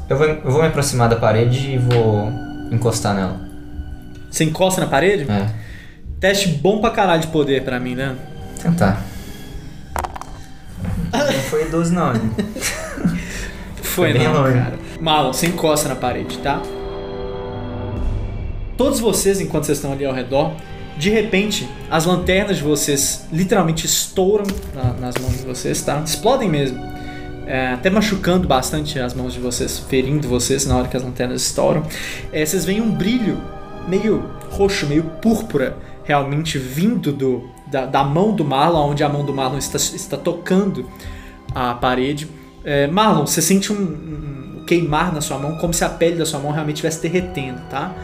Eu 0.10 0.18
vou, 0.18 0.28
eu 0.28 0.52
vou 0.52 0.62
me 0.62 0.68
aproximar 0.68 1.08
da 1.10 1.16
parede 1.16 1.72
e 1.74 1.78
vou 1.78 2.32
encostar 2.72 3.14
nela. 3.16 3.40
Você 4.30 4.44
encosta 4.44 4.82
na 4.82 4.88
parede? 4.88 5.30
É, 5.32 5.48
Teste 6.20 6.50
bom 6.50 6.80
pra 6.82 6.92
caralho 6.92 7.22
de 7.22 7.28
poder 7.28 7.64
pra 7.64 7.80
mim, 7.80 7.96
né? 7.96 8.16
tentar. 8.62 9.02
Não 11.14 11.34
foi 11.50 11.70
12 11.70 11.94
não, 11.94 12.14
né? 12.14 12.20
Foi, 13.82 14.12
Foi 14.12 14.14
bem 14.14 14.28
não, 14.28 14.42
longe. 14.44 14.54
cara. 14.54 14.78
Marlon, 15.02 15.34
você 15.34 15.48
encosta 15.48 15.90
na 15.90 15.96
parede, 15.96 16.38
tá? 16.40 16.62
Todos 18.78 19.00
vocês, 19.00 19.42
enquanto 19.42 19.66
vocês 19.66 19.78
estão 19.78 19.92
ali 19.92 20.06
ao 20.06 20.14
redor, 20.14 20.54
de 20.98 21.10
repente, 21.10 21.68
as 21.90 22.06
lanternas 22.06 22.58
de 22.58 22.64
vocês 22.64 23.26
literalmente 23.32 23.86
estouram 23.86 24.46
na- 24.74 24.94
nas 24.94 25.16
mãos 25.18 25.38
de 25.38 25.44
vocês, 25.44 25.82
tá? 25.82 26.02
Explodem 26.06 26.48
mesmo. 26.50 26.80
É, 27.50 27.74
até 27.74 27.90
machucando 27.90 28.48
bastante 28.48 29.00
as 29.00 29.16
mãos 29.16 29.34
de 29.34 29.40
vocês, 29.40 29.80
ferindo 29.80 30.28
vocês 30.28 30.68
na 30.68 30.78
hora 30.78 30.88
que 30.88 30.96
as 30.96 31.02
lanternas 31.02 31.42
estouram. 31.42 31.82
É, 32.32 32.46
vocês 32.46 32.64
veem 32.64 32.80
um 32.80 32.92
brilho 32.92 33.42
meio 33.88 34.24
roxo, 34.52 34.86
meio 34.86 35.04
púrpura, 35.04 35.76
realmente 36.04 36.60
vindo 36.60 37.12
do, 37.12 37.50
da, 37.66 37.88
da 37.88 38.04
mão 38.04 38.36
do 38.36 38.46
Marlon, 38.46 38.92
onde 38.92 39.04
a 39.04 39.10
mão 39.10 39.26
do 39.26 39.34
Marlon 39.34 39.58
está, 39.58 39.78
está 39.78 40.16
tocando 40.16 40.88
a 41.56 41.74
parede. 41.74 42.30
É, 42.64 42.86
Marlon, 42.86 43.26
você 43.26 43.42
sente 43.42 43.74
um, 43.74 43.82
um 43.82 44.64
queimar 44.68 45.12
na 45.12 45.20
sua 45.20 45.40
mão, 45.40 45.58
como 45.58 45.74
se 45.74 45.84
a 45.84 45.90
pele 45.90 46.18
da 46.18 46.28
sua 46.28 46.40
mão 46.40 46.52
realmente 46.52 46.76
estivesse 46.76 47.02
derretendo, 47.02 47.62
tá? 47.68 47.96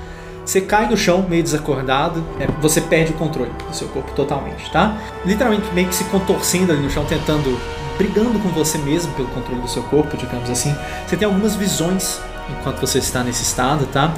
Você 0.44 0.60
cai 0.60 0.90
no 0.90 0.98
chão, 0.98 1.24
meio 1.30 1.44
desacordado, 1.44 2.24
é, 2.40 2.48
você 2.60 2.82
perde 2.82 3.12
o 3.12 3.16
controle 3.16 3.52
do 3.70 3.76
seu 3.76 3.88
corpo 3.90 4.12
totalmente, 4.14 4.72
tá? 4.72 5.00
Literalmente 5.24 5.72
meio 5.72 5.88
que 5.88 5.94
se 5.94 6.04
contorcendo 6.06 6.72
ali 6.72 6.82
no 6.82 6.90
chão, 6.90 7.06
tentando, 7.06 7.60
brigando 7.98 8.40
com 8.40 8.50
você 8.50 8.78
mesmo 8.78 9.14
pelo 9.14 9.28
controle 9.30 9.62
do 9.62 9.68
seu 9.68 9.84
corpo, 9.84 10.16
digamos 10.18 10.50
assim. 10.50 10.76
Você 11.08 11.18
tem 11.18 11.26
algumas 11.26 11.56
visões 11.56 12.20
enquanto 12.60 12.80
você 12.80 13.00
está 13.00 13.24
nesse 13.24 13.44
estado, 13.44 13.86
tá? 13.88 14.14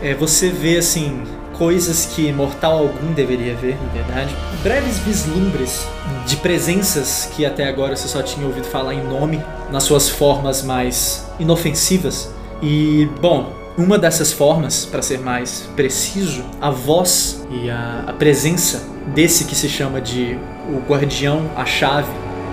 É, 0.00 0.14
você 0.14 0.50
vê, 0.50 0.78
assim, 0.78 1.22
coisas 1.56 2.06
que 2.06 2.32
mortal 2.32 2.78
algum 2.78 3.12
deveria 3.12 3.54
ver, 3.54 3.78
na 3.80 3.92
verdade. 3.92 4.34
Breves 4.62 4.98
vislumbres 4.98 5.86
de 6.26 6.36
presenças 6.36 7.30
que 7.34 7.44
até 7.44 7.68
agora 7.68 7.96
você 7.96 8.08
só 8.08 8.22
tinha 8.22 8.46
ouvido 8.46 8.66
falar 8.66 8.94
em 8.94 9.04
nome, 9.04 9.42
nas 9.70 9.84
suas 9.84 10.08
formas 10.08 10.62
mais 10.62 11.26
inofensivas. 11.38 12.32
E, 12.60 13.08
bom, 13.20 13.52
uma 13.76 13.98
dessas 13.98 14.32
formas, 14.32 14.84
para 14.84 15.02
ser 15.02 15.18
mais 15.18 15.68
preciso, 15.74 16.44
a 16.60 16.70
voz 16.70 17.46
e 17.50 17.70
a, 17.70 18.04
a 18.06 18.12
presença 18.12 18.82
desse 19.14 19.44
que 19.44 19.54
se 19.54 19.68
chama 19.68 20.00
de 20.00 20.38
o 20.68 20.78
guardião, 20.88 21.50
a 21.56 21.64
chave 21.64 22.10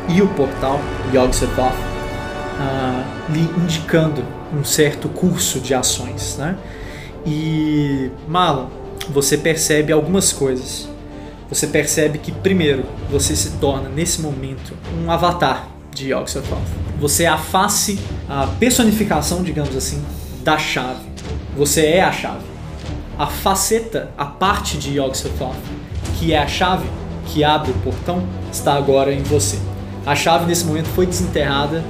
e 0.09 0.21
o 0.21 0.27
portal, 0.29 0.79
Yog-Sothoth, 1.13 1.73
ah, 2.59 3.03
lhe 3.29 3.41
indicando 3.63 4.23
um 4.51 4.63
certo 4.63 5.07
curso 5.07 5.59
de 5.59 5.73
ações, 5.73 6.35
né? 6.37 6.57
E 7.25 8.09
Marlon, 8.27 8.67
você 9.09 9.37
percebe 9.37 9.93
algumas 9.93 10.33
coisas. 10.33 10.89
Você 11.49 11.67
percebe 11.67 12.17
que 12.17 12.31
primeiro 12.31 12.85
você 13.09 13.35
se 13.35 13.51
torna 13.57 13.89
nesse 13.89 14.21
momento 14.21 14.73
um 14.97 15.11
avatar 15.11 15.67
de 15.93 16.11
Yogg-Sothoth. 16.11 16.57
Você 16.99 17.23
é 17.23 17.27
a 17.27 17.37
face, 17.37 17.99
a 18.27 18.47
personificação, 18.59 19.43
digamos 19.43 19.75
assim, 19.75 20.03
da 20.43 20.57
chave. 20.57 21.07
Você 21.55 21.85
é 21.85 22.01
a 22.01 22.11
chave. 22.11 22.45
A 23.17 23.27
faceta, 23.27 24.11
a 24.17 24.25
parte 24.25 24.77
de 24.77 24.97
Yogg-Sothoth, 24.97 25.55
que 26.17 26.33
é 26.33 26.39
a 26.39 26.47
chave 26.47 26.87
que 27.27 27.43
abre 27.43 27.71
o 27.71 27.75
portão, 27.75 28.23
está 28.51 28.73
agora 28.73 29.13
em 29.13 29.21
você. 29.21 29.59
A 30.09 30.15
chave 30.15 30.47
nesse 30.47 30.65
momento 30.65 30.87
foi 30.87 31.05
desenterrada 31.05 31.83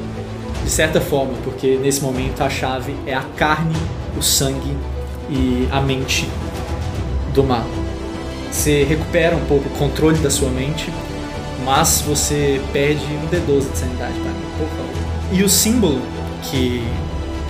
de 0.61 0.69
certa 0.69 0.99
forma, 0.99 1.31
porque 1.41 1.79
nesse 1.81 2.01
momento 2.01 2.41
a 2.41 2.49
chave 2.49 2.93
é 3.07 3.13
a 3.13 3.23
carne, 3.37 3.73
o 4.17 4.21
sangue 4.21 4.75
e 5.29 5.65
a 5.71 5.79
mente 5.79 6.27
do 7.33 7.45
mal. 7.45 7.63
Você 8.51 8.83
recupera 8.83 9.37
um 9.37 9.45
pouco 9.45 9.69
o 9.69 9.71
controle 9.77 10.17
da 10.17 10.29
sua 10.29 10.49
mente, 10.49 10.91
mas 11.63 12.01
você 12.01 12.61
perde 12.73 13.05
um 13.05 13.25
D12 13.29 13.71
de 13.71 13.77
sanidade 13.77 14.13
para 14.19 14.31
mim, 14.31 14.45
por 14.57 14.67
favor. 14.67 15.31
E 15.31 15.41
o 15.41 15.47
símbolo 15.47 16.01
que, 16.43 16.83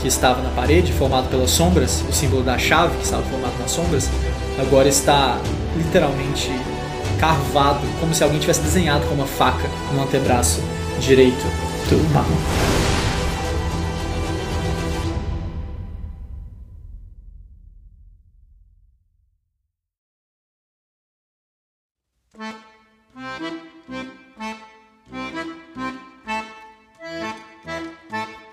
que 0.04 0.08
estava 0.08 0.40
na 0.44 0.52
parede, 0.52 0.94
formado 0.94 1.30
pelas 1.30 1.50
sombras, 1.50 2.04
o 2.08 2.14
símbolo 2.14 2.44
da 2.44 2.60
chave 2.60 2.96
que 2.96 3.06
estava 3.06 3.24
formado 3.24 3.58
nas 3.60 3.72
sombras, 3.72 4.08
agora 4.60 4.88
está 4.88 5.40
literalmente 5.76 6.52
carvado, 7.20 7.80
como 8.00 8.14
se 8.14 8.24
alguém 8.24 8.40
tivesse 8.40 8.62
desenhado 8.62 9.06
com 9.08 9.14
uma 9.16 9.28
faca 9.28 9.68
no 9.94 10.02
antebraço 10.04 10.62
direito 11.00 11.44
do 11.90 11.98
Marlon. 12.14 12.36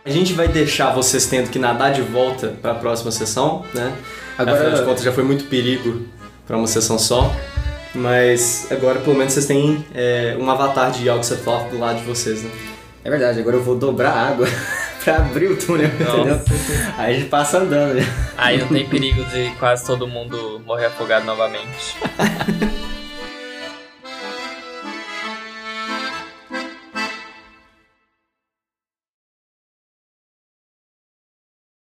A 0.05 0.11
gente 0.11 0.33
vai 0.33 0.47
deixar 0.47 0.93
vocês 0.95 1.27
tendo 1.27 1.51
que 1.51 1.59
nadar 1.59 1.93
de 1.93 2.03
volta 2.03 2.55
para 2.63 2.73
a 2.73 2.75
próxima 2.77 3.11
sessão, 3.11 3.65
né? 3.75 3.93
Agora- 4.39 4.57
Afinal 4.57 4.75
de 4.79 4.85
contas, 4.85 5.03
já 5.05 5.13
foi 5.13 5.25
muito 5.25 5.45
perigo 5.47 6.07
para 6.47 6.57
uma 6.57 6.67
sessão 6.67 6.99
só. 6.99 7.33
Mas 7.97 8.67
agora, 8.71 9.01
pelo 9.01 9.17
menos, 9.17 9.33
vocês 9.33 9.47
têm 9.47 9.85
é, 9.95 10.37
um 10.39 10.51
avatar 10.51 10.91
de 10.91 11.09
Yogg-Sothoth 11.09 11.71
do 11.71 11.79
lado 11.79 11.99
de 11.99 12.05
vocês, 12.05 12.43
né? 12.43 12.51
É 13.03 13.11
verdade, 13.11 13.41
agora 13.41 13.57
eu 13.57 13.63
vou 13.63 13.77
dobrar 13.77 14.11
a 14.11 14.29
água 14.29 14.47
pra 15.03 15.17
abrir 15.17 15.47
o 15.47 15.57
túnel, 15.57 15.87
entendeu? 15.89 16.41
Aí 16.99 17.15
a 17.15 17.19
gente 17.19 17.29
passa 17.31 17.59
andando. 17.59 17.95
né? 17.95 18.03
Aí 18.37 18.59
não 18.59 18.69
tem 18.69 18.87
perigo 18.87 19.25
de 19.27 19.51
quase 19.59 19.87
todo 19.87 20.07
mundo 20.07 20.61
morrer 20.67 20.87
afogado 20.87 21.25
novamente. 21.25 21.97